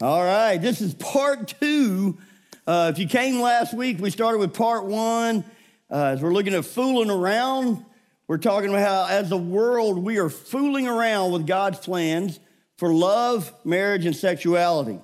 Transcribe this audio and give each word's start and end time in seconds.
All 0.03 0.23
right, 0.23 0.59
this 0.59 0.83
is 0.83 0.93
part 0.93 1.55
two 1.59 2.19
uh, 2.67 2.91
if 2.93 2.99
you 2.99 3.07
came 3.07 3.41
last 3.41 3.75
week, 3.75 4.01
we 4.01 4.11
started 4.11 4.39
with 4.39 4.55
part 4.55 4.87
one. 4.87 5.45
Uh, 5.91 6.07
as 6.07 6.23
we're 6.23 6.33
looking 6.33 6.55
at 6.55 6.65
fooling 6.65 7.11
around, 7.11 7.85
we're 8.27 8.39
talking 8.39 8.71
about 8.71 8.89
how, 8.89 9.15
as 9.15 9.31
a 9.33 9.37
world, 9.37 9.99
we 9.99 10.19
are 10.19 10.31
fooling 10.31 10.89
around 10.89 11.33
with 11.33 11.47
God's 11.47 11.79
plans 11.79 12.41
for 12.79 12.93
love, 12.93 13.53
marriage, 13.65 14.07
and 14.07 14.17
sexuality. 14.17 14.99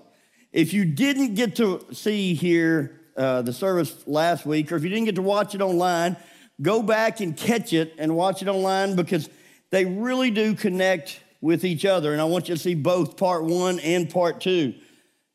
If 0.53 0.73
you 0.73 0.87
didn't 0.87 1.35
get 1.35 1.57
to 1.57 1.87
see 1.93 2.33
here 2.33 2.99
uh, 3.15 3.43
the 3.43 3.53
service 3.53 3.95
last 4.07 4.47
week, 4.47 4.73
or 4.73 4.77
if 4.77 4.83
you 4.83 4.89
didn't 4.89 5.05
get 5.05 5.17
to 5.17 5.23
watch 5.23 5.55
it 5.55 5.61
online, 5.61 6.17
go 6.63 6.83
back 6.83 7.21
and 7.21 7.37
catch 7.37 7.75
it 7.75 7.93
and 7.99 8.17
watch 8.17 8.41
it 8.41 8.49
online 8.49 8.97
because 8.97 9.29
they 9.71 9.85
really 9.85 10.31
do 10.31 10.55
connect 10.55 11.21
with 11.43 11.65
each 11.65 11.85
other. 11.85 12.13
And 12.13 12.23
I 12.23 12.25
want 12.25 12.49
you 12.49 12.55
to 12.55 12.61
see 12.61 12.75
both 12.75 13.19
part 13.19 13.45
one 13.45 13.81
and 13.81 14.09
part 14.09 14.41
two. 14.41 14.75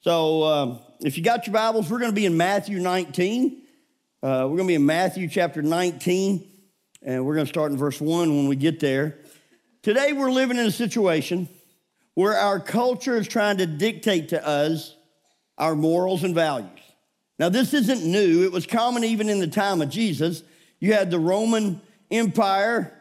So, 0.02 0.44
um, 0.44 0.80
if 1.02 1.18
you 1.18 1.24
got 1.24 1.46
your 1.46 1.54
Bibles, 1.54 1.90
we're 1.90 2.00
going 2.00 2.12
to 2.12 2.16
be 2.16 2.26
in 2.26 2.38
Matthew 2.38 2.80
19. 2.80 3.62
Uh, 4.24 4.48
we're 4.50 4.58
going 4.58 4.60
to 4.60 4.68
be 4.68 4.76
in 4.76 4.86
Matthew 4.86 5.28
chapter 5.28 5.62
19, 5.62 6.48
and 7.02 7.26
we're 7.26 7.36
going 7.36 7.46
to 7.46 7.50
start 7.52 7.72
in 7.72 7.78
verse 7.78 8.00
1 8.00 8.36
when 8.36 8.48
we 8.48 8.56
get 8.56 8.80
there. 8.80 9.18
Today, 9.84 10.14
we're 10.14 10.32
living 10.32 10.58
in 10.58 10.66
a 10.66 10.72
situation 10.72 11.50
where 12.14 12.38
our 12.38 12.60
culture 12.60 13.18
is 13.18 13.28
trying 13.28 13.58
to 13.58 13.66
dictate 13.66 14.30
to 14.30 14.48
us 14.48 14.96
our 15.58 15.76
morals 15.76 16.24
and 16.24 16.34
values. 16.34 16.70
Now, 17.38 17.50
this 17.50 17.74
isn't 17.74 18.04
new, 18.04 18.44
it 18.44 18.52
was 18.52 18.66
common 18.66 19.04
even 19.04 19.30
in 19.30 19.40
the 19.40 19.48
time 19.48 19.82
of 19.82 19.90
Jesus. 19.90 20.44
You 20.80 20.94
had 20.94 21.12
the 21.12 21.20
Roman 21.20 21.82
Empire, 22.10 22.94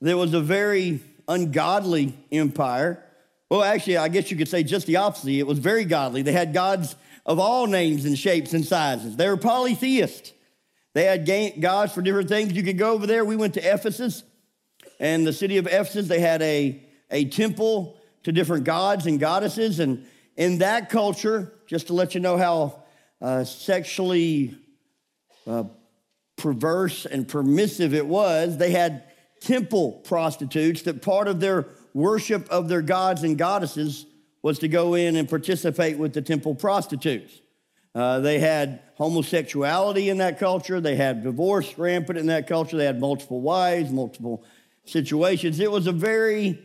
there 0.00 0.16
was 0.16 0.34
a 0.34 0.40
very 0.40 1.00
ungodly 1.26 2.14
empire. 2.30 3.02
Well, 3.50 3.62
actually, 3.62 3.96
I 3.96 4.08
guess 4.08 4.30
you 4.30 4.36
could 4.36 4.48
say 4.48 4.62
just 4.62 4.86
the 4.86 4.96
opposite. 4.96 5.30
It 5.30 5.46
was 5.46 5.58
very 5.58 5.84
godly. 5.84 6.22
They 6.22 6.32
had 6.32 6.52
gods 6.52 6.96
of 7.24 7.38
all 7.38 7.66
names 7.66 8.04
and 8.04 8.18
shapes 8.18 8.52
and 8.52 8.64
sizes. 8.64 9.16
They 9.16 9.28
were 9.28 9.36
polytheists. 9.36 10.32
They 10.94 11.04
had 11.04 11.60
gods 11.60 11.92
for 11.92 12.02
different 12.02 12.28
things. 12.28 12.52
You 12.52 12.62
could 12.62 12.78
go 12.78 12.92
over 12.92 13.06
there. 13.06 13.24
We 13.24 13.36
went 13.36 13.54
to 13.54 13.60
Ephesus, 13.60 14.22
and 15.00 15.26
the 15.26 15.32
city 15.32 15.58
of 15.58 15.66
Ephesus, 15.66 16.08
they 16.08 16.20
had 16.20 16.42
a, 16.42 16.82
a 17.10 17.26
temple 17.26 17.96
to 18.24 18.32
different 18.32 18.64
gods 18.64 19.06
and 19.06 19.20
goddesses. 19.20 19.78
And 19.78 20.06
in 20.36 20.58
that 20.58 20.90
culture, 20.90 21.52
just 21.66 21.86
to 21.86 21.92
let 21.94 22.14
you 22.14 22.20
know 22.20 22.36
how 22.36 22.82
uh, 23.20 23.44
sexually 23.44 24.56
uh, 25.46 25.64
perverse 26.36 27.06
and 27.06 27.28
permissive 27.28 27.94
it 27.94 28.06
was, 28.06 28.58
they 28.58 28.70
had 28.70 29.04
temple 29.40 29.92
prostitutes 30.04 30.82
that 30.82 31.02
part 31.02 31.28
of 31.28 31.40
their 31.40 31.66
worship 31.94 32.48
of 32.50 32.68
their 32.68 32.82
gods 32.82 33.22
and 33.22 33.36
goddesses 33.38 34.06
was 34.42 34.58
to 34.60 34.68
go 34.68 34.94
in 34.94 35.16
and 35.16 35.28
participate 35.28 35.98
with 35.98 36.12
the 36.12 36.22
temple 36.22 36.54
prostitutes. 36.54 37.40
Uh, 37.94 38.20
they 38.20 38.38
had 38.38 38.80
homosexuality 38.94 40.08
in 40.08 40.18
that 40.18 40.38
culture. 40.38 40.80
They 40.80 40.96
had 40.96 41.22
divorce 41.22 41.76
rampant 41.78 42.18
in 42.18 42.26
that 42.26 42.46
culture. 42.46 42.76
They 42.76 42.84
had 42.84 43.00
multiple 43.00 43.40
wives, 43.40 43.90
multiple 43.90 44.44
situations. 44.84 45.58
It 45.58 45.70
was 45.70 45.86
a 45.86 45.92
very 45.92 46.62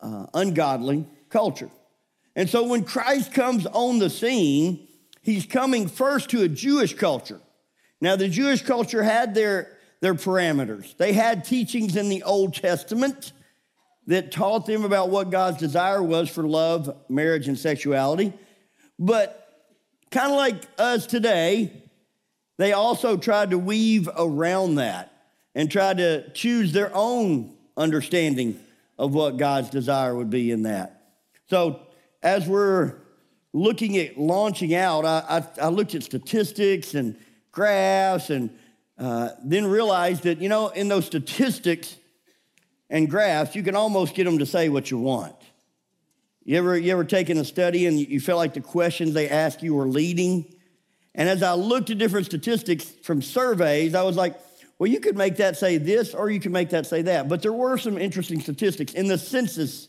uh, 0.00 0.26
ungodly 0.34 1.06
culture. 1.28 1.70
And 2.34 2.48
so 2.48 2.66
when 2.66 2.84
Christ 2.84 3.32
comes 3.32 3.66
on 3.66 3.98
the 3.98 4.10
scene, 4.10 4.88
he's 5.22 5.46
coming 5.46 5.88
first 5.88 6.30
to 6.30 6.42
a 6.42 6.48
Jewish 6.48 6.94
culture. 6.94 7.40
Now, 8.00 8.16
the 8.16 8.28
Jewish 8.28 8.62
culture 8.62 9.02
had 9.02 9.34
their, 9.34 9.76
their 10.00 10.14
parameters, 10.14 10.96
they 10.96 11.12
had 11.12 11.44
teachings 11.44 11.96
in 11.96 12.08
the 12.08 12.22
Old 12.22 12.54
Testament 12.54 13.32
that 14.10 14.32
taught 14.32 14.66
them 14.66 14.84
about 14.84 15.08
what 15.08 15.30
God's 15.30 15.58
desire 15.58 16.02
was 16.02 16.28
for 16.28 16.42
love, 16.42 16.96
marriage, 17.08 17.46
and 17.46 17.56
sexuality. 17.56 18.32
But 18.98 19.48
kind 20.10 20.32
of 20.32 20.36
like 20.36 20.64
us 20.78 21.06
today, 21.06 21.72
they 22.58 22.72
also 22.72 23.16
tried 23.16 23.50
to 23.50 23.58
weave 23.58 24.08
around 24.18 24.74
that 24.74 25.12
and 25.54 25.70
tried 25.70 25.98
to 25.98 26.28
choose 26.30 26.72
their 26.72 26.90
own 26.92 27.54
understanding 27.76 28.58
of 28.98 29.14
what 29.14 29.36
God's 29.36 29.70
desire 29.70 30.12
would 30.16 30.28
be 30.28 30.50
in 30.50 30.64
that. 30.64 31.04
So, 31.48 31.80
as 32.20 32.48
we're 32.48 32.96
looking 33.52 33.96
at 33.96 34.18
launching 34.18 34.74
out, 34.74 35.04
I, 35.04 35.22
I, 35.28 35.66
I 35.66 35.68
looked 35.68 35.94
at 35.94 36.02
statistics 36.02 36.94
and 36.94 37.16
graphs 37.52 38.28
and 38.28 38.50
uh, 38.98 39.28
then 39.44 39.68
realized 39.68 40.24
that, 40.24 40.40
you 40.40 40.48
know, 40.48 40.70
in 40.70 40.88
those 40.88 41.06
statistics, 41.06 41.94
and 42.90 43.08
graphs, 43.08 43.54
you 43.54 43.62
can 43.62 43.76
almost 43.76 44.14
get 44.14 44.24
them 44.24 44.38
to 44.38 44.46
say 44.46 44.68
what 44.68 44.90
you 44.90 44.98
want. 44.98 45.36
You 46.44 46.56
ever, 46.58 46.76
you 46.76 46.90
ever 46.92 47.04
taken 47.04 47.38
a 47.38 47.44
study 47.44 47.86
and 47.86 47.98
you 47.98 48.18
felt 48.18 48.38
like 48.38 48.54
the 48.54 48.60
questions 48.60 49.14
they 49.14 49.28
ask 49.28 49.62
you 49.62 49.74
were 49.74 49.86
leading? 49.86 50.52
And 51.14 51.28
as 51.28 51.42
I 51.42 51.54
looked 51.54 51.90
at 51.90 51.98
different 51.98 52.26
statistics 52.26 52.84
from 52.84 53.22
surveys, 53.22 53.94
I 53.94 54.02
was 54.02 54.16
like, 54.16 54.34
well, 54.78 54.90
you 54.90 54.98
could 54.98 55.16
make 55.16 55.36
that 55.36 55.56
say 55.56 55.76
this 55.78 56.14
or 56.14 56.30
you 56.30 56.40
could 56.40 56.52
make 56.52 56.70
that 56.70 56.86
say 56.86 57.02
that. 57.02 57.28
But 57.28 57.42
there 57.42 57.52
were 57.52 57.78
some 57.78 57.96
interesting 57.96 58.40
statistics. 58.40 58.94
In 58.94 59.06
the 59.06 59.18
Census 59.18 59.88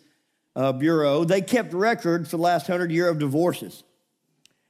uh, 0.56 0.74
Bureau, 0.74 1.24
they 1.24 1.42
kept 1.42 1.74
record 1.74 2.28
for 2.28 2.38
the 2.38 2.44
last 2.44 2.68
hundred 2.68 2.92
year 2.92 3.10
of 3.10 3.18
divorces. 3.18 3.84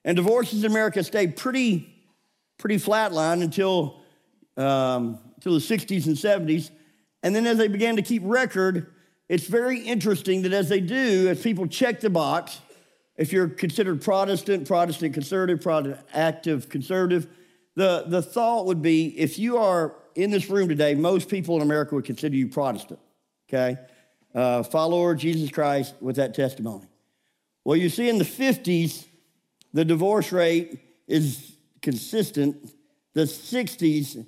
And 0.05 0.15
divorces 0.15 0.63
in 0.63 0.71
America 0.71 1.03
stayed 1.03 1.35
pretty, 1.35 1.93
pretty 2.57 2.77
flatline 2.77 3.43
until, 3.43 3.99
um, 4.57 5.19
until 5.35 5.53
the 5.53 5.59
60s 5.59 6.05
and 6.05 6.15
70s. 6.15 6.69
And 7.23 7.35
then 7.35 7.45
as 7.45 7.57
they 7.57 7.67
began 7.67 7.95
to 7.97 8.01
keep 8.01 8.23
record, 8.25 8.93
it's 9.29 9.45
very 9.45 9.79
interesting 9.79 10.41
that 10.41 10.53
as 10.53 10.69
they 10.69 10.81
do, 10.81 11.27
as 11.29 11.41
people 11.41 11.67
check 11.67 11.99
the 11.99 12.09
box, 12.09 12.59
if 13.17 13.31
you're 13.31 13.47
considered 13.47 14.01
Protestant, 14.01 14.67
Protestant 14.67 15.13
conservative, 15.13 15.61
Protestant 15.61 16.05
active 16.13 16.69
conservative, 16.69 17.27
the, 17.75 18.03
the 18.07 18.21
thought 18.21 18.65
would 18.65 18.81
be 18.81 19.07
if 19.19 19.39
you 19.39 19.57
are 19.57 19.95
in 20.15 20.31
this 20.31 20.49
room 20.49 20.67
today, 20.67 20.95
most 20.95 21.29
people 21.29 21.55
in 21.55 21.61
America 21.61 21.95
would 21.95 22.05
consider 22.05 22.35
you 22.35 22.47
Protestant, 22.47 22.99
okay? 23.47 23.77
Uh, 24.33 24.63
follower 24.63 25.15
Jesus 25.15 25.51
Christ 25.51 25.95
with 26.01 26.15
that 26.17 26.33
testimony. 26.33 26.87
Well, 27.63 27.77
you 27.77 27.89
see 27.89 28.09
in 28.09 28.17
the 28.17 28.25
50s, 28.25 29.05
the 29.73 29.85
divorce 29.85 30.31
rate 30.31 30.79
is 31.07 31.53
consistent. 31.81 32.57
The 33.13 33.23
60s, 33.23 34.25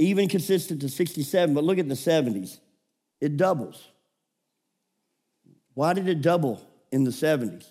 even 0.00 0.28
consistent 0.28 0.80
to 0.80 0.88
67, 0.88 1.54
but 1.54 1.62
look 1.62 1.78
at 1.78 1.88
the 1.88 1.94
70s. 1.94 2.58
It 3.20 3.36
doubles. 3.36 3.88
Why 5.74 5.92
did 5.92 6.08
it 6.08 6.22
double 6.22 6.60
in 6.90 7.04
the 7.04 7.10
70s? 7.10 7.66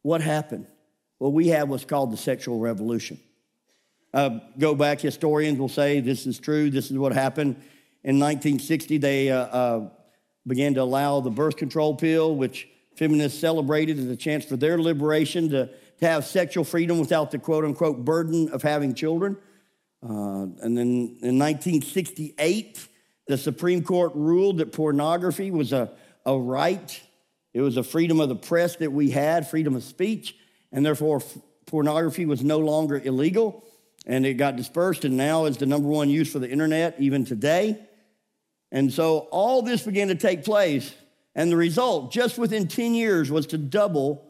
What 0.00 0.22
happened? 0.22 0.66
Well, 1.18 1.30
we 1.30 1.48
have 1.48 1.68
what's 1.68 1.84
called 1.84 2.10
the 2.10 2.16
sexual 2.16 2.58
revolution. 2.58 3.20
Uh, 4.14 4.40
go 4.58 4.74
back, 4.74 5.00
historians 5.00 5.58
will 5.58 5.68
say 5.68 6.00
this 6.00 6.26
is 6.26 6.38
true, 6.38 6.70
this 6.70 6.90
is 6.90 6.98
what 6.98 7.12
happened. 7.12 7.56
In 8.02 8.18
1960, 8.18 8.98
they 8.98 9.30
uh, 9.30 9.38
uh, 9.38 9.88
began 10.46 10.74
to 10.74 10.82
allow 10.82 11.20
the 11.20 11.30
birth 11.30 11.56
control 11.56 11.94
pill, 11.94 12.34
which 12.34 12.66
feminists 12.96 13.38
celebrated 13.38 13.98
as 13.98 14.06
a 14.06 14.16
chance 14.16 14.44
for 14.44 14.56
their 14.56 14.80
liberation 14.80 15.50
to, 15.50 15.66
to 15.98 16.06
have 16.06 16.24
sexual 16.24 16.64
freedom 16.64 16.98
without 16.98 17.30
the 17.30 17.38
quote 17.38 17.64
unquote 17.64 18.04
burden 18.04 18.48
of 18.50 18.62
having 18.62 18.94
children. 18.94 19.36
Uh, 20.02 20.48
and 20.62 20.76
then 20.76 21.16
in 21.22 21.38
1968, 21.38 22.88
the 23.28 23.38
Supreme 23.38 23.84
Court 23.84 24.12
ruled 24.14 24.58
that 24.58 24.72
pornography 24.72 25.50
was 25.50 25.72
a, 25.72 25.90
a 26.26 26.36
right. 26.36 27.00
It 27.54 27.60
was 27.60 27.76
a 27.76 27.82
freedom 27.82 28.18
of 28.20 28.28
the 28.28 28.36
press 28.36 28.76
that 28.76 28.92
we 28.92 29.10
had, 29.10 29.48
freedom 29.48 29.76
of 29.76 29.84
speech, 29.84 30.36
and 30.72 30.84
therefore 30.84 31.18
f- 31.18 31.38
pornography 31.66 32.26
was 32.26 32.42
no 32.42 32.58
longer 32.58 33.00
illegal. 33.02 33.64
And 34.04 34.26
it 34.26 34.34
got 34.34 34.56
dispersed 34.56 35.04
and 35.04 35.16
now 35.16 35.44
is 35.44 35.58
the 35.58 35.66
number 35.66 35.88
one 35.88 36.10
use 36.10 36.32
for 36.32 36.40
the 36.40 36.50
internet, 36.50 36.96
even 36.98 37.24
today. 37.24 37.78
And 38.72 38.92
so 38.92 39.28
all 39.30 39.62
this 39.62 39.82
began 39.82 40.08
to 40.08 40.16
take 40.16 40.44
place. 40.44 40.92
And 41.34 41.52
the 41.52 41.56
result, 41.56 42.12
just 42.12 42.36
within 42.36 42.66
10 42.66 42.94
years, 42.94 43.30
was 43.30 43.46
to 43.48 43.58
double 43.58 44.26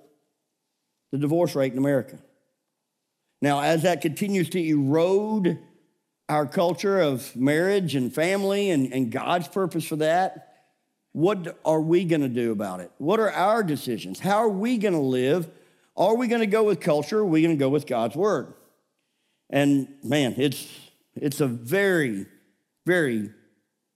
the 1.10 1.18
divorce 1.18 1.54
rate 1.54 1.72
in 1.72 1.78
America. 1.78 2.18
Now, 3.42 3.60
as 3.60 3.82
that 3.82 4.00
continues 4.00 4.48
to 4.50 4.64
erode 4.64 5.58
our 6.28 6.46
culture 6.46 7.00
of 7.00 7.34
marriage 7.34 7.96
and 7.96 8.14
family 8.14 8.70
and, 8.70 8.92
and 8.92 9.10
God's 9.10 9.48
purpose 9.48 9.84
for 9.84 9.96
that, 9.96 10.54
what 11.10 11.58
are 11.64 11.80
we 11.80 12.04
going 12.04 12.22
to 12.22 12.28
do 12.28 12.52
about 12.52 12.78
it? 12.80 12.92
What 12.98 13.18
are 13.18 13.30
our 13.30 13.64
decisions? 13.64 14.20
How 14.20 14.36
are 14.36 14.48
we 14.48 14.78
going 14.78 14.94
to 14.94 15.00
live? 15.00 15.50
Are 15.96 16.16
we 16.16 16.28
going 16.28 16.40
to 16.40 16.46
go 16.46 16.62
with 16.62 16.80
culture? 16.80 17.18
Are 17.18 17.26
we 17.26 17.42
going 17.42 17.54
to 17.54 17.60
go 17.60 17.68
with 17.68 17.86
God's 17.86 18.14
word? 18.14 18.54
And 19.50 19.88
man, 20.04 20.36
it's, 20.38 20.66
it's 21.16 21.40
a 21.40 21.48
very, 21.48 22.26
very 22.86 23.30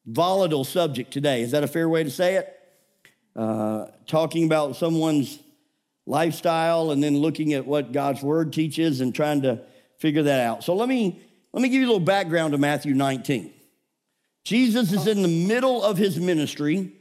volatile 0.05 0.65
subject 0.65 1.13
today. 1.13 1.41
Is 1.41 1.53
that 1.53 1.63
a 1.63 1.69
fair 1.69 1.89
way 1.89 2.03
to 2.03 2.11
say 2.11 2.35
it? 2.35 2.53
Uh, 3.37 3.87
talking 4.07 4.45
about 4.45 4.75
someone's 4.77 5.39
lifestyle 6.07 6.93
and 6.93 7.03
then 7.03 7.19
looking 7.19 7.53
at 7.53 7.67
what 7.67 7.93
God's 7.93 8.23
word 8.23 8.53
teaches 8.53 9.01
and 9.01 9.15
trying 9.15 9.43
to 9.43 9.61
figure 9.99 10.23
that 10.23 10.41
out. 10.41 10.65
So 10.65 10.75
let 10.75 10.89
me 10.89 11.21
let 11.53 11.63
me 11.63 11.69
give 11.69 11.81
you 11.81 11.87
a 11.87 11.93
little 11.93 12.01
background 12.01 12.53
to 12.53 12.59
Matthew 12.59 12.95
19. 12.95 13.53
Jesus 14.45 14.93
is 14.93 15.07
in 15.07 15.23
the 15.23 15.47
middle 15.47 15.83
of 15.83 15.97
his 15.97 16.21
ministry. 16.21 16.93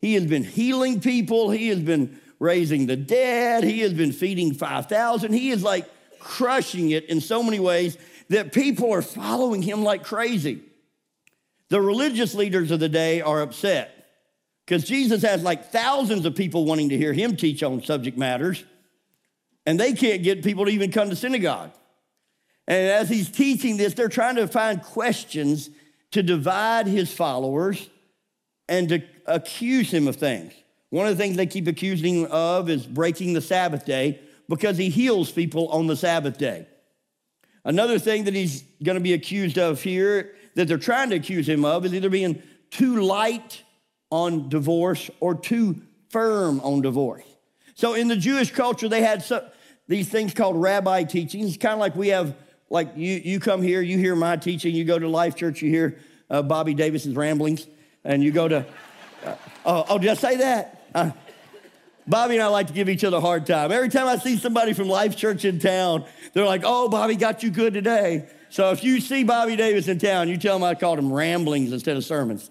He 0.00 0.14
has 0.14 0.26
been 0.26 0.44
healing 0.44 1.00
people, 1.00 1.50
he 1.50 1.68
has 1.68 1.80
been 1.80 2.20
raising 2.38 2.86
the 2.86 2.96
dead, 2.96 3.64
he 3.64 3.80
has 3.80 3.94
been 3.94 4.12
feeding 4.12 4.52
5,000. 4.52 5.32
He 5.32 5.50
is 5.50 5.62
like 5.62 5.88
crushing 6.20 6.90
it 6.90 7.06
in 7.06 7.20
so 7.20 7.42
many 7.42 7.58
ways 7.58 7.96
that 8.28 8.52
people 8.52 8.92
are 8.92 9.02
following 9.02 9.62
him 9.62 9.82
like 9.82 10.04
crazy. 10.04 10.62
The 11.70 11.80
religious 11.80 12.34
leaders 12.34 12.70
of 12.70 12.80
the 12.80 12.88
day 12.88 13.22
are 13.22 13.40
upset 13.40 13.93
because 14.66 14.84
Jesus 14.84 15.22
has 15.22 15.42
like 15.42 15.70
thousands 15.70 16.24
of 16.24 16.34
people 16.34 16.64
wanting 16.64 16.88
to 16.90 16.96
hear 16.96 17.12
him 17.12 17.36
teach 17.36 17.62
on 17.62 17.82
subject 17.82 18.16
matters, 18.16 18.64
and 19.66 19.78
they 19.78 19.92
can't 19.92 20.22
get 20.22 20.42
people 20.42 20.64
to 20.64 20.70
even 20.70 20.90
come 20.90 21.10
to 21.10 21.16
synagogue. 21.16 21.70
And 22.66 22.88
as 22.88 23.08
he's 23.08 23.30
teaching 23.30 23.76
this, 23.76 23.94
they're 23.94 24.08
trying 24.08 24.36
to 24.36 24.48
find 24.48 24.82
questions 24.82 25.68
to 26.12 26.22
divide 26.22 26.86
his 26.86 27.12
followers 27.12 27.90
and 28.68 28.88
to 28.88 29.02
accuse 29.26 29.90
him 29.90 30.08
of 30.08 30.16
things. 30.16 30.52
One 30.88 31.06
of 31.06 31.16
the 31.16 31.22
things 31.22 31.36
they 31.36 31.46
keep 31.46 31.66
accusing 31.66 32.22
him 32.22 32.28
of 32.30 32.70
is 32.70 32.86
breaking 32.86 33.32
the 33.32 33.40
Sabbath 33.40 33.84
day 33.84 34.20
because 34.48 34.78
he 34.78 34.90
heals 34.90 35.30
people 35.30 35.68
on 35.68 35.88
the 35.88 35.96
Sabbath 35.96 36.38
day. 36.38 36.68
Another 37.64 37.98
thing 37.98 38.24
that 38.24 38.34
he's 38.34 38.62
going 38.82 38.96
to 38.96 39.02
be 39.02 39.12
accused 39.12 39.58
of 39.58 39.82
here, 39.82 40.34
that 40.54 40.68
they're 40.68 40.78
trying 40.78 41.10
to 41.10 41.16
accuse 41.16 41.48
him 41.48 41.64
of, 41.64 41.84
is 41.84 41.92
either 41.92 42.10
being 42.10 42.42
too 42.70 43.02
light 43.02 43.63
on 44.14 44.48
divorce 44.48 45.10
or 45.18 45.34
too 45.34 45.82
firm 46.08 46.60
on 46.60 46.80
divorce. 46.80 47.24
So 47.74 47.94
in 47.94 48.06
the 48.06 48.14
Jewish 48.14 48.52
culture, 48.52 48.88
they 48.88 49.02
had 49.02 49.24
some, 49.24 49.42
these 49.88 50.08
things 50.08 50.32
called 50.32 50.54
rabbi 50.54 51.02
teachings, 51.02 51.48
It's 51.48 51.56
kind 51.56 51.72
of 51.72 51.80
like 51.80 51.96
we 51.96 52.08
have, 52.08 52.36
like 52.70 52.90
you, 52.94 53.20
you 53.24 53.40
come 53.40 53.60
here, 53.60 53.82
you 53.82 53.98
hear 53.98 54.14
my 54.14 54.36
teaching, 54.36 54.72
you 54.72 54.84
go 54.84 55.00
to 55.00 55.08
Life 55.08 55.34
Church, 55.34 55.62
you 55.62 55.68
hear 55.68 55.98
uh, 56.30 56.42
Bobby 56.42 56.74
Davis's 56.74 57.16
ramblings, 57.16 57.66
and 58.04 58.22
you 58.22 58.30
go 58.30 58.46
to, 58.46 58.64
uh, 59.24 59.34
oh, 59.66 59.84
oh, 59.88 59.98
did 59.98 60.10
I 60.10 60.14
say 60.14 60.36
that? 60.36 60.84
Uh, 60.94 61.10
Bobby 62.06 62.34
and 62.34 62.44
I 62.44 62.46
like 62.46 62.68
to 62.68 62.72
give 62.72 62.88
each 62.88 63.02
other 63.02 63.16
a 63.16 63.20
hard 63.20 63.46
time. 63.46 63.72
Every 63.72 63.88
time 63.88 64.06
I 64.06 64.16
see 64.18 64.36
somebody 64.36 64.74
from 64.74 64.88
Life 64.88 65.16
Church 65.16 65.44
in 65.44 65.58
town, 65.58 66.04
they're 66.34 66.46
like, 66.46 66.62
oh, 66.64 66.88
Bobby 66.88 67.16
got 67.16 67.42
you 67.42 67.50
good 67.50 67.74
today. 67.74 68.28
So 68.50 68.70
if 68.70 68.84
you 68.84 69.00
see 69.00 69.24
Bobby 69.24 69.56
Davis 69.56 69.88
in 69.88 69.98
town, 69.98 70.28
you 70.28 70.36
tell 70.36 70.54
him 70.54 70.62
I 70.62 70.76
called 70.76 71.00
him 71.00 71.12
ramblings 71.12 71.72
instead 71.72 71.96
of 71.96 72.04
sermons. 72.04 72.48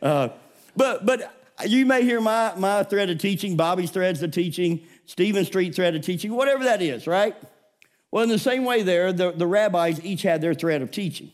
Uh, 0.00 0.30
but, 0.76 1.04
but 1.04 1.34
you 1.66 1.86
may 1.86 2.02
hear 2.02 2.20
my, 2.20 2.54
my 2.56 2.82
thread 2.82 3.10
of 3.10 3.18
teaching, 3.18 3.56
Bobby's 3.56 3.90
threads 3.90 4.22
of 4.22 4.30
teaching, 4.30 4.86
Stephen 5.06 5.44
Street 5.44 5.74
thread 5.74 5.94
of 5.94 6.02
teaching, 6.02 6.32
whatever 6.32 6.64
that 6.64 6.82
is, 6.82 7.06
right? 7.06 7.36
Well, 8.10 8.22
in 8.22 8.28
the 8.28 8.38
same 8.38 8.64
way, 8.64 8.82
there, 8.82 9.12
the, 9.12 9.32
the 9.32 9.46
rabbis 9.46 10.04
each 10.04 10.22
had 10.22 10.40
their 10.40 10.54
thread 10.54 10.82
of 10.82 10.90
teaching. 10.90 11.32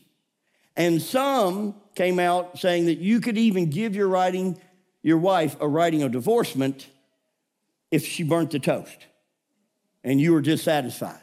And 0.75 1.01
some 1.01 1.75
came 1.95 2.19
out 2.19 2.57
saying 2.57 2.85
that 2.85 2.99
you 2.99 3.19
could 3.19 3.37
even 3.37 3.69
give 3.69 3.95
your 3.95 4.07
writing, 4.07 4.59
your 5.01 5.17
wife 5.17 5.57
a 5.59 5.67
writing 5.67 6.03
of 6.03 6.11
divorcement 6.11 6.87
if 7.91 8.05
she 8.05 8.23
burnt 8.23 8.51
the 8.51 8.59
toast 8.59 9.05
and 10.03 10.21
you 10.21 10.31
were 10.33 10.41
dissatisfied. 10.41 11.19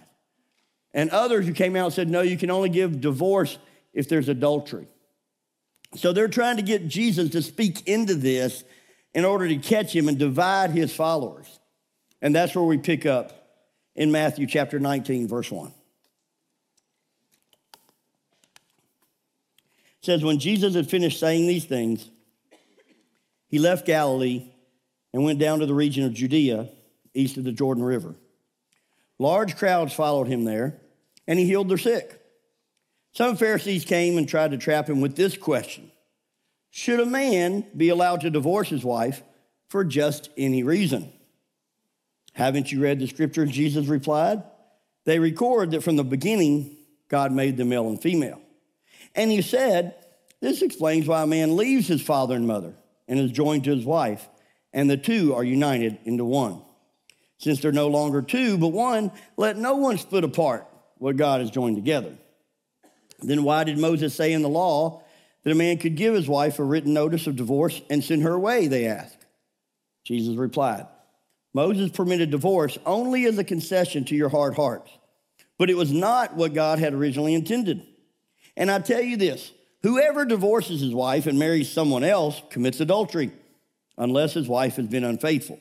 And 0.92 1.10
others 1.10 1.46
who 1.46 1.52
came 1.52 1.76
out 1.76 1.92
said, 1.92 2.10
no, 2.10 2.22
you 2.22 2.36
can 2.36 2.50
only 2.50 2.68
give 2.68 3.00
divorce 3.00 3.58
if 3.92 4.08
there's 4.08 4.28
adultery. 4.28 4.88
So 5.94 6.12
they're 6.12 6.28
trying 6.28 6.56
to 6.56 6.62
get 6.62 6.88
Jesus 6.88 7.30
to 7.30 7.42
speak 7.42 7.86
into 7.88 8.14
this 8.14 8.64
in 9.14 9.24
order 9.24 9.48
to 9.48 9.56
catch 9.56 9.94
him 9.94 10.08
and 10.08 10.18
divide 10.18 10.70
his 10.70 10.94
followers. 10.94 11.58
And 12.20 12.34
that's 12.34 12.54
where 12.54 12.64
we 12.64 12.76
pick 12.76 13.06
up 13.06 13.32
in 13.94 14.12
Matthew 14.12 14.46
chapter 14.46 14.78
19, 14.78 15.28
verse 15.28 15.50
1. 15.50 15.68
It 15.68 15.72
says, 20.02 20.22
When 20.22 20.38
Jesus 20.38 20.74
had 20.74 20.88
finished 20.88 21.18
saying 21.18 21.46
these 21.46 21.64
things, 21.64 22.10
he 23.48 23.58
left 23.58 23.86
Galilee 23.86 24.52
and 25.12 25.24
went 25.24 25.38
down 25.38 25.60
to 25.60 25.66
the 25.66 25.74
region 25.74 26.04
of 26.04 26.12
Judea, 26.12 26.68
east 27.14 27.38
of 27.38 27.44
the 27.44 27.52
Jordan 27.52 27.82
River. 27.82 28.14
Large 29.18 29.56
crowds 29.56 29.94
followed 29.94 30.26
him 30.26 30.44
there, 30.44 30.78
and 31.26 31.38
he 31.38 31.46
healed 31.46 31.70
their 31.70 31.78
sick. 31.78 32.20
Some 33.16 33.38
Pharisees 33.38 33.86
came 33.86 34.18
and 34.18 34.28
tried 34.28 34.50
to 34.50 34.58
trap 34.58 34.90
him 34.90 35.00
with 35.00 35.16
this 35.16 35.38
question 35.38 35.90
Should 36.70 37.00
a 37.00 37.06
man 37.06 37.64
be 37.74 37.88
allowed 37.88 38.20
to 38.20 38.30
divorce 38.30 38.68
his 38.68 38.84
wife 38.84 39.22
for 39.70 39.84
just 39.84 40.28
any 40.36 40.62
reason? 40.62 41.10
Haven't 42.34 42.70
you 42.70 42.82
read 42.82 42.98
the 42.98 43.06
scripture? 43.06 43.46
Jesus 43.46 43.86
replied. 43.86 44.42
They 45.06 45.18
record 45.18 45.70
that 45.70 45.82
from 45.82 45.96
the 45.96 46.04
beginning, 46.04 46.76
God 47.08 47.32
made 47.32 47.56
them 47.56 47.70
male 47.70 47.88
and 47.88 47.98
female. 47.98 48.38
And 49.14 49.30
he 49.30 49.40
said, 49.40 49.94
This 50.42 50.60
explains 50.60 51.06
why 51.06 51.22
a 51.22 51.26
man 51.26 51.56
leaves 51.56 51.88
his 51.88 52.02
father 52.02 52.36
and 52.36 52.46
mother 52.46 52.74
and 53.08 53.18
is 53.18 53.30
joined 53.30 53.64
to 53.64 53.74
his 53.74 53.86
wife, 53.86 54.28
and 54.74 54.90
the 54.90 54.98
two 54.98 55.34
are 55.34 55.42
united 55.42 55.96
into 56.04 56.26
one. 56.26 56.60
Since 57.38 57.62
they're 57.62 57.72
no 57.72 57.88
longer 57.88 58.20
two, 58.20 58.58
but 58.58 58.68
one, 58.68 59.10
let 59.38 59.56
no 59.56 59.76
one 59.76 59.96
split 59.96 60.24
apart 60.24 60.68
what 60.98 61.16
God 61.16 61.40
has 61.40 61.50
joined 61.50 61.76
together. 61.76 62.12
Then 63.20 63.44
why 63.44 63.64
did 63.64 63.78
Moses 63.78 64.14
say 64.14 64.32
in 64.32 64.42
the 64.42 64.48
law 64.48 65.02
that 65.42 65.52
a 65.52 65.56
man 65.56 65.78
could 65.78 65.96
give 65.96 66.14
his 66.14 66.28
wife 66.28 66.58
a 66.58 66.64
written 66.64 66.92
notice 66.92 67.26
of 67.26 67.36
divorce 67.36 67.80
and 67.88 68.02
send 68.02 68.22
her 68.22 68.34
away? 68.34 68.66
They 68.66 68.86
asked. 68.86 69.24
Jesus 70.04 70.36
replied, 70.36 70.86
Moses 71.54 71.90
permitted 71.90 72.30
divorce 72.30 72.78
only 72.84 73.24
as 73.24 73.38
a 73.38 73.44
concession 73.44 74.04
to 74.04 74.14
your 74.14 74.28
hard 74.28 74.54
hearts, 74.54 74.90
but 75.58 75.70
it 75.70 75.76
was 75.76 75.90
not 75.90 76.36
what 76.36 76.54
God 76.54 76.78
had 76.78 76.92
originally 76.92 77.34
intended. 77.34 77.86
And 78.56 78.70
I 78.70 78.78
tell 78.78 79.00
you 79.00 79.16
this 79.16 79.52
whoever 79.82 80.24
divorces 80.24 80.80
his 80.80 80.94
wife 80.94 81.26
and 81.26 81.38
marries 81.38 81.70
someone 81.70 82.04
else 82.04 82.42
commits 82.50 82.80
adultery, 82.80 83.32
unless 83.96 84.34
his 84.34 84.48
wife 84.48 84.76
has 84.76 84.86
been 84.86 85.04
unfaithful. 85.04 85.58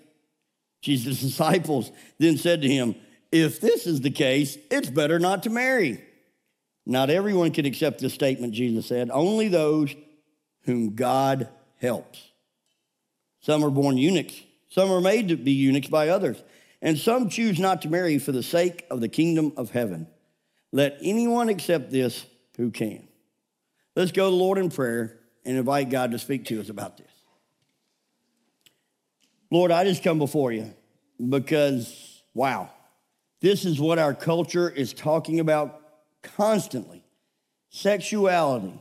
Jesus' 0.82 1.22
disciples 1.22 1.92
then 2.20 2.38
said 2.38 2.62
to 2.62 2.68
him, 2.68 2.96
If 3.32 3.62
this 3.62 3.88
is 3.88 4.02
the 4.02 4.12
case, 4.12 4.58
it's 4.70 4.90
better 4.90 5.18
not 5.18 5.44
to 5.44 5.50
marry. 5.50 6.04
Not 6.86 7.10
everyone 7.10 7.52
can 7.52 7.66
accept 7.66 8.00
this 8.00 8.14
statement, 8.14 8.54
Jesus 8.54 8.86
said, 8.86 9.10
only 9.12 9.48
those 9.48 9.96
whom 10.64 10.96
God 10.96 11.50
helps. 11.82 12.32
Some 13.40 13.64
are 13.64 13.72
born 13.72 13.98
eunuchs, 13.98 14.42
some 14.70 14.92
are 14.92 15.02
made 15.02 15.30
to 15.30 15.38
be 15.38 15.52
eunuchs 15.52 15.88
by 15.88 16.10
others, 16.10 16.42
and 16.82 16.98
some 16.98 17.30
choose 17.30 17.60
not 17.60 17.82
to 17.84 17.90
marry 17.90 18.20
for 18.20 18.32
the 18.32 18.44
sake 18.44 18.86
of 18.92 19.02
the 19.02 19.10
kingdom 19.10 19.54
of 19.58 19.72
heaven. 19.72 20.08
Let 20.72 20.98
anyone 21.02 21.50
accept 21.50 21.92
this 21.92 22.26
who 22.58 22.72
can. 22.72 23.08
Let's 23.96 24.12
go 24.12 24.26
to 24.26 24.32
the 24.32 24.36
Lord 24.36 24.58
in 24.58 24.70
prayer 24.70 25.18
and 25.46 25.58
invite 25.58 25.90
God 25.90 26.12
to 26.12 26.20
speak 26.20 26.46
to 26.46 26.60
us 26.60 26.70
about 26.70 26.98
this. 26.98 27.08
Lord, 29.52 29.72
I 29.72 29.84
just 29.86 30.04
come 30.04 30.20
before 30.20 30.52
you 30.52 30.74
because, 31.30 32.22
wow, 32.34 32.70
this 33.42 33.64
is 33.64 33.80
what 33.80 34.00
our 34.00 34.14
culture 34.14 34.70
is 34.70 34.92
talking 34.92 35.40
about 35.40 35.82
constantly. 36.36 37.04
Sexuality. 37.70 38.74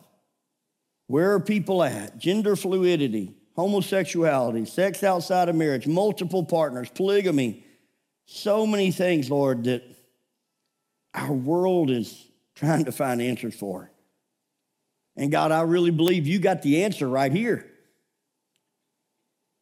Where 1.07 1.35
are 1.35 1.41
people 1.41 1.83
at? 1.83 2.19
Gender 2.19 2.57
fluidity, 2.57 3.35
homosexuality, 3.57 4.65
sex 4.65 5.03
outside 5.03 5.49
of 5.49 5.57
marriage, 5.57 5.87
multiple 5.87 6.45
partners, 6.45 6.89
polygamy. 6.95 7.65
So 8.27 8.67
many 8.67 8.91
things, 8.91 9.31
Lord, 9.31 9.65
that 9.65 9.83
our 11.13 11.33
world 11.33 11.91
is 11.91 12.27
trying 12.55 12.87
to 12.87 12.93
find 12.93 13.21
answers 13.21 13.55
for. 13.55 13.91
And 15.17 15.31
God, 15.31 15.53
I 15.53 15.63
really 15.63 15.91
believe 15.91 16.27
you 16.27 16.39
got 16.39 16.63
the 16.63 16.85
answer 16.85 17.09
right 17.09 17.31
here. 17.31 17.67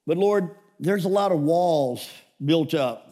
But 0.07 0.17
Lord, 0.17 0.57
there's 0.81 1.05
a 1.05 1.11
lot 1.11 1.33
of 1.33 1.41
walls 1.41 2.09
built 2.45 2.75
up 2.75 3.12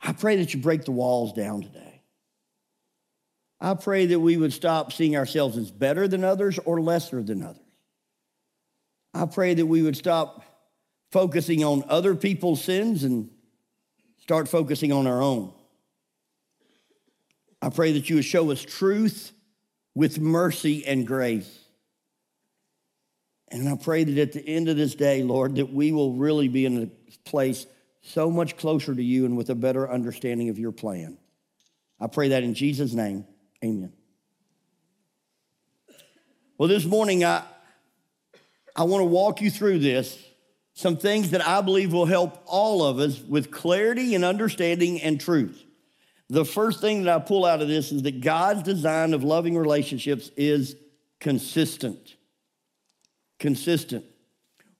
I 0.00 0.12
pray 0.12 0.36
that 0.36 0.54
you 0.54 0.60
break 0.60 0.84
the 0.84 0.92
walls 0.92 1.32
down 1.32 1.62
today. 1.62 2.02
I 3.60 3.74
pray 3.74 4.06
that 4.06 4.20
we 4.20 4.36
would 4.36 4.52
stop 4.52 4.92
seeing 4.92 5.16
ourselves 5.16 5.56
as 5.56 5.70
better 5.70 6.06
than 6.06 6.22
others 6.22 6.58
or 6.64 6.80
lesser 6.80 7.22
than 7.22 7.42
others. 7.42 7.62
I 9.12 9.26
pray 9.26 9.54
that 9.54 9.66
we 9.66 9.82
would 9.82 9.96
stop 9.96 10.44
focusing 11.10 11.64
on 11.64 11.82
other 11.88 12.14
people's 12.14 12.62
sins 12.62 13.02
and 13.02 13.30
start 14.18 14.48
focusing 14.48 14.92
on 14.92 15.06
our 15.06 15.20
own. 15.20 15.52
I 17.60 17.70
pray 17.70 17.92
that 17.92 18.08
you 18.08 18.16
would 18.16 18.24
show 18.24 18.50
us 18.52 18.62
truth 18.62 19.32
with 19.94 20.20
mercy 20.20 20.86
and 20.86 21.06
grace. 21.06 21.58
And 23.48 23.68
I 23.68 23.76
pray 23.76 24.04
that 24.04 24.18
at 24.18 24.32
the 24.32 24.46
end 24.46 24.68
of 24.68 24.76
this 24.76 24.94
day, 24.94 25.22
Lord, 25.22 25.56
that 25.56 25.72
we 25.72 25.90
will 25.90 26.12
really 26.12 26.48
be 26.48 26.66
in 26.66 26.82
a 26.82 27.28
place 27.28 27.66
so 28.00 28.30
much 28.30 28.56
closer 28.56 28.94
to 28.94 29.02
you 29.02 29.24
and 29.24 29.36
with 29.36 29.50
a 29.50 29.54
better 29.54 29.90
understanding 29.90 30.48
of 30.48 30.58
your 30.58 30.72
plan. 30.72 31.18
I 32.00 32.06
pray 32.06 32.28
that 32.28 32.42
in 32.42 32.54
Jesus' 32.54 32.92
name. 32.92 33.26
Amen. 33.64 33.92
Well, 36.56 36.68
this 36.68 36.84
morning, 36.84 37.24
I, 37.24 37.44
I 38.74 38.84
want 38.84 39.00
to 39.00 39.06
walk 39.06 39.40
you 39.40 39.50
through 39.50 39.80
this 39.80 40.24
some 40.78 40.96
things 40.96 41.30
that 41.32 41.44
I 41.44 41.60
believe 41.60 41.92
will 41.92 42.06
help 42.06 42.40
all 42.46 42.84
of 42.84 43.00
us 43.00 43.20
with 43.20 43.50
clarity 43.50 44.14
and 44.14 44.24
understanding 44.24 45.02
and 45.02 45.20
truth. 45.20 45.64
The 46.28 46.44
first 46.44 46.80
thing 46.80 47.02
that 47.02 47.12
I 47.12 47.18
pull 47.18 47.44
out 47.44 47.60
of 47.60 47.66
this 47.66 47.90
is 47.90 48.02
that 48.02 48.20
God's 48.20 48.62
design 48.62 49.12
of 49.12 49.24
loving 49.24 49.56
relationships 49.56 50.30
is 50.36 50.76
consistent. 51.18 52.14
Consistent. 53.40 54.04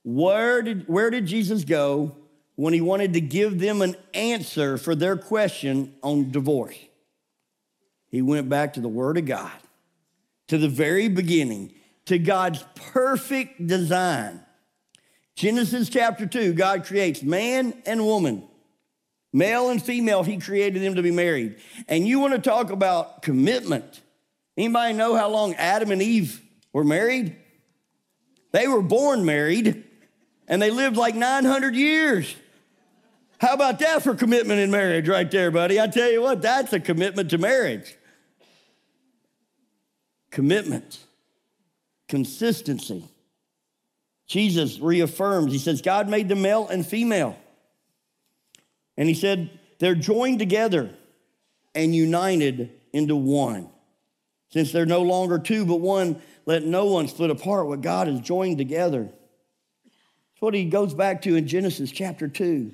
Where 0.03 0.61
did, 0.61 0.87
where 0.87 1.09
did 1.09 1.25
Jesus 1.25 1.65
go 1.65 2.15
when 2.61 2.73
he 2.73 2.81
wanted 2.81 3.13
to 3.13 3.21
give 3.21 3.59
them 3.59 3.81
an 3.81 3.95
answer 4.13 4.77
for 4.77 4.95
their 4.95 5.15
question 5.15 5.95
on 6.03 6.31
divorce? 6.31 6.75
He 8.07 8.21
went 8.21 8.49
back 8.49 8.73
to 8.73 8.81
the 8.81 8.87
Word 8.89 9.17
of 9.17 9.25
God, 9.25 9.51
to 10.47 10.57
the 10.57 10.69
very 10.69 11.07
beginning, 11.07 11.73
to 12.05 12.17
God's 12.17 12.63
perfect 12.75 13.65
design 13.67 14.41
Genesis 15.39 15.87
chapter 15.87 16.25
2, 16.25 16.51
God 16.51 16.83
creates 16.83 17.23
man 17.23 17.73
and 17.85 18.03
woman. 18.03 18.43
Male 19.31 19.69
and 19.69 19.81
female, 19.81 20.21
he 20.21 20.37
created 20.37 20.81
them 20.81 20.95
to 20.95 21.01
be 21.01 21.11
married. 21.11 21.55
And 21.87 22.05
you 22.05 22.19
want 22.19 22.33
to 22.33 22.41
talk 22.41 22.71
about 22.71 23.21
commitment. 23.21 24.01
Anybody 24.57 24.95
know 24.95 25.15
how 25.15 25.29
long 25.29 25.53
Adam 25.53 25.91
and 25.91 26.01
Eve 26.01 26.41
were 26.73 26.83
married? 26.83 27.37
They 28.51 28.67
were 28.67 28.81
born 28.81 29.23
married 29.23 29.85
and 30.49 30.61
they 30.61 30.71
lived 30.71 30.97
like 30.97 31.15
900 31.15 31.73
years. 31.73 32.35
How 33.39 33.53
about 33.53 33.79
that 33.79 34.03
for 34.03 34.15
commitment 34.15 34.59
in 34.59 34.69
marriage 34.69 35.07
right 35.07 35.29
there, 35.31 35.49
buddy? 35.49 35.79
I 35.79 35.87
tell 35.87 36.11
you 36.11 36.21
what, 36.21 36.41
that's 36.41 36.73
a 36.73 36.79
commitment 36.79 37.29
to 37.29 37.37
marriage. 37.37 37.95
Commitment, 40.29 40.99
consistency. 42.09 43.05
Jesus 44.27 44.79
reaffirms, 44.79 45.53
he 45.53 45.57
says, 45.57 45.81
God 45.81 46.09
made 46.09 46.27
them 46.27 46.41
male 46.41 46.67
and 46.67 46.85
female. 46.85 47.37
And 48.97 49.07
he 49.07 49.15
said, 49.15 49.49
they're 49.79 49.95
joined 49.95 50.39
together 50.39 50.93
and 51.73 51.95
united 51.95 52.71
into 52.91 53.15
one. 53.15 53.69
Since 54.51 54.73
they're 54.73 54.85
no 54.85 55.01
longer 55.01 55.39
two 55.39 55.65
but 55.65 55.79
one, 55.79 56.21
let 56.45 56.65
no 56.65 56.87
one 56.87 57.07
split 57.07 57.29
apart 57.29 57.67
what 57.67 57.81
God 57.81 58.07
has 58.07 58.19
joined 58.19 58.57
together. 58.57 59.03
That's 59.03 60.41
what 60.41 60.53
he 60.53 60.65
goes 60.65 60.93
back 60.93 61.21
to 61.21 61.37
in 61.37 61.47
Genesis 61.47 61.89
chapter 61.89 62.27
2 62.27 62.73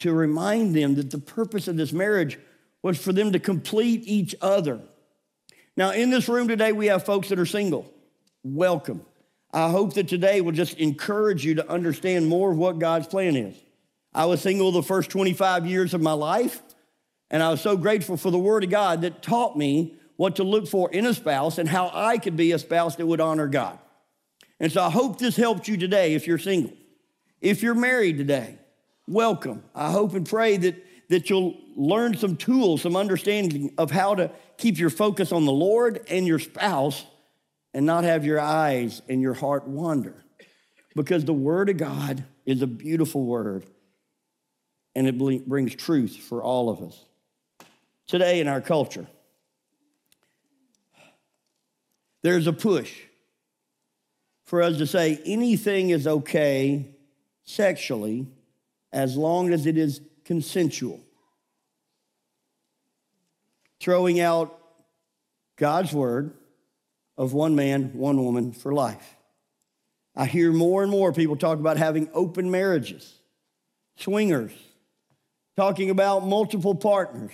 to 0.00 0.12
remind 0.12 0.74
them 0.74 0.94
that 0.96 1.10
the 1.10 1.18
purpose 1.18 1.68
of 1.68 1.76
this 1.76 1.92
marriage 1.92 2.38
was 2.82 2.98
for 3.02 3.12
them 3.12 3.32
to 3.32 3.38
complete 3.38 4.02
each 4.04 4.34
other. 4.40 4.80
Now, 5.76 5.90
in 5.90 6.10
this 6.10 6.28
room 6.28 6.48
today, 6.48 6.72
we 6.72 6.86
have 6.86 7.04
folks 7.04 7.28
that 7.28 7.38
are 7.38 7.46
single. 7.46 7.92
Welcome. 8.42 9.04
I 9.52 9.70
hope 9.70 9.94
that 9.94 10.08
today 10.08 10.40
will 10.40 10.52
just 10.52 10.74
encourage 10.74 11.44
you 11.44 11.56
to 11.56 11.70
understand 11.70 12.28
more 12.28 12.52
of 12.52 12.58
what 12.58 12.78
God's 12.78 13.06
plan 13.06 13.36
is. 13.36 13.56
I 14.14 14.26
was 14.26 14.40
single 14.40 14.72
the 14.72 14.82
first 14.82 15.10
25 15.10 15.66
years 15.66 15.94
of 15.94 16.00
my 16.00 16.12
life, 16.12 16.62
and 17.30 17.42
I 17.42 17.50
was 17.50 17.60
so 17.60 17.76
grateful 17.76 18.16
for 18.16 18.30
the 18.30 18.38
Word 18.38 18.64
of 18.64 18.70
God 18.70 19.02
that 19.02 19.22
taught 19.22 19.56
me 19.56 19.94
what 20.16 20.36
to 20.36 20.44
look 20.44 20.66
for 20.66 20.90
in 20.90 21.06
a 21.06 21.14
spouse 21.14 21.58
and 21.58 21.68
how 21.68 21.90
I 21.92 22.18
could 22.18 22.36
be 22.36 22.52
a 22.52 22.58
spouse 22.58 22.96
that 22.96 23.06
would 23.06 23.20
honor 23.20 23.46
God. 23.46 23.78
And 24.58 24.72
so 24.72 24.82
I 24.82 24.90
hope 24.90 25.18
this 25.18 25.36
helped 25.36 25.68
you 25.68 25.76
today 25.76 26.14
if 26.14 26.26
you're 26.26 26.38
single. 26.38 26.72
If 27.40 27.62
you're 27.62 27.74
married 27.74 28.16
today, 28.16 28.58
welcome. 29.06 29.62
I 29.74 29.90
hope 29.90 30.14
and 30.14 30.28
pray 30.28 30.56
that, 30.56 30.84
that 31.08 31.30
you'll 31.30 31.56
learn 31.74 32.16
some 32.16 32.36
tools, 32.36 32.82
some 32.82 32.96
understanding 32.96 33.72
of 33.78 33.90
how 33.90 34.14
to 34.14 34.30
keep 34.56 34.78
your 34.78 34.90
focus 34.90 35.32
on 35.32 35.44
the 35.44 35.52
Lord 35.52 36.00
and 36.08 36.26
your 36.26 36.38
spouse 36.38 37.04
and 37.74 37.84
not 37.84 38.04
have 38.04 38.24
your 38.24 38.40
eyes 38.40 39.02
and 39.08 39.20
your 39.20 39.34
heart 39.34 39.66
wander. 39.66 40.24
Because 40.94 41.24
the 41.24 41.34
Word 41.34 41.68
of 41.68 41.76
God 41.76 42.24
is 42.46 42.62
a 42.62 42.66
beautiful 42.66 43.24
word 43.24 43.66
and 44.94 45.06
it 45.06 45.18
brings 45.46 45.74
truth 45.74 46.16
for 46.16 46.42
all 46.42 46.70
of 46.70 46.80
us. 46.80 47.04
Today 48.06 48.40
in 48.40 48.48
our 48.48 48.62
culture, 48.62 49.06
there's 52.22 52.46
a 52.46 52.52
push 52.52 52.94
for 54.44 54.62
us 54.62 54.78
to 54.78 54.86
say 54.86 55.20
anything 55.26 55.90
is 55.90 56.06
okay 56.06 56.94
sexually 57.44 58.26
as 58.92 59.16
long 59.16 59.52
as 59.52 59.66
it 59.66 59.76
is 59.76 60.00
consensual. 60.24 61.00
Throwing 63.80 64.20
out 64.20 64.58
God's 65.56 65.92
word 65.92 66.32
of 67.16 67.32
one 67.32 67.54
man, 67.54 67.92
one 67.94 68.22
woman 68.22 68.52
for 68.52 68.72
life. 68.72 69.16
I 70.14 70.26
hear 70.26 70.52
more 70.52 70.82
and 70.82 70.90
more 70.90 71.12
people 71.12 71.36
talk 71.36 71.58
about 71.58 71.76
having 71.76 72.08
open 72.14 72.50
marriages, 72.50 73.14
swingers, 73.96 74.52
talking 75.56 75.90
about 75.90 76.26
multiple 76.26 76.74
partners, 76.74 77.32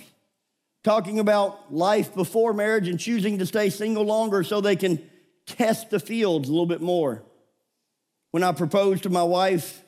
talking 0.82 1.18
about 1.18 1.73
life 1.73 2.14
before 2.14 2.52
marriage 2.52 2.88
and 2.88 2.99
choosing 2.99 3.38
to 3.38 3.47
stay 3.47 3.71
single 3.71 4.04
longer 4.04 4.42
so 4.42 4.61
they 4.61 4.76
can 4.76 5.00
test 5.47 5.90
the 5.90 6.00
fields 6.00 6.49
a 6.49 6.52
little 6.52 6.66
bit 6.66 6.80
more. 6.80 7.23
When 8.32 8.42
I 8.42 8.52
proposed 8.52 9.04
to 9.04 9.11
my 9.11 9.23
wife, 9.23 9.82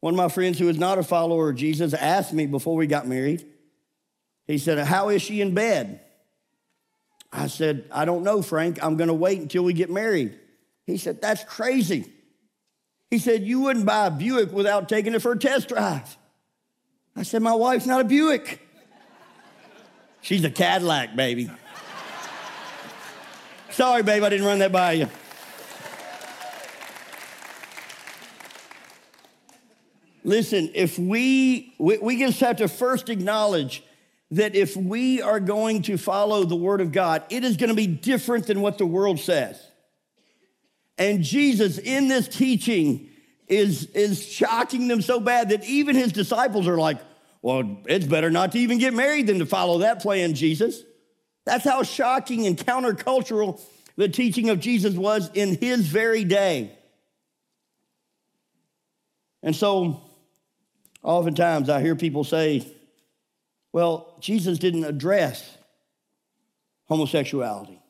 one 0.00 0.14
of 0.14 0.18
my 0.18 0.28
friends 0.28 0.58
who 0.58 0.68
is 0.68 0.78
not 0.78 0.98
a 0.98 1.02
follower 1.02 1.50
of 1.50 1.56
Jesus 1.56 1.92
asked 1.92 2.32
me 2.32 2.46
before 2.46 2.76
we 2.76 2.86
got 2.86 3.06
married, 3.06 3.44
he 4.46 4.58
said, 4.58 4.78
How 4.86 5.08
is 5.08 5.22
she 5.22 5.40
in 5.40 5.54
bed? 5.54 6.00
I 7.32 7.48
said, 7.48 7.84
I 7.92 8.04
don't 8.04 8.22
know, 8.22 8.40
Frank. 8.40 8.82
I'm 8.82 8.96
going 8.96 9.08
to 9.08 9.14
wait 9.14 9.40
until 9.40 9.62
we 9.62 9.72
get 9.72 9.90
married. 9.90 10.38
He 10.86 10.96
said, 10.96 11.20
That's 11.20 11.44
crazy. 11.44 12.12
He 13.10 13.18
said, 13.18 13.42
You 13.42 13.60
wouldn't 13.60 13.86
buy 13.86 14.06
a 14.06 14.10
Buick 14.10 14.52
without 14.52 14.88
taking 14.88 15.14
it 15.14 15.20
for 15.20 15.32
a 15.32 15.38
test 15.38 15.68
drive. 15.68 16.16
I 17.16 17.24
said, 17.24 17.42
My 17.42 17.54
wife's 17.54 17.86
not 17.86 18.00
a 18.00 18.04
Buick. 18.04 18.60
She's 20.20 20.44
a 20.44 20.50
Cadillac, 20.50 21.16
baby. 21.16 21.50
Sorry, 23.70 24.02
babe, 24.02 24.22
I 24.22 24.28
didn't 24.28 24.46
run 24.46 24.58
that 24.60 24.72
by 24.72 24.92
you. 24.92 25.08
Listen, 30.24 30.70
if 30.74 30.98
we, 30.98 31.74
we, 31.78 31.98
we 31.98 32.18
just 32.18 32.40
have 32.40 32.56
to 32.56 32.68
first 32.68 33.08
acknowledge 33.08 33.82
that 34.30 34.54
if 34.54 34.76
we 34.76 35.22
are 35.22 35.40
going 35.40 35.82
to 35.82 35.96
follow 35.96 36.44
the 36.44 36.56
word 36.56 36.80
of 36.80 36.92
God, 36.92 37.22
it 37.30 37.44
is 37.44 37.56
going 37.56 37.70
to 37.70 37.74
be 37.74 37.86
different 37.86 38.46
than 38.46 38.60
what 38.60 38.78
the 38.78 38.86
world 38.86 39.18
says. 39.18 39.60
And 40.98 41.22
Jesus, 41.22 41.78
in 41.78 42.08
this 42.08 42.28
teaching, 42.28 43.08
is, 43.46 43.86
is 43.86 44.26
shocking 44.26 44.88
them 44.88 45.00
so 45.00 45.20
bad 45.20 45.50
that 45.50 45.64
even 45.64 45.96
his 45.96 46.12
disciples 46.12 46.68
are 46.68 46.76
like, 46.76 46.98
well, 47.40 47.78
it's 47.86 48.04
better 48.04 48.30
not 48.30 48.52
to 48.52 48.58
even 48.58 48.78
get 48.78 48.92
married 48.92 49.28
than 49.28 49.38
to 49.38 49.46
follow 49.46 49.78
that 49.78 50.02
plan, 50.02 50.34
Jesus. 50.34 50.82
That's 51.46 51.64
how 51.64 51.82
shocking 51.82 52.46
and 52.46 52.58
countercultural 52.58 53.60
the 53.96 54.08
teaching 54.08 54.50
of 54.50 54.60
Jesus 54.60 54.94
was 54.94 55.30
in 55.32 55.56
his 55.56 55.86
very 55.86 56.24
day. 56.24 56.76
And 59.42 59.54
so, 59.54 60.02
oftentimes, 61.02 61.68
I 61.68 61.80
hear 61.80 61.96
people 61.96 62.24
say, 62.24 62.66
well, 63.72 64.16
Jesus 64.20 64.58
didn't 64.58 64.84
address 64.84 65.56
homosexuality. 66.86 67.80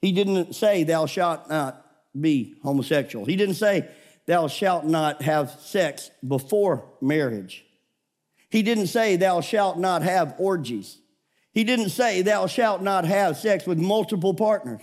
He 0.00 0.12
didn't 0.12 0.54
say, 0.54 0.84
Thou 0.84 1.06
shalt 1.06 1.48
not 1.48 1.86
be 2.18 2.56
homosexual. 2.62 3.26
He 3.26 3.36
didn't 3.36 3.54
say, 3.54 3.88
Thou 4.26 4.48
shalt 4.48 4.84
not 4.84 5.22
have 5.22 5.50
sex 5.50 6.10
before 6.26 6.84
marriage. 7.00 7.64
He 8.48 8.62
didn't 8.62 8.86
say, 8.86 9.16
Thou 9.16 9.40
shalt 9.42 9.78
not 9.78 10.02
have 10.02 10.34
orgies. 10.38 10.98
He 11.52 11.64
didn't 11.64 11.90
say, 11.90 12.22
Thou 12.22 12.46
shalt 12.46 12.82
not 12.82 13.04
have 13.04 13.36
sex 13.36 13.66
with 13.66 13.78
multiple 13.78 14.34
partners. 14.34 14.80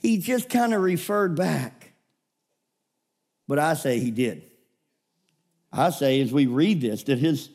He 0.00 0.18
just 0.18 0.48
kind 0.48 0.72
of 0.72 0.82
referred 0.82 1.36
back. 1.36 1.92
But 3.48 3.58
I 3.58 3.74
say 3.74 3.98
he 3.98 4.10
did. 4.10 4.44
I 5.72 5.90
say, 5.90 6.20
as 6.20 6.32
we 6.32 6.46
read 6.46 6.80
this, 6.80 7.02
that 7.04 7.18
his 7.18 7.50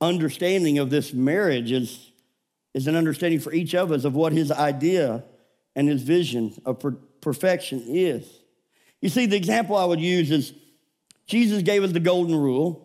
understanding 0.00 0.78
of 0.78 0.90
this 0.90 1.12
marriage 1.12 1.72
is, 1.72 2.12
is 2.74 2.86
an 2.86 2.96
understanding 2.96 3.40
for 3.40 3.52
each 3.52 3.74
of 3.74 3.92
us 3.92 4.04
of 4.04 4.14
what 4.14 4.32
his 4.32 4.50
idea 4.50 5.24
and 5.74 5.88
his 5.88 6.02
vision 6.02 6.54
of 6.64 6.80
per- 6.80 6.96
perfection 7.20 7.82
is. 7.86 8.28
You 9.00 9.08
see, 9.08 9.26
the 9.26 9.36
example 9.36 9.76
I 9.76 9.84
would 9.84 10.00
use 10.00 10.30
is 10.30 10.52
Jesus 11.26 11.62
gave 11.62 11.82
us 11.82 11.92
the 11.92 12.00
golden 12.00 12.34
rule 12.36 12.84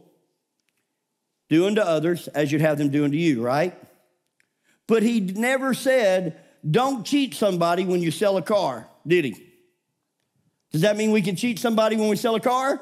do 1.50 1.68
unto 1.68 1.82
others 1.82 2.28
as 2.30 2.52
you'd 2.52 2.62
have 2.62 2.78
them 2.78 2.90
do 2.90 3.04
unto 3.04 3.18
you, 3.18 3.42
right? 3.42 3.78
But 4.88 5.04
he 5.04 5.20
never 5.20 5.74
said, 5.74 6.40
don't 6.70 7.06
cheat 7.06 7.36
somebody 7.36 7.86
when 7.86 8.02
you 8.02 8.12
sell 8.12 8.38
a 8.38 8.42
car, 8.42 8.88
did 9.06 9.26
he? 9.26 9.50
Does 10.72 10.82
that 10.82 10.98
mean 10.98 11.12
we 11.12 11.22
can 11.22 11.36
cheat 11.36 11.60
somebody 11.60 11.96
when 11.96 12.10
we 12.10 12.16
sell 12.16 12.36
a 12.36 12.40
car? 12.40 12.82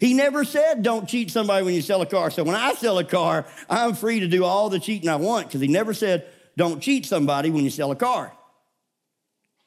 He 0.00 0.14
never 0.14 0.44
said, 0.44 0.82
don't 0.82 1.06
cheat 1.06 1.30
somebody 1.30 1.62
when 1.62 1.74
you 1.74 1.82
sell 1.82 2.00
a 2.00 2.06
car. 2.06 2.30
So 2.30 2.42
when 2.42 2.56
I 2.56 2.72
sell 2.72 2.98
a 2.98 3.04
car, 3.04 3.46
I'm 3.68 3.94
free 3.94 4.20
to 4.20 4.28
do 4.28 4.44
all 4.44 4.70
the 4.70 4.80
cheating 4.80 5.10
I 5.10 5.16
want 5.16 5.46
because 5.46 5.60
he 5.60 5.68
never 5.68 5.92
said, 5.92 6.26
don't 6.56 6.80
cheat 6.80 7.04
somebody 7.04 7.50
when 7.50 7.64
you 7.64 7.70
sell 7.70 7.90
a 7.90 7.96
car. 7.96 8.32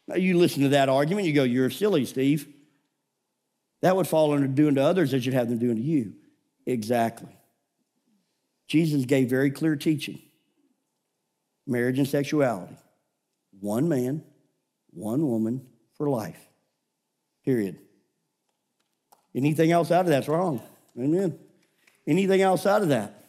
Now, 0.08 0.16
you 0.16 0.38
listen 0.38 0.63
to 0.63 0.70
that 0.70 0.90
argument, 0.90 1.28
you 1.28 1.34
go, 1.34 1.44
You're 1.44 1.70
silly, 1.70 2.06
Steve. 2.06 2.48
That 3.82 3.96
would 3.96 4.08
fall 4.08 4.34
under 4.34 4.48
doing 4.48 4.75
to 4.75 4.82
others 4.82 5.13
as 5.13 5.25
you'd 5.25 5.36
have 5.36 5.50
them 5.50 5.60
doing 5.60 5.75
to 5.75 5.82
you. 5.82 6.13
Exactly. 6.66 7.30
Jesus 8.68 9.06
gave 9.06 9.30
very 9.30 9.52
clear 9.52 9.75
teaching 9.75 10.22
marriage 11.68 12.00
and 12.00 12.08
sexuality. 12.08 12.75
One 13.60 13.88
man, 13.88 14.24
one 14.90 15.25
woman 15.28 15.66
for 15.96 16.10
life. 16.10 16.50
Period. 17.46 17.78
Anything 19.36 19.72
else 19.72 19.92
out 19.92 20.02
of 20.02 20.08
that's 20.08 20.28
wrong. 20.28 20.62
Amen. 20.98 21.38
Anything 22.06 22.42
outside 22.42 22.82
of 22.82 22.90
that. 22.90 23.25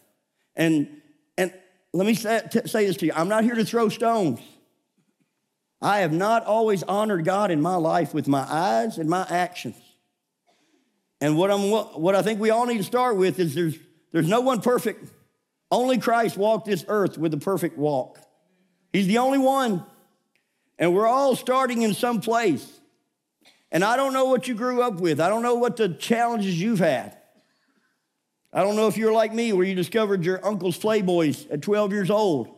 And 0.56 0.88
and 1.36 1.52
let 1.92 2.06
me 2.06 2.14
say, 2.14 2.42
say 2.66 2.86
this 2.86 2.96
to 2.98 3.06
you. 3.06 3.12
I'm 3.14 3.28
not 3.28 3.44
here 3.44 3.54
to 3.54 3.64
throw 3.64 3.88
stones. 3.88 4.40
I 5.80 6.00
have 6.00 6.12
not 6.12 6.44
always 6.46 6.82
honored 6.82 7.24
God 7.24 7.50
in 7.50 7.60
my 7.60 7.76
life 7.76 8.14
with 8.14 8.26
my 8.26 8.44
eyes 8.48 8.98
and 8.98 9.08
my 9.08 9.26
actions. 9.28 9.76
And 11.20 11.36
what, 11.36 11.50
I'm, 11.50 11.70
what 11.70 12.14
I 12.14 12.22
think 12.22 12.40
we 12.40 12.50
all 12.50 12.66
need 12.66 12.78
to 12.78 12.84
start 12.84 13.16
with 13.16 13.38
is 13.38 13.54
there's, 13.54 13.76
there's 14.12 14.28
no 14.28 14.40
one 14.40 14.60
perfect. 14.60 15.08
Only 15.70 15.98
Christ 15.98 16.36
walked 16.36 16.66
this 16.66 16.84
earth 16.88 17.18
with 17.18 17.34
a 17.34 17.38
perfect 17.38 17.76
walk. 17.76 18.18
He's 18.92 19.06
the 19.06 19.18
only 19.18 19.38
one. 19.38 19.84
And 20.78 20.94
we're 20.94 21.06
all 21.06 21.36
starting 21.36 21.82
in 21.82 21.94
some 21.94 22.20
place. 22.20 22.80
And 23.74 23.82
I 23.82 23.96
don't 23.96 24.12
know 24.12 24.26
what 24.26 24.46
you 24.46 24.54
grew 24.54 24.82
up 24.82 25.00
with, 25.00 25.20
I 25.20 25.28
don't 25.28 25.42
know 25.42 25.56
what 25.56 25.76
the 25.76 25.88
challenges 25.88 26.58
you've 26.58 26.78
had. 26.78 27.18
I 28.52 28.62
don't 28.62 28.76
know 28.76 28.86
if 28.86 28.96
you're 28.96 29.12
like 29.12 29.34
me, 29.34 29.52
where 29.52 29.66
you 29.66 29.74
discovered 29.74 30.24
your 30.24 30.46
uncle's 30.46 30.78
Playboys 30.78 31.50
at 31.52 31.60
12 31.60 31.90
years 31.90 32.08
old. 32.08 32.54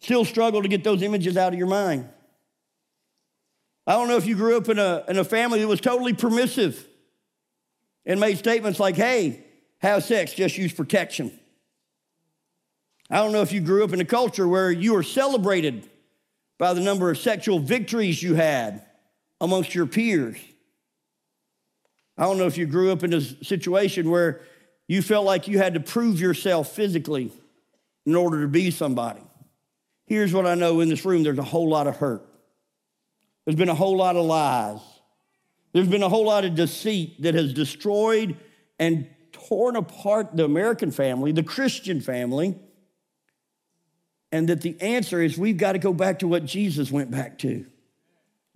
Still 0.00 0.24
struggle 0.24 0.62
to 0.62 0.68
get 0.68 0.82
those 0.82 1.02
images 1.02 1.36
out 1.36 1.52
of 1.52 1.58
your 1.58 1.68
mind. 1.68 2.08
I 3.86 3.92
don't 3.92 4.08
know 4.08 4.16
if 4.16 4.24
you 4.24 4.36
grew 4.36 4.56
up 4.56 4.70
in 4.70 4.78
a, 4.78 5.04
in 5.06 5.18
a 5.18 5.24
family 5.24 5.60
that 5.60 5.68
was 5.68 5.82
totally 5.82 6.14
permissive 6.14 6.88
and 8.06 8.18
made 8.18 8.38
statements 8.38 8.80
like, 8.80 8.96
hey, 8.96 9.44
have 9.80 10.02
sex, 10.02 10.32
just 10.32 10.56
use 10.56 10.72
protection. 10.72 11.38
I 13.10 13.16
don't 13.16 13.32
know 13.32 13.42
if 13.42 13.52
you 13.52 13.60
grew 13.60 13.84
up 13.84 13.92
in 13.92 14.00
a 14.00 14.04
culture 14.06 14.48
where 14.48 14.70
you 14.70 14.94
were 14.94 15.02
celebrated 15.02 15.89
by 16.60 16.74
the 16.74 16.80
number 16.80 17.10
of 17.10 17.16
sexual 17.16 17.58
victories 17.58 18.22
you 18.22 18.34
had 18.34 18.82
amongst 19.40 19.74
your 19.74 19.86
peers. 19.86 20.36
I 22.18 22.24
don't 22.24 22.36
know 22.36 22.46
if 22.46 22.58
you 22.58 22.66
grew 22.66 22.92
up 22.92 23.02
in 23.02 23.14
a 23.14 23.22
situation 23.22 24.10
where 24.10 24.42
you 24.86 25.00
felt 25.00 25.24
like 25.24 25.48
you 25.48 25.56
had 25.56 25.72
to 25.72 25.80
prove 25.80 26.20
yourself 26.20 26.70
physically 26.70 27.32
in 28.04 28.14
order 28.14 28.42
to 28.42 28.46
be 28.46 28.70
somebody. 28.70 29.22
Here's 30.04 30.34
what 30.34 30.44
I 30.44 30.54
know 30.54 30.80
in 30.80 30.90
this 30.90 31.02
room 31.06 31.22
there's 31.22 31.38
a 31.38 31.42
whole 31.42 31.66
lot 31.66 31.86
of 31.86 31.96
hurt. 31.96 32.28
There's 33.46 33.56
been 33.56 33.70
a 33.70 33.74
whole 33.74 33.96
lot 33.96 34.16
of 34.16 34.26
lies. 34.26 34.80
There's 35.72 35.88
been 35.88 36.02
a 36.02 36.10
whole 36.10 36.26
lot 36.26 36.44
of 36.44 36.56
deceit 36.56 37.22
that 37.22 37.34
has 37.34 37.54
destroyed 37.54 38.36
and 38.78 39.08
torn 39.32 39.76
apart 39.76 40.36
the 40.36 40.44
American 40.44 40.90
family, 40.90 41.32
the 41.32 41.42
Christian 41.42 42.02
family. 42.02 42.58
And 44.32 44.48
that 44.48 44.60
the 44.60 44.80
answer 44.80 45.20
is 45.20 45.36
we've 45.36 45.56
got 45.56 45.72
to 45.72 45.78
go 45.78 45.92
back 45.92 46.20
to 46.20 46.28
what 46.28 46.44
Jesus 46.44 46.90
went 46.90 47.10
back 47.10 47.38
to 47.38 47.66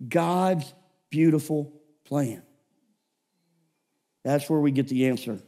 God's 0.07 0.73
beautiful 1.09 1.73
plan. 2.05 2.43
That's 4.23 4.49
where 4.49 4.59
we 4.59 4.71
get 4.71 4.87
the 4.87 5.07
answer. 5.07 5.39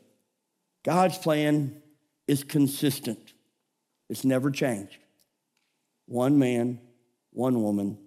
God's 0.84 1.18
plan 1.18 1.82
is 2.28 2.44
consistent, 2.44 3.34
it's 4.10 4.26
never 4.26 4.52
changed 4.52 4.98
one 6.08 6.40
man, 6.40 6.80
one 7.32 7.62
woman 7.62 7.98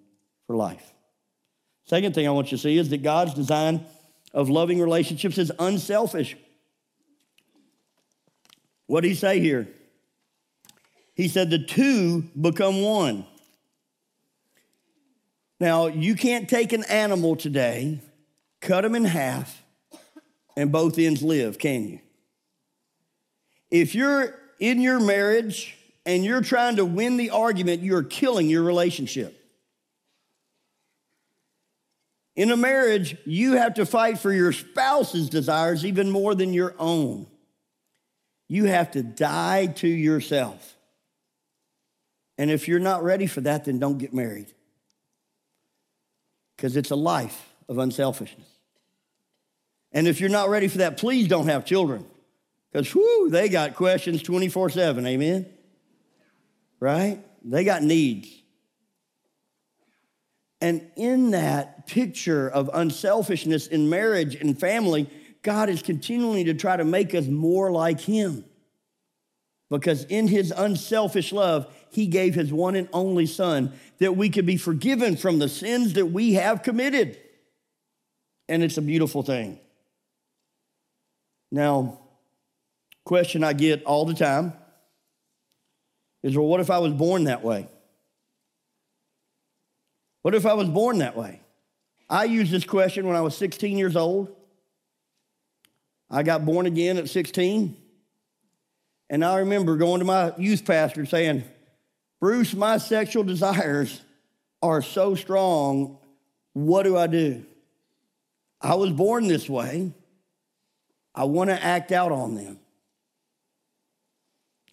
for 0.47 0.57
life. 0.57 0.93
Second 1.85 2.15
thing 2.15 2.27
I 2.27 2.31
want 2.31 2.51
you 2.51 2.59
to 2.59 2.63
see 2.63 2.77
is 2.79 2.89
that 2.91 3.03
God's 3.03 3.35
design 3.35 3.85
of 4.33 4.49
loving 4.49 4.81
relationships 4.81 5.39
is 5.39 5.53
unselfish. 5.59 6.37
What 8.87 9.03
did 9.03 9.09
he 9.09 9.15
say 9.15 9.41
here? 9.41 9.69
He 11.21 11.29
said 11.29 11.51
the 11.51 11.59
two 11.59 12.23
become 12.41 12.81
one. 12.81 13.27
Now, 15.61 15.89
you 15.89 16.15
can't 16.15 16.49
take 16.49 16.73
an 16.73 16.83
animal 16.85 17.37
today, 17.37 18.01
cut 18.63 18.81
them 18.81 18.95
in 18.95 19.05
half, 19.05 19.63
and 20.57 20.73
both 20.73 20.99
ends 20.99 21.23
live, 21.23 21.59
can 21.59 21.87
you? 21.87 22.01
If 23.71 23.95
you're 23.95 24.35
in 24.61 24.81
your 24.81 24.99
marriage 24.99 25.77
and 26.07 26.25
you're 26.25 26.41
trying 26.41 26.77
to 26.77 26.87
win 26.87 27.19
the 27.19 27.29
argument, 27.29 27.83
you're 27.83 28.03
killing 28.03 28.49
your 28.49 28.63
relationship. 28.63 29.39
In 32.35 32.51
a 32.51 32.57
marriage, 32.57 33.19
you 33.27 33.59
have 33.59 33.75
to 33.75 33.85
fight 33.85 34.19
for 34.19 34.33
your 34.33 34.53
spouse's 34.53 35.29
desires 35.29 35.85
even 35.85 36.11
more 36.11 36.35
than 36.35 36.55
your 36.55 36.75
own. 36.79 37.27
You 38.49 38.65
have 38.65 38.93
to 38.93 39.03
die 39.03 39.67
to 39.67 39.87
yourself. 39.87 40.79
And 42.41 42.51
if 42.51 42.67
you're 42.67 42.79
not 42.81 43.03
ready 43.03 43.27
for 43.27 43.43
that, 43.43 43.67
then 43.67 43.79
don't 43.79 43.99
get 43.99 44.15
married. 44.15 44.47
Because 46.57 46.75
it's 46.75 46.91
a 46.91 46.97
life 46.97 47.53
of 47.69 47.77
unselfishness. 47.77 48.49
And 49.93 50.09
if 50.09 50.23
you're 50.23 50.31
not 50.31 50.49
ready 50.49 50.67
for 50.67 50.79
that, 50.79 50.97
please 50.97 51.29
don't 51.29 51.49
have 51.49 51.67
children. 51.67 52.07
Because, 52.73 52.95
whoo, 52.95 53.29
they 53.29 53.51
got 53.51 53.75
questions 53.75 54.23
24 54.23 54.71
7. 54.71 55.07
Amen? 55.07 55.45
right? 56.81 57.23
They 57.45 57.63
got 57.63 57.83
needs. 57.83 58.35
And 60.63 60.91
in 60.97 61.33
that 61.33 61.87
picture 61.87 62.49
of 62.49 62.71
unselfishness 62.73 63.67
in 63.67 63.91
marriage 63.91 64.35
and 64.35 64.59
family, 64.59 65.11
God 65.43 65.69
is 65.69 65.83
continuing 65.83 66.47
to 66.47 66.55
try 66.55 66.79
to 66.79 66.85
make 66.87 67.15
us 67.15 67.27
more 67.27 67.71
like 67.71 68.01
Him. 68.01 68.47
Because 69.71 70.05
in 70.05 70.29
His 70.29 70.53
unselfish 70.55 71.33
love, 71.33 71.73
He 71.91 72.07
gave 72.07 72.35
His 72.35 72.53
one 72.53 72.75
and 72.77 72.89
only 72.93 73.27
Son 73.27 73.73
that 73.99 74.17
we 74.17 74.29
could 74.29 74.47
be 74.47 74.57
forgiven 74.57 75.17
from 75.17 75.39
the 75.39 75.49
sins 75.49 75.95
that 75.95 76.07
we 76.07 76.35
have 76.35 76.63
committed. 76.63 77.19
And 78.49 78.63
it's 78.63 78.77
a 78.77 78.83
beautiful 78.83 79.23
thing. 79.23 79.61
Now, 81.53 82.01
question 83.05 83.45
I 83.45 83.53
get 83.53 83.85
all 83.85 84.05
the 84.05 84.15
time 84.15 84.53
is 86.23 86.37
well, 86.37 86.47
what 86.47 86.61
if 86.61 86.71
I 86.71 86.79
was 86.79 86.93
born 86.93 87.25
that 87.25 87.43
way? 87.43 87.69
What 90.23 90.35
if 90.35 90.45
I 90.47 90.55
was 90.55 90.69
born 90.69 90.99
that 90.99 91.17
way? 91.17 91.41
I 92.09 92.25
used 92.25 92.51
this 92.51 92.65
question 92.65 93.07
when 93.07 93.17
I 93.17 93.21
was 93.21 93.37
16 93.37 93.79
years 93.79 93.97
old. 93.97 94.35
I 96.11 96.25
got 96.25 96.45
born 96.45 96.67
again 96.67 96.97
at 96.99 97.09
16. 97.09 97.77
And 99.11 99.25
I 99.25 99.39
remember 99.39 99.77
going 99.77 99.99
to 99.99 100.05
my 100.05 100.33
youth 100.39 100.65
pastor 100.65 101.05
saying, 101.05 101.43
Bruce, 102.21 102.55
my 102.55 102.79
sexual 102.79 103.25
desires 103.25 104.01
are 104.63 104.83
so 104.83 105.17
strong. 105.17 105.99
What 106.53 106.85
do 106.85 106.97
I 106.97 107.09
do? 107.09 107.45
I 108.61 108.77
was 108.77 108.91
born 108.91 109.27
this 109.27 109.49
way. 109.49 109.93
I 111.13 111.25
want 111.25 111.51
to 111.51 111.61
act 111.63 111.91
out 111.91 112.13
on 112.13 112.37
them. 112.37 112.61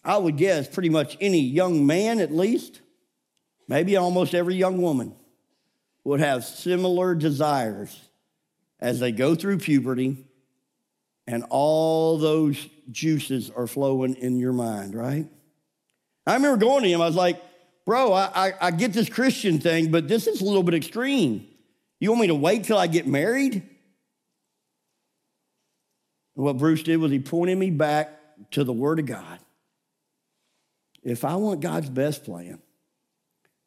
I 0.04 0.16
would 0.16 0.36
guess 0.36 0.68
pretty 0.68 0.88
much 0.88 1.16
any 1.20 1.40
young 1.40 1.84
man, 1.84 2.20
at 2.20 2.32
least, 2.32 2.80
maybe 3.66 3.96
almost 3.96 4.34
every 4.34 4.54
young 4.54 4.80
woman, 4.80 5.16
would 6.04 6.20
have 6.20 6.44
similar 6.44 7.16
desires 7.16 8.08
as 8.78 9.00
they 9.00 9.10
go 9.10 9.34
through 9.34 9.58
puberty 9.58 10.24
and 11.26 11.44
all 11.50 12.18
those 12.18 12.68
juices 12.90 13.50
are 13.50 13.66
flowing 13.66 14.14
in 14.14 14.38
your 14.38 14.52
mind, 14.52 14.94
right? 14.94 15.26
I 16.26 16.34
remember 16.34 16.58
going 16.58 16.82
to 16.84 16.88
him, 16.88 17.00
I 17.00 17.06
was 17.06 17.16
like, 17.16 17.42
bro, 17.86 18.12
I, 18.12 18.48
I, 18.48 18.52
I 18.60 18.70
get 18.70 18.92
this 18.92 19.08
Christian 19.08 19.58
thing, 19.58 19.90
but 19.90 20.08
this 20.08 20.26
is 20.26 20.40
a 20.40 20.44
little 20.44 20.62
bit 20.62 20.74
extreme. 20.74 21.46
You 22.00 22.10
want 22.10 22.20
me 22.20 22.26
to 22.28 22.34
wait 22.34 22.64
till 22.64 22.78
I 22.78 22.86
get 22.86 23.06
married? 23.06 23.54
And 26.36 26.44
what 26.44 26.58
Bruce 26.58 26.82
did 26.82 26.98
was 26.98 27.10
he 27.10 27.18
pointed 27.18 27.58
me 27.58 27.70
back 27.70 28.10
to 28.52 28.62
the 28.62 28.72
Word 28.72 28.98
of 28.98 29.06
God. 29.06 29.38
If 31.02 31.24
I 31.24 31.36
want 31.36 31.60
God's 31.60 31.88
best 31.88 32.24
plan, 32.24 32.60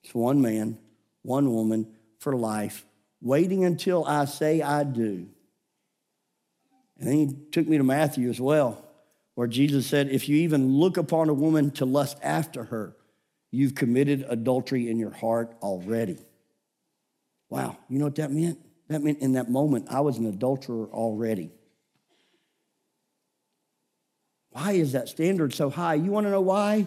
it's 0.04 0.14
one 0.14 0.42
man, 0.42 0.78
one 1.22 1.52
woman 1.52 1.88
for 2.20 2.36
life, 2.36 2.86
waiting 3.22 3.66
until 3.66 4.06
I 4.06 4.26
say 4.26 4.62
I 4.62 4.84
do. 4.84 5.28
And 7.00 7.08
then 7.08 7.14
he 7.14 7.36
took 7.52 7.68
me 7.68 7.78
to 7.78 7.84
Matthew 7.84 8.30
as 8.30 8.40
well, 8.40 8.86
where 9.42 9.48
Jesus 9.48 9.88
said, 9.88 10.08
If 10.10 10.30
you 10.30 10.38
even 10.38 10.76
look 10.76 10.98
upon 10.98 11.28
a 11.28 11.34
woman 11.34 11.72
to 11.72 11.86
lust 11.86 12.20
after 12.22 12.66
her, 12.66 12.96
you've 13.50 13.74
committed 13.74 14.24
adultery 14.30 14.88
in 14.88 15.00
your 15.00 15.10
heart 15.10 15.56
already. 15.64 16.20
Wow, 17.50 17.76
you 17.90 17.98
know 17.98 18.06
what 18.06 18.14
that 18.18 18.32
meant? 18.32 18.60
That 18.90 19.02
meant 19.02 19.18
in 19.18 19.32
that 19.32 19.50
moment, 19.50 19.88
I 19.90 20.02
was 20.02 20.20
an 20.20 20.28
adulterer 20.28 20.88
already. 20.94 21.50
Why 24.52 24.74
is 24.74 24.92
that 24.92 25.10
standard 25.10 25.56
so 25.56 25.72
high? 25.72 25.96
You 25.96 26.12
want 26.12 26.28
to 26.28 26.32
know 26.32 26.42
why? 26.42 26.86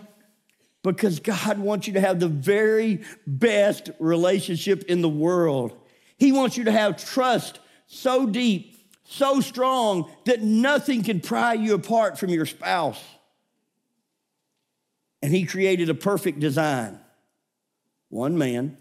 because 0.84 1.18
God 1.18 1.58
wants 1.58 1.88
you 1.88 1.94
to 1.94 2.00
have 2.00 2.20
the 2.20 2.28
very 2.28 3.02
best 3.26 3.90
relationship 3.98 4.84
in 4.84 5.02
the 5.02 5.08
world. 5.08 5.76
He 6.18 6.30
wants 6.30 6.56
you 6.56 6.64
to 6.64 6.72
have 6.72 7.04
trust 7.04 7.58
so 7.88 8.26
deep, 8.26 8.73
so 9.04 9.40
strong 9.40 10.10
that 10.24 10.42
nothing 10.42 11.02
can 11.02 11.20
pry 11.20 11.54
you 11.54 11.74
apart 11.74 12.18
from 12.18 12.30
your 12.30 12.46
spouse. 12.46 13.02
And 15.22 15.32
He 15.32 15.44
created 15.44 15.88
a 15.88 15.94
perfect 15.94 16.40
design 16.40 16.98
one 18.08 18.38
man, 18.38 18.76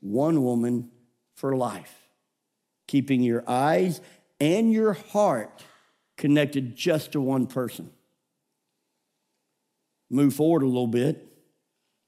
one 0.00 0.42
woman 0.42 0.90
for 1.34 1.56
life, 1.56 1.94
keeping 2.86 3.22
your 3.22 3.44
eyes 3.46 4.00
and 4.40 4.72
your 4.72 4.94
heart 4.94 5.62
connected 6.16 6.76
just 6.76 7.12
to 7.12 7.20
one 7.20 7.46
person. 7.46 7.90
Move 10.10 10.34
forward 10.34 10.62
a 10.62 10.66
little 10.66 10.86
bit 10.86 11.26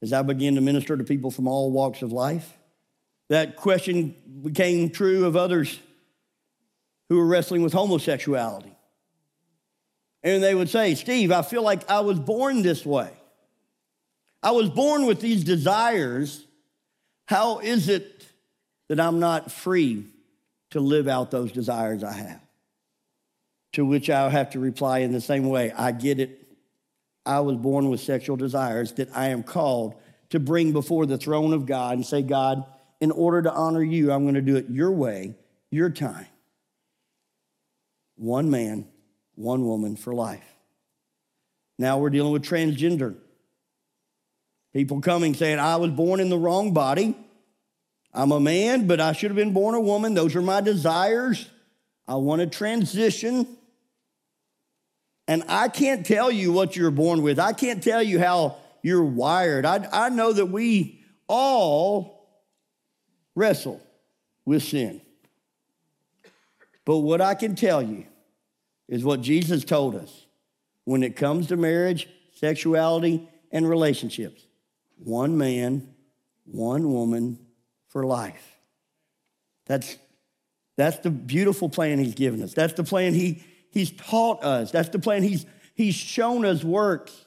as 0.02 0.12
I 0.12 0.22
began 0.22 0.54
to 0.56 0.60
minister 0.60 0.96
to 0.96 1.04
people 1.04 1.30
from 1.30 1.48
all 1.48 1.70
walks 1.70 2.02
of 2.02 2.12
life. 2.12 2.56
That 3.28 3.56
question 3.56 4.14
became 4.42 4.90
true 4.90 5.24
of 5.24 5.36
others 5.36 5.78
who 7.08 7.16
were 7.16 7.26
wrestling 7.26 7.62
with 7.62 7.72
homosexuality. 7.72 8.74
And 10.22 10.42
they 10.42 10.54
would 10.54 10.68
say, 10.68 10.94
Steve, 10.94 11.30
I 11.30 11.42
feel 11.42 11.62
like 11.62 11.88
I 11.88 12.00
was 12.00 12.18
born 12.18 12.62
this 12.62 12.84
way. 12.84 13.10
I 14.42 14.50
was 14.50 14.68
born 14.68 15.06
with 15.06 15.20
these 15.20 15.44
desires. 15.44 16.44
How 17.26 17.60
is 17.60 17.88
it 17.88 18.26
that 18.88 18.98
I'm 18.98 19.20
not 19.20 19.52
free 19.52 20.04
to 20.70 20.80
live 20.80 21.06
out 21.08 21.30
those 21.30 21.52
desires 21.52 22.02
I 22.02 22.12
have? 22.12 22.40
To 23.74 23.84
which 23.84 24.10
I'll 24.10 24.30
have 24.30 24.50
to 24.50 24.58
reply 24.58 25.00
in 25.00 25.12
the 25.12 25.20
same 25.20 25.48
way 25.48 25.70
I 25.72 25.92
get 25.92 26.18
it. 26.18 26.42
I 27.24 27.40
was 27.40 27.56
born 27.56 27.88
with 27.88 28.00
sexual 28.00 28.36
desires 28.36 28.92
that 28.92 29.08
I 29.14 29.28
am 29.28 29.42
called 29.42 29.94
to 30.30 30.40
bring 30.40 30.72
before 30.72 31.06
the 31.06 31.18
throne 31.18 31.52
of 31.52 31.66
God 31.66 31.94
and 31.94 32.06
say, 32.06 32.22
God, 32.22 32.64
in 33.00 33.10
order 33.10 33.42
to 33.42 33.52
honor 33.52 33.82
you, 33.82 34.10
I'm 34.10 34.22
going 34.22 34.34
to 34.34 34.40
do 34.40 34.56
it 34.56 34.66
your 34.70 34.90
way, 34.90 35.34
your 35.70 35.90
time. 35.90 36.26
One 38.16 38.50
man, 38.50 38.88
one 39.34 39.64
woman 39.64 39.96
for 39.96 40.14
life. 40.14 40.44
Now 41.78 41.98
we're 41.98 42.10
dealing 42.10 42.32
with 42.32 42.42
transgender. 42.42 43.16
People 44.72 45.00
coming 45.00 45.34
saying, 45.34 45.58
I 45.58 45.76
was 45.76 45.90
born 45.90 46.20
in 46.20 46.28
the 46.28 46.38
wrong 46.38 46.72
body. 46.72 47.16
I'm 48.12 48.32
a 48.32 48.40
man, 48.40 48.86
but 48.86 49.00
I 49.00 49.12
should 49.12 49.30
have 49.30 49.36
been 49.36 49.52
born 49.52 49.74
a 49.74 49.80
woman. 49.80 50.14
Those 50.14 50.34
are 50.36 50.42
my 50.42 50.60
desires. 50.60 51.48
I 52.08 52.16
want 52.16 52.40
to 52.40 52.46
transition. 52.46 53.46
And 55.28 55.44
I 55.48 55.68
can't 55.68 56.06
tell 56.06 56.30
you 56.30 56.52
what 56.52 56.76
you're 56.76 56.90
born 56.90 57.22
with. 57.22 57.38
I 57.38 57.52
can't 57.52 57.82
tell 57.82 58.02
you 58.02 58.18
how 58.18 58.56
you're 58.82 59.04
wired. 59.04 59.66
I, 59.66 59.88
I 59.92 60.08
know 60.08 60.32
that 60.32 60.46
we 60.46 61.04
all 61.28 62.28
wrestle 63.34 63.82
with 64.44 64.62
sin. 64.62 65.02
But 66.86 66.98
what 66.98 67.20
I 67.20 67.34
can 67.34 67.54
tell 67.54 67.82
you 67.82 68.06
is 68.88 69.04
what 69.04 69.20
Jesus 69.20 69.64
told 69.64 69.94
us 69.94 70.26
when 70.84 71.02
it 71.02 71.16
comes 71.16 71.48
to 71.48 71.56
marriage, 71.56 72.08
sexuality, 72.32 73.28
and 73.52 73.68
relationships 73.68 74.46
one 74.98 75.36
man, 75.36 75.94
one 76.46 76.90
woman, 76.90 77.38
for 77.88 78.06
life. 78.06 78.56
That's, 79.66 79.98
that's 80.76 80.98
the 81.00 81.10
beautiful 81.10 81.68
plan 81.68 81.98
he's 81.98 82.14
given 82.14 82.42
us. 82.42 82.54
That's 82.54 82.72
the 82.72 82.84
plan 82.84 83.12
he, 83.12 83.42
he's 83.70 83.90
taught 83.90 84.42
us. 84.42 84.70
That's 84.70 84.88
the 84.88 84.98
plan 84.98 85.22
he's, 85.22 85.44
he's 85.74 85.94
shown 85.94 86.46
us 86.46 86.64
works. 86.64 87.26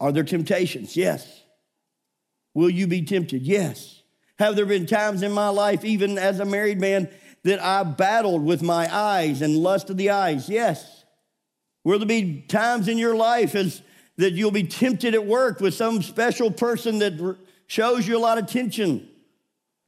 Are 0.00 0.12
there 0.12 0.24
temptations? 0.24 0.96
Yes. 0.96 1.42
Will 2.52 2.70
you 2.70 2.86
be 2.86 3.02
tempted? 3.02 3.42
Yes. 3.42 3.99
Have 4.40 4.56
there 4.56 4.66
been 4.66 4.86
times 4.86 5.22
in 5.22 5.30
my 5.30 5.50
life, 5.50 5.84
even 5.84 6.18
as 6.18 6.40
a 6.40 6.44
married 6.44 6.80
man, 6.80 7.08
that 7.44 7.62
I 7.62 7.84
battled 7.84 8.44
with 8.44 8.60
my 8.60 8.92
eyes 8.92 9.40
and 9.40 9.56
lust 9.56 9.88
of 9.90 9.96
the 9.96 10.10
eyes? 10.10 10.48
Yes. 10.48 11.04
Will 11.84 12.00
there 12.00 12.08
be 12.08 12.40
times 12.48 12.88
in 12.88 12.98
your 12.98 13.14
life 13.14 13.54
as 13.54 13.82
that 14.20 14.34
you'll 14.34 14.50
be 14.50 14.64
tempted 14.64 15.14
at 15.14 15.24
work 15.24 15.60
with 15.60 15.72
some 15.72 16.02
special 16.02 16.50
person 16.50 16.98
that 16.98 17.36
shows 17.66 18.06
you 18.06 18.16
a 18.16 18.20
lot 18.20 18.36
of 18.36 18.46
tension. 18.46 19.08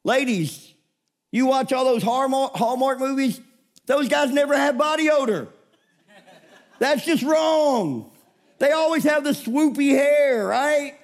Ladies, 0.05 0.73
you 1.31 1.47
watch 1.47 1.73
all 1.73 1.85
those 1.85 2.03
Hallmark 2.03 2.99
movies, 2.99 3.41
those 3.87 4.09
guys 4.09 4.33
never 4.33 4.57
have 4.57 4.79
body 4.79 5.11
odor. 5.11 5.49
That's 6.79 7.05
just 7.05 7.23
wrong. 7.23 8.11
They 8.59 8.73
always 8.73 9.05
have 9.05 9.23
the 9.23 9.31
swoopy 9.31 9.91
hair, 9.91 10.47
right? 10.47 10.95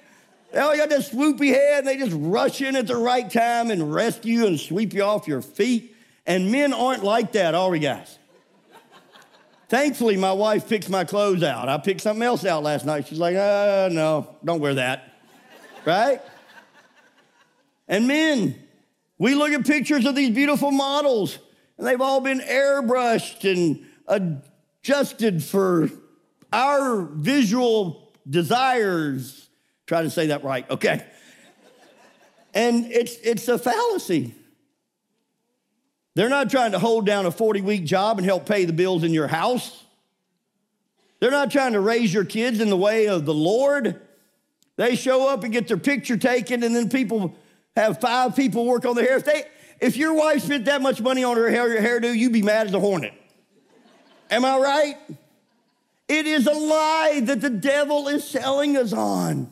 They 0.51 0.59
always 0.59 0.79
got 0.79 0.89
this 0.89 1.09
swoopy 1.09 1.53
head, 1.53 1.79
and 1.79 1.87
they 1.87 1.97
just 1.97 2.15
rush 2.15 2.61
in 2.61 2.75
at 2.75 2.87
the 2.87 2.95
right 2.95 3.29
time 3.29 3.69
and 3.69 3.93
rescue 3.93 4.47
and 4.47 4.59
sweep 4.59 4.93
you 4.93 5.03
off 5.03 5.27
your 5.27 5.41
feet. 5.41 5.95
And 6.25 6.51
men 6.51 6.73
aren't 6.73 7.03
like 7.03 7.33
that, 7.33 7.53
are 7.55 7.69
we, 7.69 7.79
guys? 7.79 8.17
Thankfully, 9.67 10.17
my 10.17 10.31
wife 10.31 10.67
picks 10.67 10.89
my 10.89 11.03
clothes 11.03 11.43
out. 11.43 11.69
I 11.69 11.77
picked 11.77 12.01
something 12.01 12.23
else 12.23 12.43
out 12.43 12.63
last 12.63 12.85
night. 12.85 13.07
She's 13.07 13.19
like, 13.19 13.35
uh, 13.35 13.89
no, 13.91 14.35
don't 14.43 14.59
wear 14.59 14.73
that. 14.75 15.13
right? 15.85 16.19
And 17.87 18.07
men, 18.07 18.55
we 19.19 19.35
look 19.35 19.51
at 19.51 19.65
pictures 19.65 20.05
of 20.05 20.15
these 20.15 20.31
beautiful 20.31 20.71
models, 20.71 21.37
and 21.77 21.85
they've 21.85 22.01
all 22.01 22.21
been 22.21 22.39
airbrushed 22.39 23.49
and 23.51 23.85
adjusted 24.07 25.43
for 25.43 25.89
our 26.51 27.01
visual 27.01 28.11
desires. 28.27 29.48
Try 29.89 30.03
to 30.03 30.09
say 30.11 30.27
that 30.27 30.43
right, 30.43 30.69
okay? 30.69 31.03
And 32.53 32.85
it's, 32.91 33.15
it's 33.23 33.47
a 33.47 33.57
fallacy. 33.57 34.35
They're 36.13 36.29
not 36.29 36.51
trying 36.51 36.73
to 36.73 36.79
hold 36.79 37.07
down 37.07 37.25
a 37.25 37.31
40 37.31 37.61
week 37.61 37.85
job 37.85 38.19
and 38.19 38.25
help 38.25 38.45
pay 38.45 38.65
the 38.65 38.73
bills 38.73 39.03
in 39.03 39.15
your 39.15 39.25
house. 39.25 39.83
They're 41.19 41.31
not 41.31 41.49
trying 41.49 41.73
to 41.73 41.79
raise 41.79 42.13
your 42.13 42.23
kids 42.23 42.59
in 42.59 42.69
the 42.69 42.77
way 42.77 43.07
of 43.07 43.25
the 43.25 43.33
Lord. 43.33 43.99
They 44.75 44.95
show 44.95 45.27
up 45.27 45.43
and 45.43 45.51
get 45.51 45.67
their 45.67 45.77
picture 45.77 46.17
taken, 46.17 46.61
and 46.61 46.75
then 46.75 46.89
people 46.89 47.35
have 47.75 47.99
five 47.99 48.35
people 48.35 48.65
work 48.65 48.85
on 48.85 48.95
their 48.95 49.05
hair. 49.05 49.17
If, 49.17 49.25
they, 49.25 49.43
if 49.79 49.97
your 49.97 50.13
wife 50.13 50.43
spent 50.43 50.65
that 50.65 50.83
much 50.83 51.01
money 51.01 51.23
on 51.23 51.35
her 51.35 51.49
hair, 51.49 51.67
your 51.67 51.81
hairdo, 51.81 52.15
you'd 52.15 52.31
be 52.31 52.43
mad 52.43 52.67
as 52.67 52.75
a 52.75 52.79
hornet. 52.79 53.15
Am 54.29 54.45
I 54.45 54.59
right? 54.59 54.97
It 56.07 56.27
is 56.27 56.45
a 56.45 56.53
lie 56.53 57.21
that 57.23 57.41
the 57.41 57.49
devil 57.49 58.07
is 58.07 58.23
selling 58.23 58.77
us 58.77 58.93
on. 58.93 59.51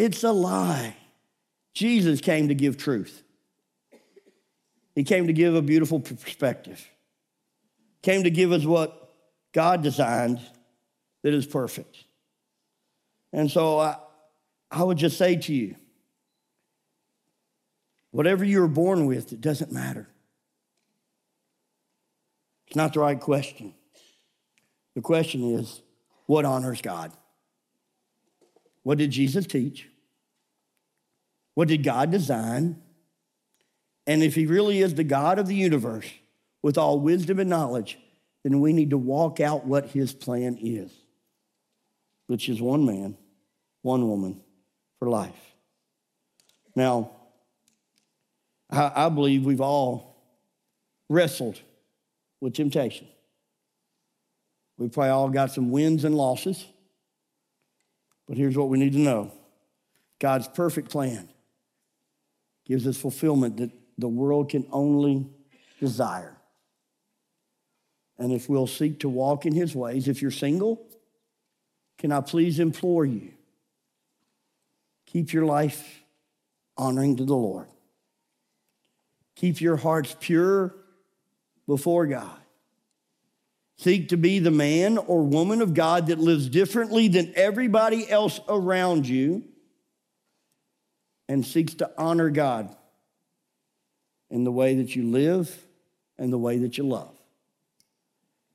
It's 0.00 0.24
a 0.24 0.32
lie. 0.32 0.96
Jesus 1.74 2.22
came 2.22 2.48
to 2.48 2.54
give 2.54 2.78
truth. 2.78 3.22
He 4.94 5.04
came 5.04 5.26
to 5.26 5.34
give 5.34 5.54
a 5.54 5.60
beautiful 5.60 6.00
perspective. 6.00 6.88
Came 8.00 8.22
to 8.22 8.30
give 8.30 8.50
us 8.50 8.64
what 8.64 9.12
God 9.52 9.82
designed 9.82 10.40
that 11.22 11.34
is 11.34 11.44
perfect. 11.44 11.98
And 13.34 13.50
so 13.50 13.78
I, 13.78 13.96
I 14.70 14.84
would 14.84 14.96
just 14.96 15.18
say 15.18 15.36
to 15.36 15.52
you 15.52 15.76
whatever 18.10 18.42
you 18.42 18.60
were 18.60 18.68
born 18.68 19.04
with, 19.04 19.34
it 19.34 19.42
doesn't 19.42 19.70
matter. 19.70 20.08
It's 22.68 22.76
not 22.76 22.94
the 22.94 23.00
right 23.00 23.20
question. 23.20 23.74
The 24.94 25.02
question 25.02 25.58
is 25.58 25.82
what 26.24 26.46
honors 26.46 26.80
God? 26.80 27.12
What 28.82 28.98
did 28.98 29.10
Jesus 29.10 29.46
teach? 29.46 29.88
What 31.54 31.68
did 31.68 31.82
God 31.82 32.10
design? 32.10 32.80
And 34.06 34.22
if 34.22 34.34
He 34.34 34.46
really 34.46 34.80
is 34.80 34.94
the 34.94 35.04
God 35.04 35.38
of 35.38 35.46
the 35.46 35.54
universe 35.54 36.10
with 36.62 36.78
all 36.78 36.98
wisdom 36.98 37.38
and 37.38 37.50
knowledge, 37.50 37.98
then 38.42 38.60
we 38.60 38.72
need 38.72 38.90
to 38.90 38.98
walk 38.98 39.40
out 39.40 39.66
what 39.66 39.86
His 39.86 40.12
plan 40.12 40.58
is, 40.60 40.90
which 42.26 42.48
is 42.48 42.60
one 42.60 42.86
man, 42.86 43.16
one 43.82 44.08
woman, 44.08 44.40
for 44.98 45.08
life. 45.08 45.54
Now, 46.74 47.10
I, 48.70 49.08
believe 49.08 49.44
we've 49.44 49.60
all 49.60 50.16
wrestled 51.08 51.60
with 52.40 52.54
temptation. 52.54 53.08
We 54.78 54.88
probably 54.88 55.10
all 55.10 55.28
got 55.28 55.50
some 55.50 55.70
wins 55.70 56.04
and 56.04 56.14
losses. 56.14 56.64
But 58.30 58.38
here's 58.38 58.56
what 58.56 58.68
we 58.68 58.78
need 58.78 58.92
to 58.92 59.00
know 59.00 59.32
God's 60.20 60.48
perfect 60.48 60.88
plan 60.88 61.28
gives 62.64 62.86
us 62.86 62.96
fulfillment 62.96 63.58
that 63.58 63.72
the 63.98 64.08
world 64.08 64.48
can 64.48 64.66
only 64.70 65.26
desire. 65.80 66.38
And 68.16 68.32
if 68.32 68.48
we'll 68.48 68.68
seek 68.68 69.00
to 69.00 69.08
walk 69.08 69.44
in 69.44 69.52
his 69.52 69.74
ways, 69.74 70.06
if 70.06 70.22
you're 70.22 70.30
single, 70.30 70.86
can 71.98 72.12
I 72.12 72.20
please 72.20 72.60
implore 72.60 73.04
you 73.04 73.32
Keep 75.12 75.32
your 75.32 75.44
life 75.44 76.04
honoring 76.76 77.16
to 77.16 77.24
the 77.24 77.34
Lord. 77.34 77.66
Keep 79.34 79.60
your 79.60 79.76
hearts 79.76 80.16
pure 80.20 80.72
before 81.66 82.06
God. 82.06 82.39
Seek 83.80 84.10
to 84.10 84.18
be 84.18 84.40
the 84.40 84.50
man 84.50 84.98
or 84.98 85.22
woman 85.22 85.62
of 85.62 85.72
God 85.72 86.08
that 86.08 86.18
lives 86.18 86.50
differently 86.50 87.08
than 87.08 87.32
everybody 87.34 88.06
else 88.10 88.38
around 88.46 89.08
you 89.08 89.42
and 91.30 91.46
seeks 91.46 91.72
to 91.76 91.90
honor 91.96 92.28
God 92.28 92.76
in 94.28 94.44
the 94.44 94.52
way 94.52 94.74
that 94.74 94.94
you 94.94 95.04
live 95.04 95.66
and 96.18 96.30
the 96.30 96.36
way 96.36 96.58
that 96.58 96.76
you 96.76 96.84
love. 96.84 97.16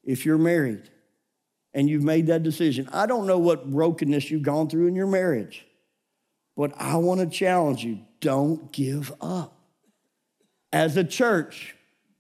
If 0.04 0.28
you're 0.28 0.38
married 0.38 0.92
and 1.74 1.90
you've 1.90 2.04
made 2.04 2.28
that 2.28 2.44
decision, 2.44 2.88
I 2.94 3.08
don't 3.08 3.26
know 3.26 3.40
what 3.40 3.72
brokenness 3.72 4.30
you've 4.30 4.44
gone 4.44 4.70
through 4.70 4.86
in 4.86 4.96
your 4.96 5.08
marriage, 5.08 5.66
but 6.56 6.72
I 6.80 6.98
want 6.98 7.22
to 7.22 7.26
challenge 7.26 7.84
you 7.84 8.02
don't 8.20 8.72
give 8.72 9.12
up. 9.20 9.58
As 10.72 10.96
a 10.98 11.04
church, 11.04 11.75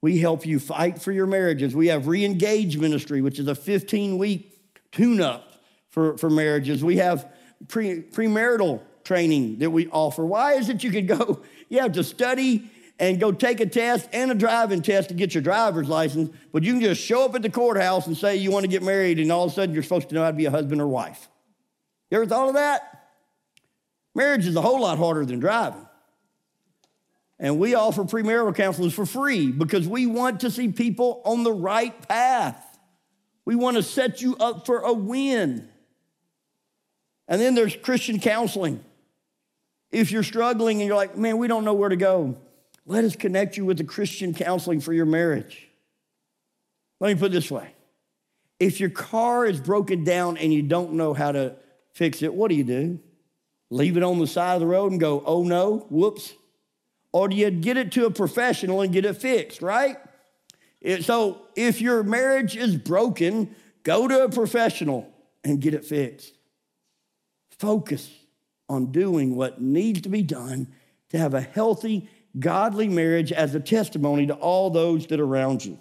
we 0.06 0.20
help 0.20 0.46
you 0.46 0.60
fight 0.60 1.02
for 1.02 1.12
your 1.12 1.26
marriages. 1.26 1.76
We 1.76 1.88
have 1.88 2.06
re 2.06 2.24
engage 2.24 2.78
ministry, 2.78 3.24
which 3.24 3.40
is 3.40 3.48
a 3.48 3.56
15 3.56 4.20
week 4.20 4.56
tune 4.92 5.20
up 5.20 5.54
for, 5.90 6.16
for 6.20 6.30
marriages. 6.30 6.84
We 6.84 6.98
have 6.98 7.28
pre, 7.70 8.04
premarital 8.04 8.84
training 9.04 9.58
that 9.60 9.72
we 9.72 9.88
offer. 9.88 10.24
Why 10.24 10.54
is 10.54 10.70
it 10.70 10.84
you 10.84 10.92
can 10.92 11.08
go, 11.08 11.42
you 11.70 11.80
have 11.80 11.94
to 11.94 12.04
study 12.04 12.70
and 13.00 13.20
go 13.20 13.32
take 13.32 13.60
a 13.62 13.66
test 13.66 14.08
and 14.14 14.30
a 14.30 14.36
driving 14.36 14.84
test 14.84 15.10
to 15.10 15.16
get 15.16 15.34
your 15.34 15.42
driver's 15.42 15.90
license, 15.90 16.30
but 16.54 16.62
you 16.62 16.74
can 16.74 16.82
just 16.82 17.02
show 17.02 17.26
up 17.26 17.34
at 17.34 17.42
the 17.42 17.50
courthouse 17.50 18.06
and 18.06 18.16
say 18.16 18.36
you 18.36 18.52
want 18.52 18.64
to 18.64 18.70
get 18.70 18.84
married, 18.84 19.18
and 19.18 19.32
all 19.32 19.46
of 19.46 19.52
a 19.54 19.56
sudden 19.56 19.74
you're 19.74 19.82
supposed 19.82 20.10
to 20.10 20.14
know 20.14 20.24
how 20.24 20.30
to 20.30 20.38
be 20.38 20.46
a 20.46 20.52
husband 20.52 20.80
or 20.82 20.88
wife. 20.88 21.28
You 22.12 22.18
ever 22.18 22.28
thought 22.28 22.50
of 22.50 22.54
that? 22.54 23.08
Marriage 24.14 24.46
is 24.46 24.56
a 24.56 24.62
whole 24.62 24.82
lot 24.82 25.00
harder 25.00 25.26
than 25.26 25.40
driving. 25.40 25.85
And 27.40 27.60
we 27.60 27.76
offer 27.76 28.04
premarital 28.04 28.56
counselors 28.56 28.94
for 28.94 29.06
free 29.06 29.52
because 29.52 29.88
we 29.88 30.06
want 30.06 30.42
to 30.42 30.52
see 30.52 30.70
people 30.70 31.22
on 31.26 31.44
the 31.44 31.52
right 31.52 32.08
path. 32.08 32.80
We 33.44 33.56
want 33.56 33.78
to 33.78 33.84
set 33.84 34.22
you 34.22 34.36
up 34.38 34.66
for 34.66 34.80
a 34.80 34.94
win. 34.94 35.68
And 37.28 37.42
then 37.42 37.56
there's 37.56 37.76
Christian 37.76 38.20
counseling. 38.20 38.84
If 39.92 40.12
you're 40.12 40.24
struggling 40.24 40.80
and 40.80 40.88
you're 40.88 40.96
like, 40.96 41.18
man, 41.18 41.38
we 41.38 41.48
don't 41.48 41.66
know 41.66 41.74
where 41.74 41.90
to 41.90 41.96
go, 41.96 42.38
let 42.86 43.04
us 43.04 43.16
connect 43.16 43.58
you 43.58 43.66
with 43.66 43.78
the 43.78 43.84
Christian 43.84 44.34
counseling 44.34 44.80
for 44.80 44.94
your 44.94 45.06
marriage. 45.06 45.68
Let 47.00 47.14
me 47.14 47.20
put 47.20 47.28
it 47.28 47.34
this 47.34 47.52
way 47.52 47.76
if 48.60 48.80
your 48.80 48.90
car 48.90 49.46
is 49.46 49.60
broken 49.60 50.04
down 50.04 50.38
and 50.38 50.54
you 50.54 50.62
don't 50.62 50.94
know 50.94 51.14
how 51.14 51.32
to 51.32 51.56
fix 51.94 52.22
it, 52.22 52.34
what 52.34 52.50
do 52.50 52.56
you 52.56 52.64
do? 52.64 53.00
Leave 53.70 53.98
it 53.98 54.04
on 54.04 54.20
the 54.20 54.28
side 54.28 54.54
of 54.54 54.60
the 54.62 54.68
road 54.68 54.92
and 54.92 55.00
go, 55.00 55.22
oh 55.26 55.44
no, 55.44 55.86
whoops. 55.90 56.34
Or 57.16 57.30
do 57.30 57.38
you 57.38 57.50
get 57.50 57.78
it 57.78 57.94
to 57.94 58.08
a 58.08 58.12
professional 58.12 58.82
and 58.82 58.92
get 58.92 59.06
it 59.06 59.14
fixed, 59.14 59.62
right? 59.62 59.96
so 61.00 61.48
if 61.56 61.80
your 61.80 62.04
marriage 62.04 62.58
is 62.58 62.76
broken, 62.76 63.56
go 63.84 64.06
to 64.06 64.26
a 64.26 64.30
professional 64.30 65.10
and 65.42 65.62
get 65.62 65.74
it 65.74 65.86
fixed. 65.86 66.34
Focus 67.58 68.12
on 68.68 68.92
doing 68.92 69.38
what 69.38 69.62
needs 69.62 70.02
to 70.02 70.10
be 70.10 70.24
done 70.24 70.68
to 71.12 71.18
have 71.18 71.34
a 71.34 71.40
healthy, 71.40 72.10
godly 72.38 72.90
marriage 72.90 73.32
as 73.32 73.56
a 73.56 73.62
testimony 73.62 74.28
to 74.28 74.34
all 74.34 74.70
those 74.70 75.08
that 75.08 75.22
are 75.22 75.26
around 75.26 75.64
you. 75.64 75.80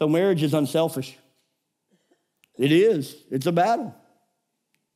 So, 0.00 0.08
marriage 0.08 0.42
is 0.42 0.54
unselfish. 0.54 1.16
It 2.58 2.72
is, 2.72 3.14
it's 3.30 3.46
a 3.46 3.52
battle, 3.52 3.94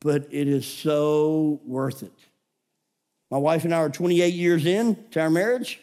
but 0.01 0.27
it 0.33 0.49
is 0.49 0.67
so 0.67 1.61
worth 1.65 2.03
it. 2.03 2.13
My 3.35 3.41
wife 3.41 3.65
and 3.65 3.75
I 3.75 3.79
are 3.79 3.91
28 3.91 4.33
years 4.33 4.65
in 4.65 4.97
to 5.11 5.21
our 5.21 5.29
marriage. 5.29 5.81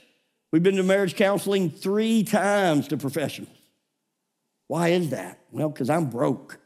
We've 0.54 0.64
been 0.64 0.78
to 0.78 0.84
marriage 0.84 1.18
counseling 1.18 1.70
three 1.70 2.24
times 2.24 2.88
to 2.88 2.96
professionals. 2.96 3.58
Why 4.68 4.88
is 4.88 5.10
that? 5.10 5.38
Well, 5.52 5.68
because 5.68 5.90
I'm 5.90 6.10
broke. 6.10 6.62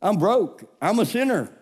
I'm 0.00 0.16
broke. 0.16 0.64
I'm 0.80 0.98
a 0.98 1.04
sinner. 1.04 1.52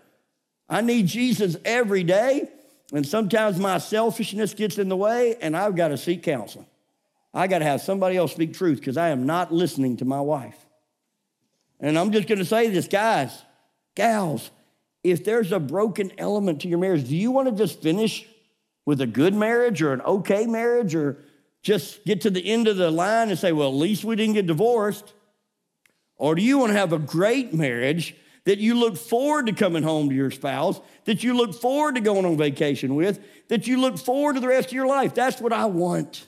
I 0.68 0.80
need 0.80 1.08
Jesus 1.08 1.56
every 1.64 2.04
day. 2.04 2.48
And 2.92 3.04
sometimes 3.04 3.58
my 3.58 3.78
selfishness 3.78 4.54
gets 4.54 4.78
in 4.78 4.88
the 4.88 4.96
way, 4.96 5.34
and 5.40 5.56
I've 5.56 5.74
got 5.74 5.88
to 5.88 5.98
seek 5.98 6.22
counsel. 6.22 6.64
I 7.34 7.48
got 7.48 7.58
to 7.58 7.64
have 7.64 7.80
somebody 7.80 8.16
else 8.16 8.30
speak 8.30 8.54
truth 8.54 8.78
because 8.78 8.96
I 8.96 9.08
am 9.08 9.26
not 9.26 9.52
listening 9.52 9.96
to 9.96 10.04
my 10.04 10.20
wife. 10.20 10.66
And 11.80 11.98
I'm 11.98 12.12
just 12.12 12.28
going 12.28 12.38
to 12.38 12.44
say 12.44 12.68
this, 12.70 12.86
guys, 12.86 13.36
gals, 13.96 14.52
if 15.02 15.24
there's 15.24 15.52
a 15.52 15.60
broken 15.60 16.12
element 16.18 16.60
to 16.62 16.68
your 16.68 16.78
marriage, 16.78 17.08
do 17.08 17.16
you 17.16 17.30
want 17.30 17.48
to 17.48 17.54
just 17.54 17.82
finish 17.82 18.26
with 18.84 19.00
a 19.00 19.06
good 19.06 19.34
marriage 19.34 19.82
or 19.82 19.92
an 19.92 20.00
okay 20.02 20.46
marriage 20.46 20.94
or 20.94 21.18
just 21.62 22.04
get 22.04 22.22
to 22.22 22.30
the 22.30 22.46
end 22.46 22.68
of 22.68 22.76
the 22.76 22.90
line 22.90 23.30
and 23.30 23.38
say, 23.38 23.52
well, 23.52 23.68
at 23.68 23.74
least 23.74 24.04
we 24.04 24.16
didn't 24.16 24.34
get 24.34 24.46
divorced? 24.46 25.12
Or 26.16 26.34
do 26.34 26.42
you 26.42 26.58
want 26.58 26.72
to 26.72 26.78
have 26.78 26.92
a 26.92 26.98
great 26.98 27.54
marriage 27.54 28.14
that 28.44 28.58
you 28.58 28.74
look 28.74 28.96
forward 28.96 29.46
to 29.46 29.52
coming 29.52 29.82
home 29.82 30.08
to 30.08 30.14
your 30.14 30.30
spouse, 30.30 30.80
that 31.04 31.22
you 31.22 31.34
look 31.34 31.54
forward 31.54 31.94
to 31.94 32.00
going 32.00 32.24
on 32.24 32.36
vacation 32.36 32.94
with, 32.94 33.20
that 33.48 33.66
you 33.66 33.80
look 33.80 33.98
forward 33.98 34.34
to 34.34 34.40
the 34.40 34.48
rest 34.48 34.68
of 34.68 34.74
your 34.74 34.86
life? 34.86 35.14
That's 35.14 35.40
what 35.40 35.52
I 35.52 35.66
want. 35.66 36.26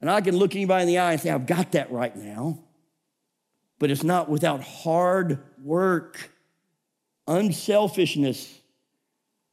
And 0.00 0.10
I 0.10 0.20
can 0.20 0.36
look 0.36 0.54
anybody 0.54 0.82
in 0.82 0.88
the 0.88 0.98
eye 0.98 1.12
and 1.12 1.20
say, 1.20 1.30
I've 1.30 1.46
got 1.46 1.72
that 1.72 1.90
right 1.90 2.14
now. 2.14 2.60
But 3.78 3.90
it's 3.90 4.04
not 4.04 4.28
without 4.28 4.62
hard 4.62 5.38
work 5.62 6.30
unselfishness, 7.26 8.60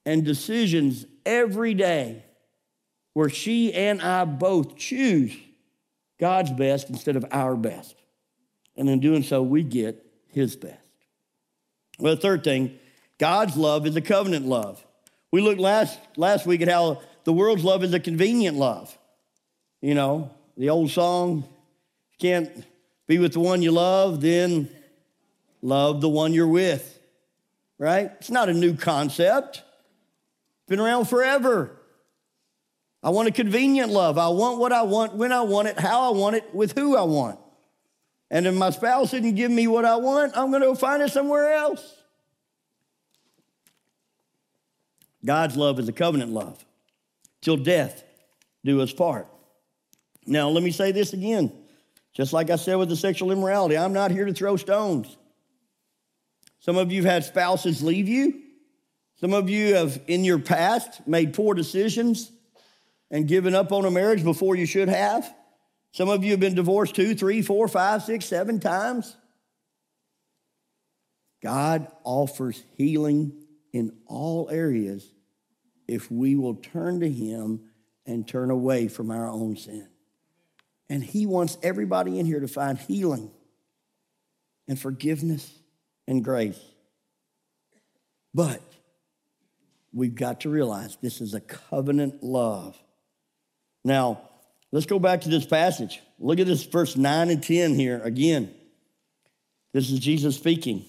and 0.06 0.26
decisions 0.26 1.06
every 1.26 1.74
day 1.74 2.24
where 3.14 3.30
she 3.30 3.74
and 3.74 4.02
I 4.02 4.26
both 4.26 4.76
choose 4.76 5.36
God's 6.20 6.52
best 6.52 6.90
instead 6.90 7.16
of 7.16 7.26
our 7.32 7.56
best. 7.56 7.96
And 8.76 8.90
in 8.90 9.00
doing 9.00 9.24
so, 9.24 9.42
we 9.42 9.64
get 9.64 10.06
His 10.28 10.56
best. 10.56 10.78
Well, 12.00 12.16
the 12.16 12.22
third 12.22 12.44
thing, 12.44 12.78
God's 13.20 13.56
love 13.56 13.86
is 13.86 13.96
a 13.96 14.02
covenant 14.02 14.46
love. 14.46 14.84
We 15.32 15.42
looked 15.42 15.60
last, 15.60 16.00
last 16.18 16.46
week 16.46 16.62
at 16.62 16.68
how 16.68 17.02
the 17.24 17.34
world's 17.34 17.64
love 17.64 17.84
is 17.84 17.94
a 17.94 18.00
convenient 18.00 18.58
love. 18.58 18.96
You 19.82 19.94
know, 19.94 20.32
the 20.58 20.70
old 20.70 20.92
song, 20.92 21.48
can't 22.20 22.66
be 23.08 23.18
with 23.18 23.34
the 23.34 23.40
one 23.40 23.62
you 23.62 23.72
love, 23.72 24.22
then 24.22 24.70
love 25.62 26.02
the 26.02 26.10
one 26.10 26.34
you're 26.34 26.48
with 26.48 26.93
right? 27.84 28.12
It's 28.20 28.30
not 28.30 28.48
a 28.48 28.54
new 28.54 28.78
concept. 28.78 29.58
It's 29.58 30.70
been 30.70 30.80
around 30.80 31.10
forever. 31.10 31.78
I 33.04 33.10
want 33.10 33.28
a 33.28 33.32
convenient 33.32 33.92
love. 33.92 34.18
I 34.18 34.30
want 34.30 34.58
what 34.58 34.72
I 34.72 34.84
want, 34.84 35.16
when 35.16 35.34
I 35.34 35.42
want 35.42 35.68
it, 35.68 35.78
how 35.78 36.14
I 36.14 36.18
want 36.18 36.38
it, 36.38 36.56
with 36.56 36.78
who 36.78 36.96
I 36.96 37.02
want. 37.02 37.40
And 38.32 38.48
if 38.48 38.56
my 38.56 38.70
spouse 38.70 39.12
didn't 39.12 39.36
give 39.36 39.52
me 39.52 39.68
what 39.68 39.84
I 39.84 39.98
want, 39.98 40.32
I'm 40.38 40.50
going 40.50 40.64
to 40.64 40.74
find 40.76 41.04
it 41.04 41.12
somewhere 41.12 41.54
else. 41.54 41.94
God's 45.26 45.58
love 45.58 45.78
is 45.78 45.90
a 45.90 45.94
covenant 45.94 46.32
love. 46.32 46.64
Till 47.42 47.58
death 47.58 48.06
do 48.64 48.80
us 48.80 48.94
part. 48.94 49.28
Now, 50.26 50.48
let 50.48 50.64
me 50.64 50.72
say 50.72 50.94
this 50.94 51.12
again. 51.12 51.52
Just 52.14 52.32
like 52.32 52.50
I 52.50 52.56
said 52.56 52.76
with 52.76 52.88
the 52.88 52.96
sexual 52.96 53.34
immorality, 53.34 53.78
I'm 53.78 53.92
not 53.92 54.10
here 54.10 54.24
to 54.24 54.34
throw 54.34 54.56
stones. 54.56 55.18
Some 56.64 56.78
of 56.78 56.94
you 56.94 57.04
have 57.04 57.12
had 57.12 57.26
spouses 57.26 57.84
leave 57.84 58.08
you. 58.08 58.40
Some 59.20 59.34
of 59.34 59.50
you 59.50 59.76
have, 59.76 60.00
in 60.08 60.24
your 60.24 60.40
past, 60.40 61.06
made 61.06 61.34
poor 61.34 61.54
decisions 61.54 62.32
and 63.12 63.28
given 63.28 63.54
up 63.54 63.74
on 63.74 63.84
a 63.84 63.92
marriage 63.92 64.24
before 64.24 64.56
you 64.56 64.66
should 64.66 64.88
have. 64.88 65.30
Some 65.92 66.08
of 66.08 66.24
you 66.24 66.32
have 66.32 66.40
been 66.40 66.56
divorced 66.56 66.96
two, 66.96 67.16
three, 67.16 67.42
four, 67.42 67.68
five, 67.68 68.04
six, 68.04 68.24
seven 68.26 68.62
times. 68.62 69.18
God 71.42 71.92
offers 72.06 72.64
healing 72.78 73.34
in 73.74 73.92
all 74.06 74.50
areas 74.50 75.06
if 75.86 76.10
we 76.10 76.38
will 76.38 76.56
turn 76.56 77.02
to 77.02 77.12
Him 77.12 77.60
and 78.06 78.26
turn 78.26 78.52
away 78.52 78.88
from 78.88 79.12
our 79.12 79.28
own 79.28 79.58
sin. 79.58 79.90
And 80.90 81.04
He 81.04 81.26
wants 81.26 81.58
everybody 81.62 82.20
in 82.20 82.26
here 82.26 82.40
to 82.40 82.48
find 82.48 82.78
healing 82.78 83.32
and 84.66 84.80
forgiveness 84.80 85.60
and 86.08 86.24
grace. 86.24 86.60
But 88.34 88.62
we've 89.94 90.16
got 90.16 90.42
to 90.42 90.50
realize 90.50 90.98
this 91.02 91.22
is 91.22 91.34
a 91.34 91.40
covenant 91.40 92.24
love. 92.24 92.78
Now, 93.86 94.22
let's 94.72 94.86
go 94.86 95.00
back 95.00 95.22
to 95.22 95.30
this 95.30 95.46
passage. 95.46 96.02
Look 96.20 96.40
at 96.40 96.48
this 96.48 96.64
verse 96.64 96.96
9 96.96 97.30
and 97.30 97.44
10 97.44 97.76
here 97.76 98.02
again. 98.04 98.54
This 99.74 99.90
is 99.90 100.00
Jesus 100.00 100.36
speaking. 100.36 100.86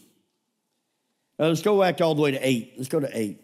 Now, 1.38 1.46
let's 1.46 1.62
go 1.62 1.80
back 1.80 2.00
all 2.00 2.14
the 2.14 2.22
way 2.22 2.30
to 2.30 2.46
8. 2.46 2.74
Let's 2.76 2.88
go 2.88 3.00
to 3.00 3.10
8. 3.12 3.40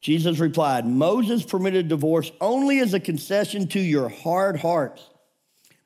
Jesus 0.00 0.38
replied, 0.38 0.86
Moses 0.86 1.44
permitted 1.44 1.88
divorce 1.88 2.32
only 2.40 2.80
as 2.80 2.94
a 2.94 3.00
concession 3.00 3.68
to 3.68 3.80
your 3.80 4.08
hard 4.08 4.58
hearts, 4.58 5.06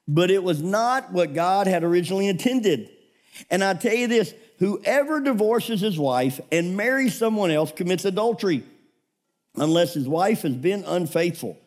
but 0.07 0.31
it 0.31 0.43
was 0.43 0.63
not 0.63 1.13
what 1.13 1.35
God 1.35 1.67
had 1.67 1.83
originally 1.83 2.29
intended. 2.29 2.91
And 3.51 3.63
I 3.63 3.75
tell 3.75 3.95
you 3.95 4.07
this 4.07 4.35
whoever 4.59 5.21
divorces 5.21 5.81
his 5.81 5.99
wife 5.99 6.41
and 6.53 6.77
marries 6.77 7.17
someone 7.17 7.51
else 7.51 7.73
commits 7.73 8.05
adultery, 8.05 8.63
unless 9.57 9.95
his 9.95 10.09
wife 10.09 10.43
has 10.43 10.55
been 10.55 10.85
unfaithful. 10.85 11.59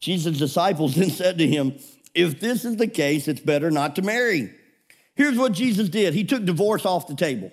Jesus' 0.00 0.38
disciples 0.38 0.94
then 0.96 1.10
said 1.10 1.38
to 1.38 1.46
him, 1.46 1.78
If 2.14 2.40
this 2.40 2.64
is 2.64 2.76
the 2.76 2.88
case, 2.88 3.28
it's 3.28 3.40
better 3.40 3.70
not 3.70 3.96
to 3.96 4.02
marry. 4.02 4.52
Here's 5.14 5.38
what 5.38 5.52
Jesus 5.52 5.88
did 5.88 6.14
He 6.14 6.24
took 6.24 6.44
divorce 6.44 6.84
off 6.84 7.06
the 7.06 7.14
table. 7.14 7.50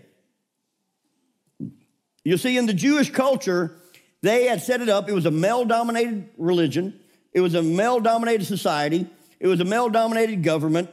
You 2.23 2.38
see, 2.38 2.57
in 2.57 2.67
the 2.67 2.73
Jewish 2.73 3.10
culture, 3.10 3.75
they 4.21 4.45
had 4.45 4.62
set 4.62 4.81
it 4.81 4.89
up. 4.89 5.10
It 5.10 5.13
was 5.13 5.25
a 5.25 5.31
male 5.31 5.65
dominated 5.65 6.29
religion, 6.38 6.99
it 7.34 7.41
was 7.41 7.55
a 7.55 7.63
male 7.63 7.99
dominated 7.99 8.45
society, 8.45 9.07
it 9.39 9.47
was 9.47 9.60
a 9.60 9.65
male 9.65 9.89
dominated 9.89 10.43
government, 10.43 10.89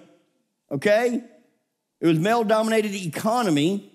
okay? 0.70 1.22
It 2.00 2.06
was 2.06 2.18
male 2.18 2.44
dominated 2.44 2.94
economy. 2.94 3.92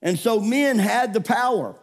And 0.00 0.18
so 0.18 0.40
men 0.40 0.78
had 0.78 1.12
the 1.12 1.20
power. 1.20 1.76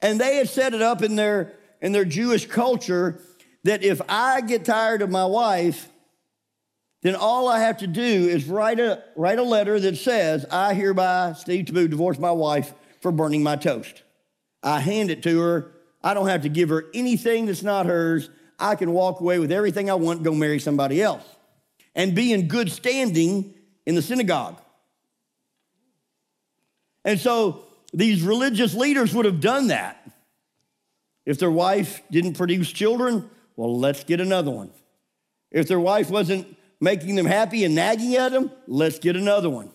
And 0.00 0.20
they 0.20 0.36
had 0.36 0.48
set 0.48 0.74
it 0.74 0.82
up 0.82 1.02
in 1.02 1.16
their, 1.16 1.54
in 1.80 1.92
their 1.92 2.04
Jewish 2.04 2.46
culture 2.46 3.20
that 3.64 3.82
if 3.82 4.00
I 4.08 4.40
get 4.40 4.64
tired 4.64 5.02
of 5.02 5.10
my 5.10 5.26
wife, 5.26 5.88
then 7.02 7.14
all 7.14 7.48
I 7.48 7.60
have 7.60 7.78
to 7.78 7.86
do 7.86 8.02
is 8.02 8.46
write 8.46 8.80
a, 8.80 9.02
write 9.16 9.38
a 9.38 9.42
letter 9.42 9.78
that 9.78 9.96
says, 9.96 10.44
I 10.50 10.74
hereby, 10.74 11.34
Steve 11.34 11.66
Taboo, 11.66 11.88
divorce 11.88 12.18
my 12.18 12.32
wife 12.32 12.72
for 13.00 13.12
burning 13.12 13.42
my 13.42 13.56
toast. 13.56 14.02
I 14.62 14.80
hand 14.80 15.10
it 15.10 15.22
to 15.22 15.40
her. 15.40 15.72
I 16.02 16.14
don't 16.14 16.28
have 16.28 16.42
to 16.42 16.48
give 16.48 16.68
her 16.70 16.86
anything 16.94 17.46
that's 17.46 17.62
not 17.62 17.86
hers. 17.86 18.30
I 18.58 18.74
can 18.74 18.92
walk 18.92 19.20
away 19.20 19.38
with 19.38 19.52
everything 19.52 19.88
I 19.90 19.94
want, 19.94 20.24
go 20.24 20.34
marry 20.34 20.58
somebody 20.58 21.00
else, 21.00 21.24
and 21.94 22.14
be 22.14 22.32
in 22.32 22.48
good 22.48 22.70
standing 22.70 23.54
in 23.88 23.94
the 23.94 24.02
synagogue. 24.02 24.60
And 27.06 27.18
so 27.18 27.64
these 27.94 28.22
religious 28.22 28.74
leaders 28.74 29.14
would 29.14 29.24
have 29.24 29.40
done 29.40 29.68
that. 29.68 30.06
If 31.24 31.38
their 31.38 31.50
wife 31.50 32.02
didn't 32.10 32.34
produce 32.34 32.70
children, 32.70 33.30
well, 33.56 33.78
let's 33.78 34.04
get 34.04 34.20
another 34.20 34.50
one. 34.50 34.70
If 35.50 35.68
their 35.68 35.80
wife 35.80 36.10
wasn't 36.10 36.54
making 36.82 37.14
them 37.14 37.24
happy 37.24 37.64
and 37.64 37.74
nagging 37.74 38.14
at 38.14 38.32
them, 38.32 38.52
let's 38.66 38.98
get 38.98 39.16
another 39.16 39.48
one. 39.48 39.70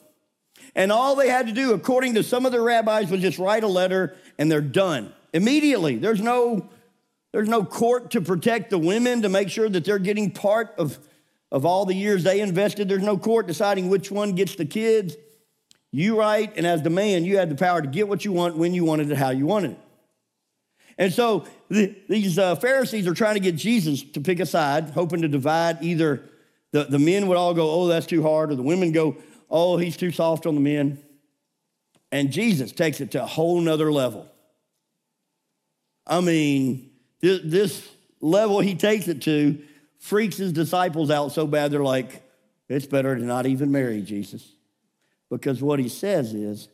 And 0.76 0.92
all 0.92 1.16
they 1.16 1.30
had 1.30 1.48
to 1.48 1.52
do, 1.52 1.74
according 1.74 2.14
to 2.14 2.24
some 2.24 2.46
of 2.46 2.52
the 2.52 2.62
rabbis, 2.62 3.10
was 3.10 3.20
just 3.20 3.40
write 3.40 3.64
a 3.64 3.68
letter 3.68 4.16
and 4.38 4.52
they're 4.52 4.62
done 4.62 5.12
immediately. 5.34 5.96
There's 5.96 6.22
no, 6.22 6.70
there's 7.32 7.50
no 7.50 7.66
court 7.66 8.12
to 8.12 8.22
protect 8.22 8.70
the 8.70 8.78
women 8.78 9.24
to 9.24 9.30
make 9.30 9.50
sure 9.50 9.70
that 9.70 9.86
they're 9.86 9.98
getting 9.98 10.30
part 10.30 10.76
of, 10.78 11.00
of 11.54 11.66
all 11.66 11.86
the 11.86 11.94
years 11.94 12.24
they 12.24 12.42
invested. 12.42 12.90
There's 12.90 13.04
no 13.04 13.18
court 13.18 13.48
deciding 13.48 13.88
which 13.88 14.12
one 14.12 14.34
gets 14.34 14.56
the 14.56 14.66
kids. 14.66 15.16
You 15.92 16.20
write, 16.20 16.58
and 16.58 16.66
as 16.66 16.82
the 16.82 16.90
man, 16.90 17.24
you 17.24 17.38
had 17.38 17.50
the 17.50 17.56
power 17.56 17.80
to 17.80 17.88
get 17.88 18.08
what 18.08 18.26
you 18.26 18.34
want, 18.34 18.58
when 18.58 18.74
you 18.74 18.84
wanted 18.84 19.12
it, 19.12 19.18
how 19.18 19.30
you 19.30 19.46
wanted 19.46 19.72
it. 19.72 19.80
And 20.98 21.14
so 21.14 21.46
the, 21.70 21.96
these 22.10 22.40
uh, 22.40 22.56
Pharisees 22.56 23.08
are 23.08 23.14
trying 23.14 23.36
to 23.36 23.40
get 23.40 23.56
Jesus 23.56 24.02
to 24.02 24.20
pick 24.20 24.40
a 24.40 24.46
side, 24.48 24.90
hoping 24.90 25.22
to 25.22 25.28
divide 25.28 25.84
either 25.84 26.24
the, 26.72 26.86
the 26.86 26.98
men 26.98 27.28
would 27.28 27.38
all 27.38 27.54
go, 27.54 27.70
oh, 27.70 27.88
that's 27.88 28.08
too 28.08 28.24
hard, 28.24 28.52
or 28.52 28.56
the 28.56 28.64
women 28.64 28.92
go, 28.92 29.16
oh, 29.50 29.78
he's 29.78 29.96
too 29.96 30.12
soft 30.12 30.48
on 30.48 30.56
the 30.56 30.62
men. 30.62 30.98
And 32.12 32.32
Jesus 32.32 32.72
takes 32.72 33.00
it 33.00 33.12
to 33.12 33.24
a 33.24 33.28
whole 33.28 33.62
nother 33.62 33.92
level. 33.92 34.28
I 36.08 36.20
mean, 36.22 36.90
this 37.22 37.88
level 38.20 38.60
he 38.60 38.74
takes 38.74 39.08
it 39.08 39.22
to 39.24 39.62
freaks 40.04 40.36
his 40.36 40.52
disciples 40.52 41.10
out 41.10 41.32
so 41.32 41.48
bad 41.48 41.72
they're 41.72 41.82
like, 41.82 42.22
it's 42.68 42.86
better 42.86 43.16
to 43.16 43.24
not 43.24 43.46
even 43.46 43.72
marry 43.72 44.02
Jesus. 44.02 44.46
Because 45.30 45.62
what 45.62 45.80
he 45.80 45.88
says 45.88 46.34
is 46.34 46.68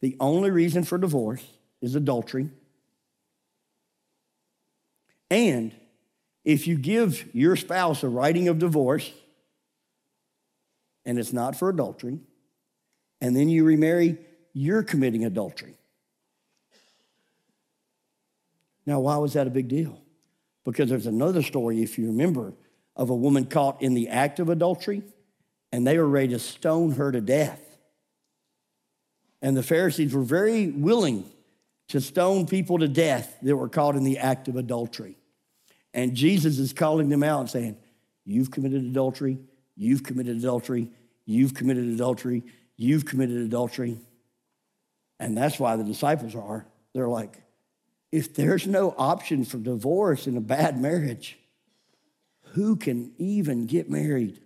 the 0.00 0.16
only 0.18 0.50
reason 0.50 0.82
for 0.82 0.96
divorce 0.96 1.44
is 1.82 1.94
adultery. 1.96 2.48
And 5.30 5.74
if 6.46 6.66
you 6.66 6.78
give 6.78 7.28
your 7.34 7.56
spouse 7.56 8.02
a 8.04 8.08
writing 8.08 8.48
of 8.48 8.58
divorce, 8.58 9.10
and 11.04 11.18
it's 11.18 11.32
not 11.32 11.54
for 11.54 11.68
adultery, 11.68 12.20
and 13.20 13.36
then 13.36 13.50
you 13.50 13.64
remarry, 13.64 14.16
you're 14.54 14.82
committing 14.82 15.26
adultery. 15.26 15.74
Now, 18.86 19.00
why 19.00 19.18
was 19.18 19.34
that 19.34 19.46
a 19.46 19.50
big 19.50 19.68
deal? 19.68 20.00
Because 20.64 20.88
there's 20.88 21.06
another 21.06 21.42
story, 21.42 21.82
if 21.82 21.98
you 21.98 22.06
remember, 22.06 22.54
of 22.96 23.10
a 23.10 23.14
woman 23.14 23.46
caught 23.46 23.82
in 23.82 23.94
the 23.94 24.08
act 24.08 24.38
of 24.40 24.48
adultery, 24.48 25.02
and 25.70 25.86
they 25.86 25.98
were 25.98 26.08
ready 26.08 26.28
to 26.28 26.38
stone 26.38 26.92
her 26.92 27.10
to 27.10 27.20
death. 27.20 27.60
And 29.40 29.56
the 29.56 29.62
Pharisees 29.62 30.14
were 30.14 30.22
very 30.22 30.68
willing 30.68 31.24
to 31.88 32.00
stone 32.00 32.46
people 32.46 32.78
to 32.78 32.88
death 32.88 33.36
that 33.42 33.56
were 33.56 33.68
caught 33.68 33.96
in 33.96 34.04
the 34.04 34.18
act 34.18 34.48
of 34.48 34.56
adultery. 34.56 35.16
And 35.94 36.14
Jesus 36.14 36.58
is 36.58 36.72
calling 36.72 37.08
them 37.08 37.22
out 37.22 37.40
and 37.40 37.50
saying, 37.50 37.76
You've 38.24 38.50
committed 38.50 38.84
adultery, 38.84 39.38
you've 39.76 40.04
committed 40.04 40.36
adultery, 40.36 40.90
you've 41.26 41.54
committed 41.54 41.84
adultery, 41.88 42.44
you've 42.76 43.04
committed 43.04 43.38
adultery. 43.38 43.98
And 45.18 45.36
that's 45.36 45.58
why 45.58 45.76
the 45.76 45.84
disciples 45.84 46.34
are. 46.34 46.66
They're 46.94 47.08
like, 47.08 47.42
if 48.12 48.34
there's 48.34 48.66
no 48.66 48.94
option 48.96 49.44
for 49.44 49.58
divorce 49.58 50.26
in 50.26 50.36
a 50.36 50.40
bad 50.40 50.80
marriage, 50.80 51.38
who 52.52 52.76
can 52.76 53.12
even 53.18 53.66
get 53.66 53.90
married? 53.90 54.40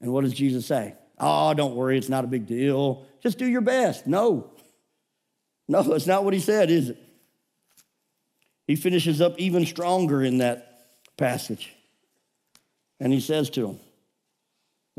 And 0.00 0.12
what 0.12 0.24
does 0.24 0.34
Jesus 0.34 0.66
say? 0.66 0.94
Oh, 1.18 1.54
don't 1.54 1.74
worry, 1.74 1.96
it's 1.96 2.08
not 2.08 2.24
a 2.24 2.28
big 2.28 2.46
deal. 2.46 3.06
Just 3.22 3.38
do 3.38 3.46
your 3.46 3.60
best. 3.60 4.06
No. 4.06 4.50
No, 5.68 5.92
it's 5.92 6.06
not 6.06 6.24
what 6.24 6.34
he 6.34 6.40
said, 6.40 6.70
is 6.70 6.90
it? 6.90 6.98
He 8.66 8.76
finishes 8.76 9.20
up 9.20 9.38
even 9.38 9.64
stronger 9.66 10.22
in 10.22 10.38
that 10.38 10.86
passage. 11.16 11.72
And 13.00 13.12
he 13.12 13.20
says 13.20 13.50
to 13.50 13.68
him, 13.68 13.80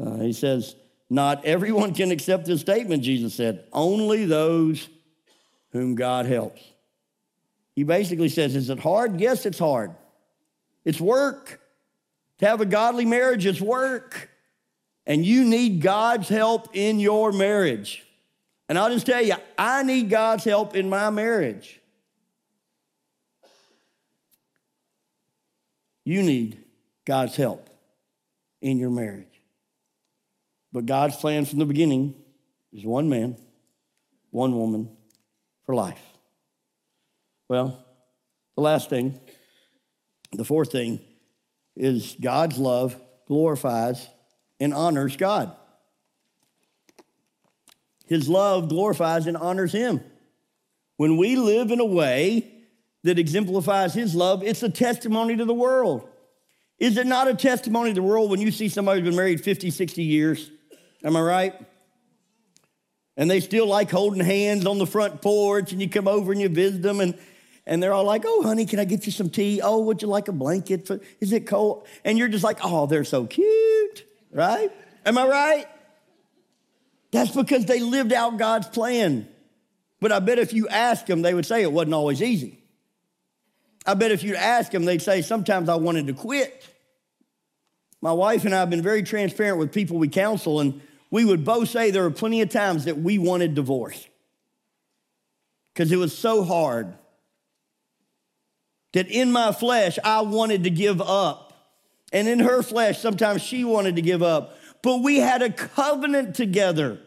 uh, 0.01 0.19
he 0.19 0.33
says, 0.33 0.75
Not 1.09 1.45
everyone 1.45 1.93
can 1.93 2.11
accept 2.11 2.45
this 2.45 2.61
statement, 2.61 3.03
Jesus 3.03 3.33
said, 3.33 3.65
only 3.73 4.25
those 4.25 4.87
whom 5.71 5.95
God 5.95 6.25
helps. 6.25 6.61
He 7.75 7.83
basically 7.83 8.29
says, 8.29 8.55
Is 8.55 8.69
it 8.69 8.79
hard? 8.79 9.19
Yes, 9.19 9.45
it's 9.45 9.59
hard. 9.59 9.95
It's 10.83 11.01
work. 11.01 11.59
To 12.39 12.45
have 12.45 12.61
a 12.61 12.65
godly 12.65 13.05
marriage 13.05 13.45
is 13.45 13.61
work. 13.61 14.29
And 15.05 15.25
you 15.25 15.45
need 15.45 15.81
God's 15.81 16.27
help 16.27 16.69
in 16.73 16.99
your 16.99 17.31
marriage. 17.31 18.03
And 18.67 18.77
I'll 18.77 18.89
just 18.89 19.05
tell 19.05 19.21
you, 19.21 19.35
I 19.57 19.83
need 19.83 20.09
God's 20.09 20.43
help 20.43 20.75
in 20.75 20.89
my 20.89 21.09
marriage. 21.11 21.79
You 26.03 26.23
need 26.23 26.63
God's 27.05 27.35
help 27.35 27.69
in 28.61 28.77
your 28.77 28.89
marriage. 28.89 29.27
But 30.71 30.85
God's 30.85 31.15
plan 31.15 31.45
from 31.45 31.59
the 31.59 31.65
beginning 31.65 32.15
is 32.73 32.83
one 32.83 33.09
man, 33.09 33.37
one 34.31 34.57
woman 34.57 34.89
for 35.65 35.75
life. 35.75 36.01
Well, 37.47 37.85
the 38.55 38.61
last 38.61 38.89
thing, 38.89 39.19
the 40.33 40.43
fourth 40.43 40.71
thing, 40.71 40.99
is 41.75 42.15
God's 42.19 42.57
love 42.57 42.99
glorifies 43.27 44.07
and 44.59 44.73
honors 44.73 45.17
God. 45.17 45.55
His 48.07 48.29
love 48.29 48.69
glorifies 48.69 49.27
and 49.27 49.35
honors 49.35 49.71
Him. 49.71 50.01
When 50.97 51.17
we 51.17 51.35
live 51.35 51.71
in 51.71 51.79
a 51.79 51.85
way 51.85 52.51
that 53.03 53.19
exemplifies 53.19 53.93
His 53.93 54.15
love, 54.15 54.43
it's 54.43 54.63
a 54.63 54.69
testimony 54.69 55.35
to 55.37 55.45
the 55.45 55.53
world. 55.53 56.07
Is 56.77 56.97
it 56.97 57.07
not 57.07 57.27
a 57.27 57.33
testimony 57.33 57.91
to 57.91 57.95
the 57.95 58.03
world 58.03 58.29
when 58.29 58.41
you 58.41 58.51
see 58.51 58.69
somebody 58.69 58.99
who's 58.99 59.09
been 59.09 59.17
married 59.17 59.41
50, 59.41 59.71
60 59.71 60.03
years? 60.03 60.51
Am 61.03 61.15
I 61.15 61.21
right? 61.21 61.53
And 63.17 63.31
they 63.31 63.39
still 63.39 63.65
like 63.65 63.89
holding 63.89 64.23
hands 64.23 64.65
on 64.65 64.77
the 64.77 64.85
front 64.85 65.21
porch, 65.21 65.71
and 65.71 65.81
you 65.81 65.89
come 65.89 66.07
over 66.07 66.31
and 66.31 66.41
you 66.41 66.49
visit 66.49 66.81
them, 66.81 66.99
and 66.99 67.17
and 67.67 67.81
they're 67.81 67.93
all 67.93 68.03
like, 68.03 68.23
oh, 68.25 68.43
honey, 68.43 68.65
can 68.65 68.79
I 68.79 68.85
get 68.85 69.05
you 69.05 69.11
some 69.11 69.29
tea? 69.29 69.61
Oh, 69.61 69.81
would 69.81 70.01
you 70.01 70.07
like 70.07 70.27
a 70.27 70.31
blanket? 70.31 70.85
For, 70.85 70.99
is 71.19 71.33
it 71.33 71.47
cold? 71.47 71.87
And 72.03 72.17
you're 72.17 72.27
just 72.27 72.43
like, 72.43 72.59
oh, 72.63 72.85
they're 72.85 73.03
so 73.03 73.25
cute, 73.25 74.05
right? 74.31 74.71
Am 75.05 75.17
I 75.17 75.27
right? 75.27 75.65
That's 77.11 77.31
because 77.31 77.65
they 77.65 77.79
lived 77.79 78.13
out 78.13 78.37
God's 78.37 78.67
plan. 78.67 79.27
But 79.99 80.11
I 80.11 80.19
bet 80.19 80.37
if 80.37 80.53
you 80.53 80.67
ask 80.67 81.05
them, 81.05 81.21
they 81.21 81.33
would 81.33 81.45
say 81.45 81.63
it 81.63 81.71
wasn't 81.71 81.95
always 81.95 82.21
easy. 82.21 82.59
I 83.85 83.93
bet 83.93 84.11
if 84.11 84.23
you'd 84.23 84.35
ask 84.35 84.71
them, 84.71 84.85
they'd 84.85 85.01
say, 85.01 85.21
sometimes 85.21 85.69
I 85.69 85.75
wanted 85.75 86.07
to 86.07 86.13
quit. 86.13 86.67
My 88.01 88.11
wife 88.11 88.45
and 88.45 88.53
I 88.53 88.59
have 88.59 88.69
been 88.69 88.81
very 88.81 89.01
transparent 89.03 89.57
with 89.57 89.71
people 89.71 89.97
we 89.97 90.07
counsel, 90.07 90.59
and 90.59 90.81
we 91.09 91.25
would 91.25 91.45
both 91.45 91.69
say 91.69 91.91
there 91.91 92.03
were 92.03 92.11
plenty 92.11 92.41
of 92.41 92.49
times 92.49 92.85
that 92.85 92.97
we 92.97 93.17
wanted 93.17 93.55
divorce 93.55 94.07
because 95.73 95.91
it 95.91 95.97
was 95.97 96.15
so 96.15 96.43
hard 96.43 96.93
that 98.95 99.09
in 99.09 99.29
my 99.29 99.51
flesh 99.51 99.99
I 100.03 100.21
wanted 100.21 100.63
to 100.63 100.69
give 100.69 101.01
up. 101.01 101.53
And 102.13 102.29
in 102.29 102.39
her 102.39 102.63
flesh, 102.63 103.01
sometimes 103.01 103.41
she 103.41 103.65
wanted 103.65 103.97
to 103.97 104.01
give 104.01 104.23
up. 104.23 104.57
But 104.81 105.03
we 105.03 105.17
had 105.17 105.41
a 105.41 105.49
covenant 105.49 106.35
together. 106.35 106.99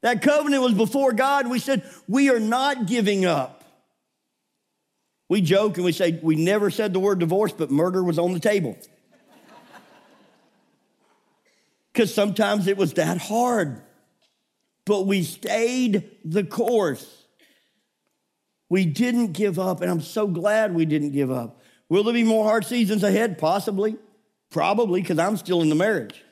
That 0.00 0.22
covenant 0.22 0.62
was 0.62 0.74
before 0.74 1.12
God. 1.12 1.48
We 1.48 1.58
said, 1.58 1.82
We 2.06 2.30
are 2.30 2.38
not 2.38 2.86
giving 2.86 3.24
up. 3.24 3.64
We 5.28 5.40
joke 5.40 5.76
and 5.76 5.84
we 5.84 5.90
say, 5.90 6.20
We 6.22 6.36
never 6.36 6.70
said 6.70 6.92
the 6.92 7.00
word 7.00 7.18
divorce, 7.18 7.52
but 7.52 7.68
murder 7.68 8.04
was 8.04 8.20
on 8.20 8.32
the 8.32 8.40
table. 8.40 8.78
because 11.92 12.14
sometimes 12.14 12.68
it 12.68 12.76
was 12.76 12.94
that 12.94 13.18
hard. 13.18 13.82
But 14.84 15.06
we 15.06 15.24
stayed 15.24 16.12
the 16.24 16.44
course. 16.44 17.17
We 18.68 18.84
didn't 18.84 19.32
give 19.32 19.58
up, 19.58 19.80
and 19.80 19.90
I'm 19.90 20.00
so 20.00 20.26
glad 20.26 20.74
we 20.74 20.84
didn't 20.84 21.12
give 21.12 21.30
up. 21.30 21.60
Will 21.88 22.04
there 22.04 22.12
be 22.14 22.24
more 22.24 22.44
hard 22.44 22.66
seasons 22.66 23.02
ahead? 23.02 23.38
Possibly. 23.38 23.96
Probably, 24.50 25.00
because 25.00 25.18
I'm 25.18 25.36
still 25.36 25.62
in 25.62 25.68
the 25.68 25.74
marriage. 25.74 26.22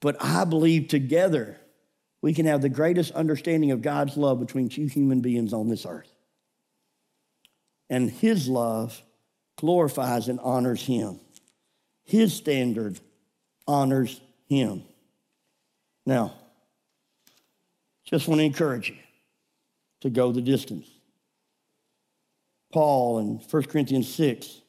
But 0.00 0.16
I 0.20 0.44
believe 0.44 0.88
together 0.88 1.58
we 2.20 2.34
can 2.34 2.46
have 2.46 2.62
the 2.62 2.68
greatest 2.68 3.12
understanding 3.12 3.70
of 3.70 3.82
God's 3.82 4.16
love 4.16 4.40
between 4.40 4.68
two 4.68 4.86
human 4.86 5.20
beings 5.20 5.52
on 5.52 5.68
this 5.68 5.86
earth. 5.86 6.12
And 7.88 8.10
His 8.10 8.48
love 8.48 9.02
glorifies 9.56 10.28
and 10.28 10.40
honors 10.40 10.84
Him, 10.84 11.20
His 12.04 12.34
standard 12.34 12.98
honors 13.66 14.20
Him. 14.48 14.82
Now, 16.04 16.34
just 18.12 18.28
want 18.28 18.40
to 18.40 18.44
encourage 18.44 18.90
you 18.90 18.96
to 20.02 20.10
go 20.10 20.32
the 20.32 20.42
distance. 20.42 20.86
Paul 22.70 23.18
in 23.20 23.26
1 23.36 23.62
Corinthians 23.64 24.12
6 24.14 24.60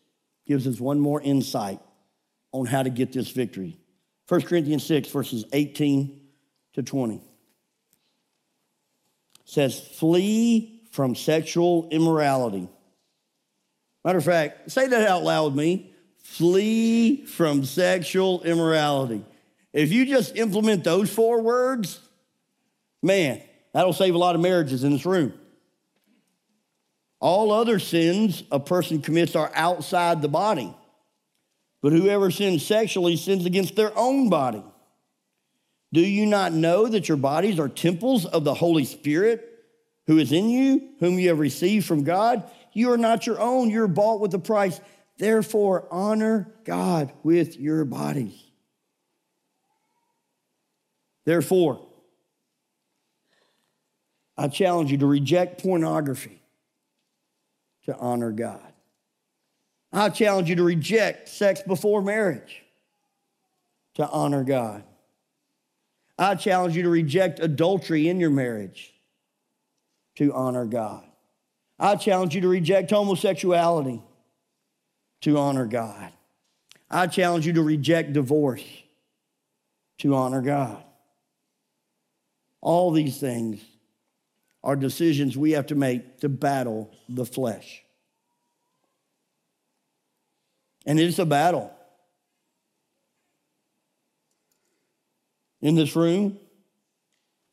gives 0.47 0.65
us 0.65 0.79
one 0.79 0.99
more 0.99 1.21
insight 1.21 1.79
on 2.53 2.65
how 2.65 2.83
to 2.83 2.89
get 2.89 3.11
this 3.11 3.31
victory. 3.31 3.77
1 4.29 4.41
Corinthians 4.43 4.85
6, 4.85 5.09
verses 5.09 5.43
18 5.51 6.21
to 6.73 6.83
20 6.83 7.21
says, 9.45 9.79
Flee 9.79 10.81
from 10.91 11.15
sexual 11.15 11.89
immorality. 11.91 12.69
Matter 14.05 14.19
of 14.19 14.25
fact, 14.25 14.71
say 14.71 14.87
that 14.87 15.07
out 15.07 15.23
loud 15.23 15.47
with 15.47 15.55
me. 15.55 15.93
Flee 16.19 17.25
from 17.25 17.65
sexual 17.65 18.41
immorality. 18.43 19.25
If 19.73 19.91
you 19.91 20.05
just 20.05 20.37
implement 20.37 20.83
those 20.83 21.13
four 21.13 21.41
words, 21.41 21.99
man, 23.03 23.41
that'll 23.73 23.93
save 23.93 24.15
a 24.15 24.17
lot 24.17 24.35
of 24.35 24.41
marriages 24.41 24.83
in 24.83 24.91
this 24.91 25.05
room. 25.05 25.33
All 27.19 27.51
other 27.51 27.79
sins 27.79 28.43
a 28.51 28.59
person 28.59 29.01
commits 29.01 29.35
are 29.35 29.51
outside 29.55 30.21
the 30.21 30.27
body. 30.27 30.75
But 31.81 31.93
whoever 31.93 32.31
sins 32.31 32.65
sexually 32.65 33.17
sins 33.17 33.45
against 33.45 33.75
their 33.75 33.97
own 33.97 34.29
body. 34.29 34.63
Do 35.91 36.01
you 36.01 36.25
not 36.25 36.53
know 36.53 36.87
that 36.87 37.07
your 37.07 37.17
bodies 37.17 37.59
are 37.59 37.69
temples 37.69 38.25
of 38.25 38.43
the 38.43 38.53
Holy 38.53 38.83
Spirit 38.83 39.47
who 40.07 40.17
is 40.17 40.31
in 40.31 40.49
you, 40.49 40.89
whom 40.99 41.19
you 41.19 41.29
have 41.29 41.39
received 41.39 41.85
from 41.85 42.03
God? 42.03 42.49
You 42.73 42.91
are 42.91 42.97
not 42.97 43.27
your 43.27 43.39
own, 43.39 43.69
you're 43.69 43.87
bought 43.87 44.19
with 44.19 44.33
a 44.33 44.39
price. 44.39 44.81
Therefore, 45.17 45.87
honor 45.91 46.51
God 46.63 47.13
with 47.21 47.59
your 47.59 47.85
bodies. 47.85 48.41
Therefore, 51.25 51.87
I 54.37 54.47
challenge 54.47 54.91
you 54.91 54.97
to 54.99 55.05
reject 55.05 55.61
pornography 55.61 56.41
to 57.85 57.95
honor 57.97 58.31
God. 58.31 58.61
I 59.91 60.09
challenge 60.09 60.49
you 60.49 60.55
to 60.55 60.63
reject 60.63 61.29
sex 61.29 61.61
before 61.61 62.01
marriage 62.01 62.63
to 63.95 64.09
honor 64.09 64.43
God. 64.43 64.83
I 66.17 66.35
challenge 66.35 66.75
you 66.75 66.83
to 66.83 66.89
reject 66.89 67.39
adultery 67.39 68.07
in 68.07 68.19
your 68.19 68.29
marriage 68.29 68.93
to 70.15 70.33
honor 70.33 70.65
God. 70.65 71.03
I 71.79 71.95
challenge 71.95 72.33
you 72.33 72.41
to 72.41 72.47
reject 72.47 72.91
homosexuality 72.91 74.01
to 75.21 75.37
honor 75.37 75.65
God. 75.65 76.11
I 76.89 77.07
challenge 77.07 77.45
you 77.45 77.53
to 77.53 77.63
reject 77.63 78.13
divorce 78.13 78.63
to 79.99 80.15
honor 80.15 80.41
God. 80.41 80.83
All 82.61 82.91
these 82.91 83.19
things 83.19 83.59
are 84.63 84.75
decisions 84.75 85.37
we 85.37 85.51
have 85.51 85.67
to 85.67 85.75
make 85.75 86.19
to 86.19 86.29
battle 86.29 86.89
the 87.09 87.25
flesh. 87.25 87.83
And 90.85 90.99
it's 90.99 91.19
a 91.19 91.25
battle. 91.25 91.71
In 95.61 95.75
this 95.75 95.95
room, 95.95 96.37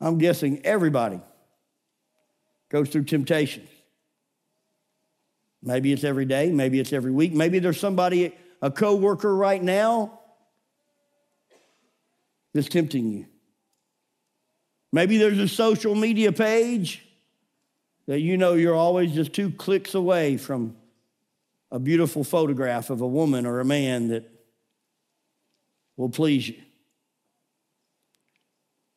I'm 0.01 0.19
guessing 0.19 0.65
everybody 0.65 1.21
goes 2.71 2.89
through 2.89 3.05
temptations. 3.05 3.69
Maybe 5.63 5.93
it's 5.93 6.05
every 6.05 6.25
day, 6.25 6.51
maybe 6.51 6.81
it's 6.81 6.93
every 6.93 7.13
week, 7.13 7.33
maybe 7.33 7.59
there's 7.59 7.79
somebody, 7.79 8.35
a 8.63 8.71
coworker 8.71 9.35
right 9.35 9.63
now 9.63 10.21
that's 12.55 12.69
tempting 12.69 13.13
you. 13.13 13.27
Maybe 14.93 15.19
there's 15.19 15.39
a 15.39 15.49
social 15.49 15.95
media 15.95 16.33
page 16.33 17.07
that 18.07 18.21
you 18.21 18.37
know 18.37 18.55
you're 18.55 18.75
always 18.75 19.13
just 19.13 19.33
two 19.33 19.51
clicks 19.51 19.95
away 19.95 20.37
from 20.37 20.77
a 21.71 21.79
beautiful 21.79 22.25
photograph 22.25 22.91
of 22.91 23.01
a 23.01 23.07
woman 23.07 23.47
or 23.47 23.61
a 23.61 23.65
man 23.65 24.09
that 24.09 24.29
will 25.97 26.09
please 26.09 26.49
you. 26.49 26.57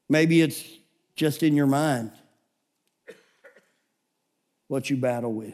Maybe 0.09 0.41
it's 0.41 0.63
just 1.15 1.43
in 1.43 1.55
your 1.55 1.67
mind 1.67 2.11
what 4.67 4.89
you 4.89 4.97
battle 4.97 5.33
with. 5.33 5.53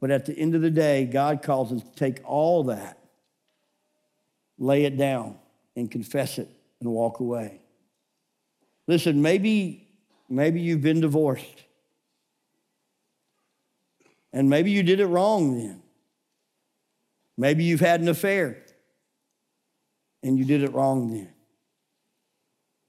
But 0.00 0.10
at 0.10 0.26
the 0.26 0.38
end 0.38 0.54
of 0.54 0.62
the 0.62 0.70
day, 0.70 1.04
God 1.04 1.42
calls 1.42 1.72
us 1.72 1.82
to 1.82 1.94
take 1.96 2.20
all 2.24 2.64
that, 2.64 2.98
lay 4.58 4.84
it 4.84 4.96
down, 4.96 5.36
and 5.76 5.90
confess 5.90 6.38
it 6.38 6.48
and 6.80 6.90
walk 6.90 7.20
away. 7.20 7.60
Listen, 8.86 9.22
maybe, 9.22 9.88
maybe 10.28 10.60
you've 10.60 10.82
been 10.82 11.00
divorced. 11.00 11.64
And 14.32 14.50
maybe 14.50 14.70
you 14.70 14.82
did 14.82 15.00
it 15.00 15.06
wrong 15.06 15.56
then. 15.56 15.82
Maybe 17.36 17.64
you've 17.64 17.80
had 17.80 18.00
an 18.00 18.08
affair 18.08 18.62
and 20.22 20.38
you 20.38 20.44
did 20.44 20.62
it 20.62 20.72
wrong 20.72 21.10
then. 21.10 21.30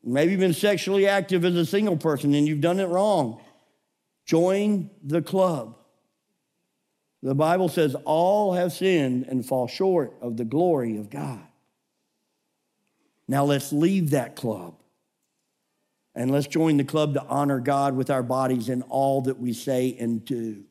Maybe 0.04 0.32
you've 0.32 0.40
been 0.40 0.54
sexually 0.54 1.08
active 1.08 1.46
as 1.46 1.56
a 1.56 1.66
single 1.66 1.98
person 1.98 2.34
and 2.34 2.48
you've 2.48 2.62
done 2.62 2.80
it 2.80 2.88
wrong. 2.88 3.42
Join 4.26 4.90
the 5.04 5.22
club. 5.22 5.78
The 7.24 7.34
Bible 7.34 7.70
says 7.70 7.96
all 8.06 8.54
have 8.54 8.72
sinned 8.72 9.26
and 9.28 9.46
fall 9.46 9.68
short 9.68 10.14
of 10.22 10.38
the 10.38 10.46
glory 10.46 10.98
of 10.98 11.10
God. 11.10 11.42
Now 13.28 13.46
let's 13.46 13.74
leave 13.74 14.12
that 14.12 14.36
club 14.36 14.76
and 16.16 16.32
let's 16.32 16.48
join 16.48 16.78
the 16.78 16.84
club 16.84 17.14
to 17.16 17.24
honor 17.26 17.60
God 17.60 17.96
with 17.96 18.10
our 18.10 18.24
bodies 18.24 18.70
in 18.70 18.82
all 18.84 19.22
that 19.24 19.40
we 19.40 19.54
say 19.54 19.96
and 20.00 20.24
do. 20.24 20.64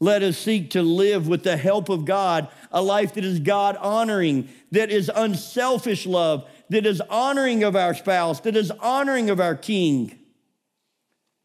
Let 0.00 0.22
us 0.22 0.38
seek 0.38 0.70
to 0.70 0.82
live 0.82 1.26
with 1.26 1.42
the 1.42 1.56
help 1.56 1.88
of 1.88 2.04
God 2.04 2.48
a 2.70 2.82
life 2.82 3.14
that 3.14 3.24
is 3.24 3.40
God 3.40 3.76
honoring, 3.76 4.48
that 4.72 4.90
is 4.90 5.10
unselfish 5.12 6.06
love, 6.06 6.48
that 6.70 6.86
is 6.86 7.00
honoring 7.02 7.64
of 7.64 7.74
our 7.74 7.94
spouse, 7.94 8.40
that 8.40 8.56
is 8.56 8.70
honoring 8.70 9.30
of 9.30 9.40
our 9.40 9.54
king 9.54 10.18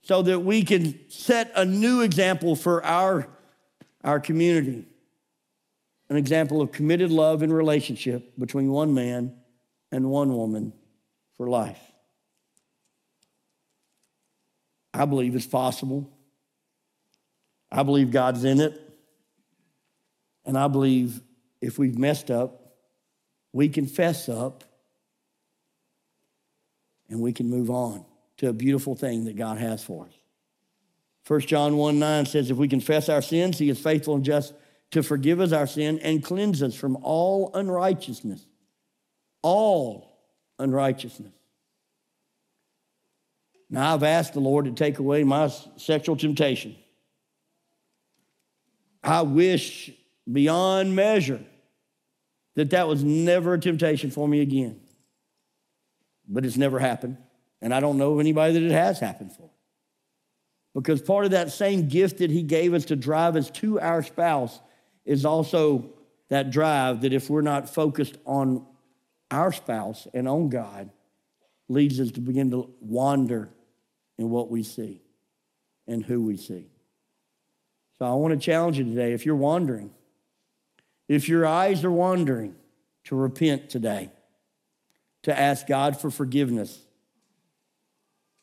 so 0.04 0.22
that 0.22 0.42
we 0.42 0.64
can 0.64 1.00
set 1.10 1.52
a 1.56 1.66
new 1.66 2.02
example 2.02 2.56
for 2.56 2.84
our, 2.84 3.28
our 4.04 4.20
community 4.20 4.86
an 6.14 6.20
example 6.20 6.62
of 6.62 6.72
committed 6.72 7.10
love 7.10 7.42
and 7.42 7.52
relationship 7.52 8.34
between 8.38 8.70
one 8.70 8.94
man 8.94 9.34
and 9.92 10.10
one 10.10 10.36
woman 10.36 10.72
for 11.36 11.50
life. 11.50 11.80
I 14.94 15.06
believe 15.06 15.36
it's 15.36 15.48
possible. 15.48 16.10
I 17.72 17.84
believe 17.84 18.12
God's 18.12 18.44
in 18.44 18.62
it. 18.62 18.80
And 20.46 20.58
I 20.58 20.68
believe 20.68 21.22
if 21.62 21.80
we've 21.80 21.98
messed 21.98 22.30
up, 22.30 22.76
we 23.52 23.70
can 23.70 23.88
fess 23.88 24.30
up 24.30 24.64
and 27.10 27.22
we 27.22 27.34
can 27.34 27.50
move 27.50 27.70
on 27.70 28.06
to 28.38 28.50
a 28.50 28.54
beautiful 28.54 28.96
thing 28.96 29.26
that 29.26 29.36
God 29.36 29.58
has 29.58 29.84
for 29.84 30.06
us. 30.06 30.14
1 31.28 31.42
John 31.42 31.78
1 31.78 32.00
9 32.00 32.26
says, 32.26 32.52
If 32.52 32.58
we 32.58 32.68
confess 32.68 33.08
our 33.10 33.22
sins, 33.22 33.58
he 33.58 33.70
is 33.70 33.80
faithful 33.80 34.16
and 34.16 34.26
just 34.26 34.54
to 34.92 35.02
forgive 35.02 35.40
us 35.40 35.52
our 35.52 35.68
sin 35.68 36.00
and 36.00 36.24
cleanse 36.24 36.62
us 36.62 36.76
from 36.76 36.98
all 37.02 37.52
unrighteousness. 37.54 38.46
All 39.42 40.20
unrighteousness. 40.60 41.34
Now, 43.74 43.96
I've 43.96 44.04
asked 44.04 44.34
the 44.34 44.40
Lord 44.40 44.66
to 44.66 44.72
take 44.72 45.00
away 45.00 45.24
my 45.24 45.52
sexual 45.78 46.16
temptation. 46.16 46.76
I 49.04 49.24
wish 49.24 49.90
beyond 50.32 50.96
measure 50.96 51.44
that 52.56 52.70
that 52.70 52.88
was 52.88 53.04
never 53.04 53.56
a 53.56 53.60
temptation 53.60 54.12
for 54.12 54.28
me 54.28 54.42
again. 54.42 54.80
But 56.28 56.46
it's 56.46 56.56
never 56.56 56.78
happened. 56.78 57.18
And 57.64 57.74
I 57.74 57.80
don't 57.80 57.98
know 57.98 58.14
of 58.14 58.20
anybody 58.20 58.54
that 58.54 58.62
it 58.62 58.72
has 58.72 59.00
happened 59.00 59.32
for. 59.32 59.50
Because 60.76 61.02
part 61.02 61.26
of 61.26 61.32
that 61.32 61.52
same 61.52 61.88
gift 61.88 62.20
that 62.20 62.30
he 62.30 62.44
gave 62.44 62.76
us 62.76 62.86
to 62.86 62.96
drive 62.96 63.36
us 63.36 63.50
to 63.50 63.80
our 63.80 64.04
spouse 64.04 64.60
is 65.04 65.26
also 65.26 65.90
that 66.30 66.52
drive 66.52 67.02
that 67.02 67.12
if 67.12 67.28
we're 67.28 67.42
not 67.42 67.74
focused 67.74 68.20
on 68.28 68.68
our 69.32 69.52
spouse 69.52 70.08
and 70.14 70.28
on 70.28 70.50
God, 70.50 70.92
leads 71.70 72.00
us 72.00 72.12
to 72.12 72.20
begin 72.22 72.52
to 72.52 72.70
wander 72.80 73.50
in 74.18 74.30
what 74.30 74.50
we 74.50 74.64
see 74.64 75.02
and 75.88 76.04
who 76.04 76.22
we 76.22 76.38
see. 76.38 76.68
So 77.98 78.06
I 78.06 78.14
want 78.14 78.34
to 78.34 78.40
challenge 78.40 78.78
you 78.78 78.86
today 78.86 79.14
if 79.14 79.26
you're 79.26 79.36
wandering, 79.36 79.92
if 81.08 81.30
your 81.30 81.46
eyes 81.46 81.84
are 81.84 81.92
wandering, 81.92 82.56
to 83.06 83.16
repent 83.16 83.70
today, 83.70 84.10
to 85.24 85.38
ask 85.38 85.68
God 85.68 86.00
for 86.00 86.10
forgiveness, 86.10 86.80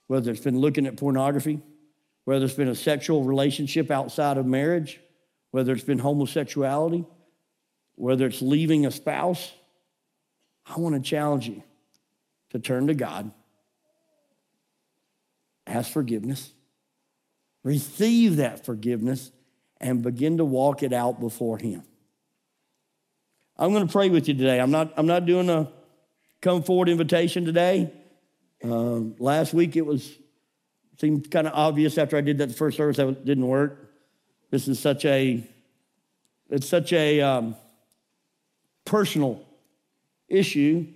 whether 0.07 0.31
it's 0.31 0.41
been 0.41 0.59
looking 0.59 0.87
at 0.87 0.97
pornography, 0.97 1.61
whether 2.25 2.45
it's 2.45 2.55
been 2.55 2.69
a 2.69 2.75
sexual 2.75 3.25
relationship 3.25 3.91
outside 3.91 4.37
of 4.37 4.47
marriage, 4.47 5.01
whether 5.51 5.73
it's 5.73 5.85
been 5.85 5.99
homosexuality, 5.99 7.05
whether 7.95 8.27
it's 8.27 8.43
leaving 8.43 8.87
a 8.87 8.91
spouse. 8.91 9.53
I 10.67 10.79
want 10.79 10.95
to 10.95 11.01
challenge 11.01 11.49
you 11.49 11.63
to 12.51 12.59
turn 12.59 12.87
to 12.89 12.95
God, 12.95 13.31
ask 15.71 15.93
forgiveness, 15.93 16.53
receive 17.63 18.37
that 18.37 18.65
forgiveness, 18.65 19.31
and 19.81 20.03
begin 20.03 20.39
to 20.39 20.45
walk 20.45 20.83
it 20.83 20.93
out 20.93 21.21
before 21.21 21.59
Him. 21.59 21.83
I'm 23.57 23.73
going 23.73 23.87
to 23.87 23.93
pray 23.93 24.09
with 24.09 24.29
you 24.29 24.35
today. 24.35 24.61
I'm 24.61 24.71
not, 24.71 24.93
I'm 24.97 25.07
not 25.07 25.27
doing 25.27 25.51
a 25.51 25.71
come 26.41 26.63
forward 26.63 26.89
invitation 26.89 27.45
today. 27.45 27.93
Um, 28.63 29.15
last 29.19 29.53
week 29.55 29.77
it 29.77 29.85
was 29.85 30.17
seemed 30.99 31.31
kind 31.31 31.47
of 31.47 31.55
obvious 31.55 31.97
after 31.97 32.17
I 32.17 32.21
did 32.21 32.39
that 32.39 32.55
first 32.55 32.77
service 32.77 32.99
that 32.99 33.25
didn't 33.25 33.47
work. 33.47 33.91
This 34.51 34.69
is 34.69 34.79
such 34.79 35.05
a 35.05 35.43
it's 36.51 36.69
such 36.69 36.93
a 36.93 37.21
um, 37.21 37.57
personal 38.85 39.47
issue, 40.29 40.87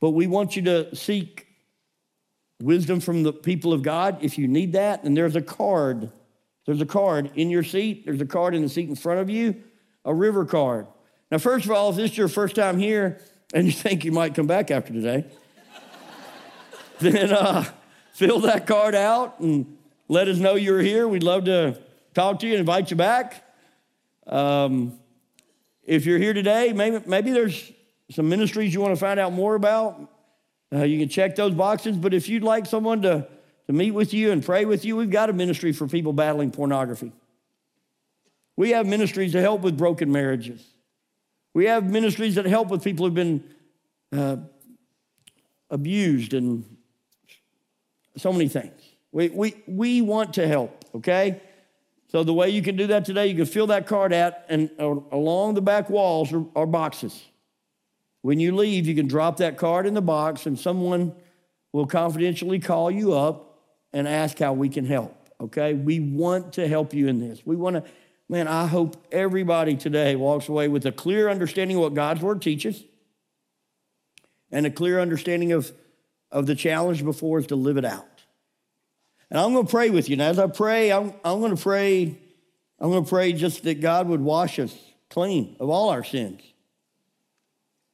but 0.00 0.10
we 0.10 0.26
want 0.26 0.54
you 0.54 0.62
to 0.62 0.94
seek 0.94 1.46
wisdom 2.60 3.00
from 3.00 3.22
the 3.22 3.32
people 3.32 3.72
of 3.72 3.82
God 3.82 4.18
if 4.22 4.38
you 4.38 4.46
need 4.48 4.72
that. 4.72 5.04
And 5.04 5.16
there's 5.16 5.36
a 5.36 5.42
card. 5.42 6.10
There's 6.66 6.80
a 6.80 6.86
card 6.86 7.32
in 7.34 7.50
your 7.50 7.62
seat. 7.62 8.04
There's 8.04 8.20
a 8.20 8.26
card 8.26 8.54
in 8.54 8.62
the 8.62 8.68
seat 8.68 8.88
in 8.88 8.96
front 8.96 9.20
of 9.20 9.30
you, 9.30 9.62
a 10.04 10.14
river 10.14 10.44
card. 10.44 10.86
Now, 11.30 11.38
first 11.38 11.64
of 11.64 11.70
all, 11.70 11.90
if 11.90 11.96
this 11.96 12.12
is 12.12 12.18
your 12.18 12.28
first 12.28 12.56
time 12.56 12.78
here 12.78 13.20
and 13.54 13.66
you 13.66 13.72
think 13.72 14.04
you 14.04 14.12
might 14.12 14.34
come 14.34 14.46
back 14.46 14.70
after 14.70 14.92
today, 14.92 15.24
then 17.00 17.32
uh, 17.32 17.64
fill 18.12 18.40
that 18.40 18.66
card 18.66 18.94
out 18.94 19.40
and 19.40 19.78
let 20.08 20.28
us 20.28 20.38
know 20.38 20.54
you're 20.54 20.82
here. 20.82 21.06
We'd 21.06 21.22
love 21.22 21.44
to 21.44 21.80
talk 22.14 22.40
to 22.40 22.46
you 22.46 22.52
and 22.52 22.60
invite 22.60 22.90
you 22.90 22.96
back. 22.96 23.44
Um, 24.26 24.98
if 25.84 26.06
you're 26.06 26.18
here 26.18 26.34
today, 26.34 26.72
maybe, 26.72 27.00
maybe 27.06 27.30
there's 27.30 27.72
some 28.10 28.28
ministries 28.28 28.74
you 28.74 28.80
want 28.80 28.94
to 28.94 29.00
find 29.00 29.18
out 29.18 29.32
more 29.32 29.54
about. 29.54 30.00
Uh, 30.72 30.84
you 30.84 30.98
can 30.98 31.08
check 31.08 31.36
those 31.36 31.54
boxes. 31.54 31.96
But 31.96 32.14
if 32.14 32.28
you'd 32.28 32.42
like 32.42 32.66
someone 32.66 33.02
to, 33.02 33.26
to 33.66 33.72
meet 33.72 33.90
with 33.90 34.14
you 34.14 34.32
and 34.32 34.44
pray 34.44 34.64
with 34.64 34.84
you, 34.84 34.96
we've 34.96 35.10
got 35.10 35.30
a 35.30 35.32
ministry 35.32 35.72
for 35.72 35.86
people 35.86 36.12
battling 36.12 36.50
pornography. 36.50 37.12
We 38.56 38.70
have 38.70 38.86
ministries 38.86 39.32
to 39.32 39.40
help 39.40 39.62
with 39.62 39.76
broken 39.78 40.12
marriages. 40.12 40.64
We 41.54 41.64
have 41.66 41.84
ministries 41.84 42.36
that 42.36 42.46
help 42.46 42.68
with 42.68 42.84
people 42.84 43.06
who've 43.06 43.14
been 43.14 43.42
uh, 44.12 44.36
abused 45.70 46.34
and 46.34 46.64
so 48.16 48.32
many 48.32 48.48
things. 48.48 48.80
We, 49.12 49.28
we, 49.30 49.54
we 49.66 50.02
want 50.02 50.34
to 50.34 50.46
help, 50.46 50.84
okay? 50.96 51.40
So 52.08 52.22
the 52.22 52.34
way 52.34 52.50
you 52.50 52.62
can 52.62 52.76
do 52.76 52.88
that 52.88 53.04
today, 53.04 53.28
you 53.28 53.36
can 53.36 53.46
fill 53.46 53.68
that 53.68 53.86
card 53.86 54.12
out, 54.12 54.34
and 54.48 54.70
uh, 54.78 54.94
along 55.12 55.54
the 55.54 55.62
back 55.62 55.88
walls 55.90 56.32
are, 56.32 56.44
are 56.54 56.66
boxes. 56.66 57.24
When 58.22 58.38
you 58.38 58.54
leave, 58.54 58.86
you 58.86 58.94
can 58.94 59.08
drop 59.08 59.38
that 59.38 59.56
card 59.56 59.86
in 59.86 59.94
the 59.94 60.02
box, 60.02 60.46
and 60.46 60.58
someone 60.58 61.14
will 61.72 61.86
confidentially 61.86 62.58
call 62.58 62.90
you 62.90 63.14
up 63.14 63.58
and 63.92 64.06
ask 64.06 64.38
how 64.38 64.52
we 64.52 64.68
can 64.68 64.84
help. 64.84 65.16
Okay? 65.40 65.74
We 65.74 66.00
want 66.00 66.54
to 66.54 66.68
help 66.68 66.92
you 66.92 67.08
in 67.08 67.18
this. 67.18 67.40
We 67.44 67.56
want 67.56 67.76
to, 67.76 67.84
man, 68.28 68.46
I 68.46 68.66
hope 68.66 69.06
everybody 69.10 69.76
today 69.76 70.16
walks 70.16 70.48
away 70.48 70.68
with 70.68 70.84
a 70.86 70.92
clear 70.92 71.28
understanding 71.28 71.76
of 71.76 71.82
what 71.84 71.94
God's 71.94 72.20
Word 72.20 72.42
teaches 72.42 72.84
and 74.52 74.66
a 74.66 74.70
clear 74.70 75.00
understanding 75.00 75.52
of, 75.52 75.72
of 76.30 76.46
the 76.46 76.54
challenge 76.54 77.04
before 77.04 77.38
us 77.38 77.46
to 77.46 77.56
live 77.56 77.76
it 77.76 77.84
out. 77.84 78.06
And 79.30 79.38
I'm 79.38 79.52
going 79.54 79.66
to 79.66 79.70
pray 79.70 79.90
with 79.90 80.08
you. 80.08 80.14
And 80.14 80.22
as 80.22 80.38
I 80.38 80.48
pray, 80.48 80.92
I'm, 80.92 81.14
I'm 81.24 81.38
going 81.38 81.56
to 81.56 81.62
pray, 81.62 82.18
I'm 82.80 82.90
going 82.90 83.04
to 83.04 83.08
pray 83.08 83.32
just 83.32 83.62
that 83.62 83.80
God 83.80 84.08
would 84.08 84.20
wash 84.20 84.58
us 84.58 84.76
clean 85.08 85.56
of 85.60 85.70
all 85.70 85.88
our 85.88 86.04
sins 86.04 86.42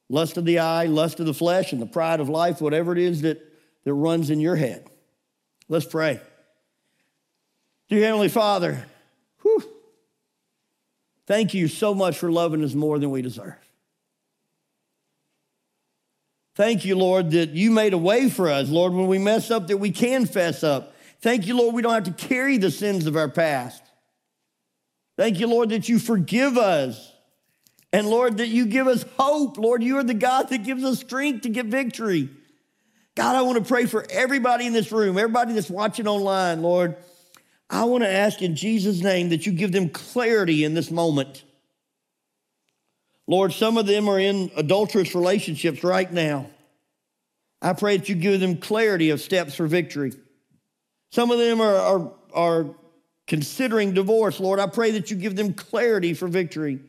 lust 0.09 0.37
of 0.37 0.45
the 0.45 0.59
eye, 0.59 0.85
lust 0.85 1.19
of 1.19 1.25
the 1.25 1.33
flesh, 1.33 1.73
and 1.73 1.81
the 1.81 1.85
pride 1.87 2.19
of 2.19 2.29
life, 2.29 2.61
whatever 2.61 2.91
it 2.91 2.97
is 2.97 3.21
that, 3.21 3.41
that 3.83 3.93
runs 3.93 4.29
in 4.29 4.39
your 4.39 4.55
head. 4.55 4.89
Let's 5.69 5.85
pray. 5.85 6.21
Dear 7.89 8.05
Heavenly 8.05 8.29
Father, 8.29 8.85
whew, 9.41 9.63
thank 11.25 11.53
you 11.53 11.67
so 11.67 11.93
much 11.93 12.17
for 12.17 12.31
loving 12.31 12.63
us 12.63 12.73
more 12.73 12.99
than 12.99 13.11
we 13.11 13.21
deserve. 13.21 13.55
Thank 16.55 16.85
you, 16.85 16.97
Lord, 16.97 17.31
that 17.31 17.51
you 17.51 17.69
made 17.69 17.93
a 17.93 17.99
way 17.99 18.29
for 18.29 18.49
us, 18.49 18.67
Lord, 18.69 18.91
when 18.91 19.07
we 19.07 19.19
mess 19.19 19.51
up, 19.51 19.67
that 19.67 19.77
we 19.77 19.91
can 19.91 20.25
fess 20.25 20.63
up. 20.63 20.95
Thank 21.21 21.45
you, 21.45 21.55
Lord, 21.55 21.75
we 21.75 21.81
don't 21.81 21.93
have 21.93 22.05
to 22.05 22.27
carry 22.27 22.57
the 22.57 22.71
sins 22.71 23.05
of 23.05 23.15
our 23.15 23.29
past. 23.29 23.83
Thank 25.17 25.39
you, 25.39 25.47
Lord, 25.47 25.69
that 25.69 25.87
you 25.87 25.99
forgive 25.99 26.57
us 26.57 27.13
and 27.93 28.07
Lord, 28.07 28.37
that 28.37 28.47
you 28.47 28.65
give 28.65 28.87
us 28.87 29.05
hope. 29.17 29.57
Lord, 29.57 29.81
you 29.81 29.97
are 29.97 30.03
the 30.03 30.13
God 30.13 30.49
that 30.49 30.63
gives 30.63 30.83
us 30.83 30.99
strength 30.99 31.43
to 31.43 31.49
get 31.49 31.67
victory. 31.67 32.29
God, 33.15 33.35
I 33.35 33.41
want 33.41 33.57
to 33.57 33.63
pray 33.63 33.85
for 33.85 34.05
everybody 34.09 34.67
in 34.67 34.73
this 34.73 34.91
room, 34.91 35.17
everybody 35.17 35.53
that's 35.53 35.69
watching 35.69 36.07
online, 36.07 36.61
Lord. 36.61 36.95
I 37.69 37.85
want 37.85 38.03
to 38.03 38.09
ask 38.09 38.41
in 38.41 38.55
Jesus' 38.55 39.01
name 39.01 39.29
that 39.29 39.45
you 39.45 39.51
give 39.51 39.71
them 39.71 39.89
clarity 39.89 40.63
in 40.63 40.73
this 40.73 40.91
moment. 40.91 41.43
Lord, 43.25 43.51
some 43.51 43.77
of 43.77 43.87
them 43.87 44.07
are 44.07 44.19
in 44.19 44.51
adulterous 44.55 45.13
relationships 45.15 45.83
right 45.83 46.11
now. 46.11 46.49
I 47.61 47.73
pray 47.73 47.97
that 47.97 48.07
you 48.07 48.15
give 48.15 48.39
them 48.39 48.57
clarity 48.57 49.09
of 49.09 49.19
steps 49.19 49.55
for 49.55 49.67
victory. 49.67 50.13
Some 51.11 51.31
of 51.31 51.39
them 51.39 51.59
are, 51.59 51.75
are, 51.75 52.11
are 52.33 52.75
considering 53.25 53.93
divorce, 53.93 54.39
Lord. 54.39 54.59
I 54.59 54.67
pray 54.67 54.91
that 54.91 55.09
you 55.09 55.17
give 55.17 55.35
them 55.35 55.53
clarity 55.53 56.13
for 56.13 56.27
victory. 56.27 56.79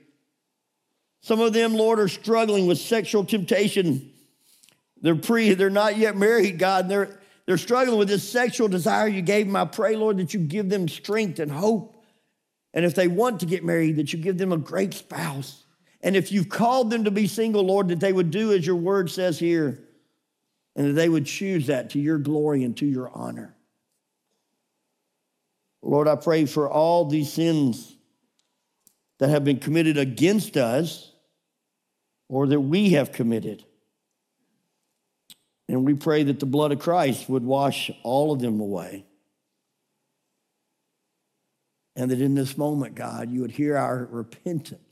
Some 1.21 1.41
of 1.41 1.53
them, 1.53 1.75
Lord, 1.75 1.99
are 2.01 2.09
struggling 2.09 2.67
with 2.67 2.79
sexual 2.79 3.25
temptation. 3.25 4.13
They're 5.01 5.17
pre, 5.17 5.55
they're 5.55 5.71
not 5.71 5.97
yet 5.97 6.17
married, 6.17 6.59
God, 6.59 6.85
and 6.85 6.91
they're 6.91 7.19
they're 7.49 7.57
struggling 7.57 7.99
with 7.99 8.09
this 8.09 8.29
sexual 8.29 8.69
desire 8.69 9.09
you 9.09 9.23
gave 9.23 9.47
them. 9.47 9.57
I 9.57 9.65
pray, 9.65 9.97
Lord, 9.97 10.19
that 10.19 10.35
you 10.35 10.41
give 10.41 10.69
them 10.69 10.87
strength 10.87 11.39
and 11.39 11.51
hope. 11.51 12.05
And 12.75 12.85
if 12.85 12.95
they 12.95 13.09
want 13.09 13.41
to 13.41 13.47
get 13.47 13.65
married, 13.65 13.97
that 13.97 14.13
you 14.13 14.19
give 14.19 14.37
them 14.37 14.53
a 14.53 14.59
great 14.59 14.93
spouse. 14.93 15.65
And 16.03 16.15
if 16.15 16.31
you've 16.31 16.51
called 16.51 16.91
them 16.91 17.05
to 17.05 17.11
be 17.11 17.27
single, 17.27 17.63
Lord, 17.63 17.89
that 17.89 18.01
they 18.01 18.13
would 18.13 18.31
do 18.31 18.53
as 18.53 18.67
your 18.67 18.77
word 18.77 19.11
says 19.11 19.39
here, 19.39 19.83
and 20.77 20.89
that 20.89 20.93
they 20.93 21.09
would 21.09 21.25
choose 21.25 21.69
that 21.69 21.89
to 21.91 21.99
your 21.99 22.19
glory 22.19 22.65
and 22.65 22.77
to 22.77 22.87
your 22.87 23.11
honor. 23.15 23.57
Lord, 25.81 26.07
I 26.07 26.17
pray 26.17 26.45
for 26.45 26.69
all 26.71 27.07
these 27.07 27.33
sins 27.33 27.97
that 29.19 29.31
have 29.31 29.45
been 29.45 29.59
committed 29.59 29.99
against 29.99 30.57
us 30.57 31.13
or 32.29 32.47
that 32.47 32.61
we 32.61 32.91
have 32.91 33.13
committed. 33.13 33.65
And 35.69 35.85
we 35.85 35.95
pray 35.95 36.23
that 36.25 36.41
the 36.41 36.47
blood 36.47 36.73
of 36.73 36.79
Christ 36.79 37.29
would 37.29 37.45
wash 37.45 37.91
all 38.03 38.33
of 38.33 38.41
them 38.41 38.61
away. 38.61 39.05
And 41.95 42.11
that 42.11 42.21
in 42.21 42.35
this 42.35 42.57
moment, 42.57 42.95
God, 42.95 43.31
you 43.31 43.41
would 43.41 43.51
hear 43.51 43.77
our 43.77 44.09
repentance. 44.11 44.83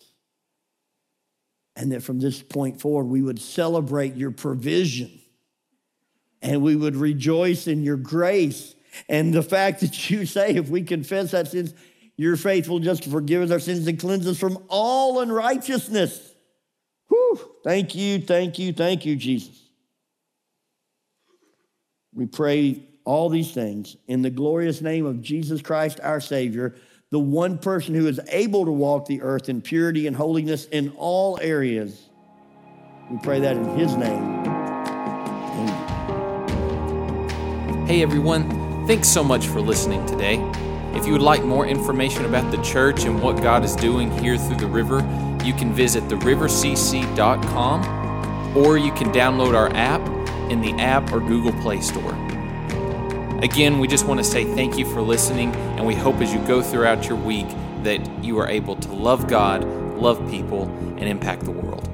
And 1.77 1.93
that 1.93 2.03
from 2.03 2.19
this 2.19 2.43
point 2.43 2.81
forward, 2.81 3.05
we 3.05 3.23
would 3.23 3.41
celebrate 3.41 4.17
your 4.17 4.33
provision. 4.33 5.21
And 6.43 6.63
we 6.63 6.75
would 6.75 6.97
rejoice 6.97 7.67
in 7.67 7.83
your 7.83 7.97
grace. 7.97 8.75
And 9.09 9.33
the 9.33 9.43
fact 9.43 9.81
that 9.81 10.11
you 10.11 10.27
say, 10.27 10.57
if 10.57 10.69
we 10.69 10.83
confess 10.83 11.33
our 11.33 11.45
sins, 11.45 11.75
you're 12.17 12.37
faithful 12.37 12.79
just 12.79 13.03
to 13.05 13.11
forgive 13.11 13.43
us 13.43 13.51
our 13.51 13.61
sins 13.61 13.87
and 13.87 13.99
cleanse 13.99 14.27
us 14.27 14.39
from 14.39 14.59
all 14.69 15.21
unrighteousness. 15.21 16.35
Whew, 17.09 17.39
thank 17.63 17.95
you, 17.95 18.21
thank 18.21 18.59
you, 18.59 18.73
thank 18.73 19.05
you, 19.05 19.17
Jesus. 19.17 19.57
We 22.15 22.27
pray 22.27 22.83
all 23.05 23.29
these 23.29 23.53
things 23.53 23.97
in 24.09 24.23
the 24.23 24.31
glorious 24.31 24.81
name 24.81 25.05
of 25.05 25.21
Jesus 25.21 25.61
Christ, 25.61 26.01
our 26.03 26.21
Savior, 26.21 26.75
the 27.11 27.19
one 27.19 27.59
person 27.59 27.95
who 27.95 28.07
is 28.09 28.19
able 28.29 28.65
to 28.65 28.73
walk 28.73 29.07
the 29.07 29.23
earth 29.23 29.49
in 29.49 29.61
purity 29.61 30.07
and 30.07 30.17
holiness 30.17 30.65
in 30.67 30.93
all 30.97 31.39
areas. 31.41 32.09
We 33.11 33.19
pray 33.19 33.41
that 33.41 33.57
in 33.57 33.65
His 33.79 33.95
name. 33.95 34.25
Amen. 35.55 35.87
Hey, 37.87 38.03
everyone. 38.03 38.87
Thanks 38.89 39.09
so 39.09 39.23
much 39.23 39.47
for 39.47 39.61
listening 39.61 40.05
today. 40.07 40.66
If 40.97 41.05
you 41.05 41.13
would 41.13 41.21
like 41.21 41.45
more 41.45 41.67
information 41.67 42.25
about 42.25 42.51
the 42.51 42.57
church 42.63 43.05
and 43.05 43.23
what 43.23 43.43
God 43.43 43.65
is 43.65 43.77
doing 43.77 44.11
here 44.19 44.39
through 44.39 44.57
the 44.57 44.67
river, 44.67 45.01
you 45.45 45.53
can 45.53 45.73
visit 45.75 46.03
therivercc.com 46.05 47.87
or 48.57 48.79
you 48.79 48.91
can 48.93 49.13
download 49.13 49.55
our 49.55 49.69
app 49.75 50.01
in 50.51 50.63
the 50.63 50.73
app 50.83 51.13
or 51.13 51.21
Google 51.21 51.53
Play 51.61 51.83
Store. 51.83 52.15
Again, 53.43 53.79
we 53.79 53.87
just 53.87 54.07
want 54.07 54.19
to 54.21 54.25
say 54.25 54.45
thank 54.55 54.79
you 54.79 54.87
for 54.87 55.03
listening, 55.03 55.55
and 55.55 55.87
we 55.87 55.95
hope 55.95 56.17
as 56.23 56.33
you 56.33 56.41
go 56.47 56.63
throughout 56.63 57.07
your 57.07 57.19
week 57.19 57.47
that 57.83 58.25
you 58.25 58.39
are 58.39 58.49
able 58.49 58.77
to 58.77 58.93
love 58.93 59.29
God, 59.29 59.65
love 59.99 60.19
people, 60.31 60.65
and 60.97 61.03
impact 61.03 61.45
the 61.45 61.51
world. 61.51 61.86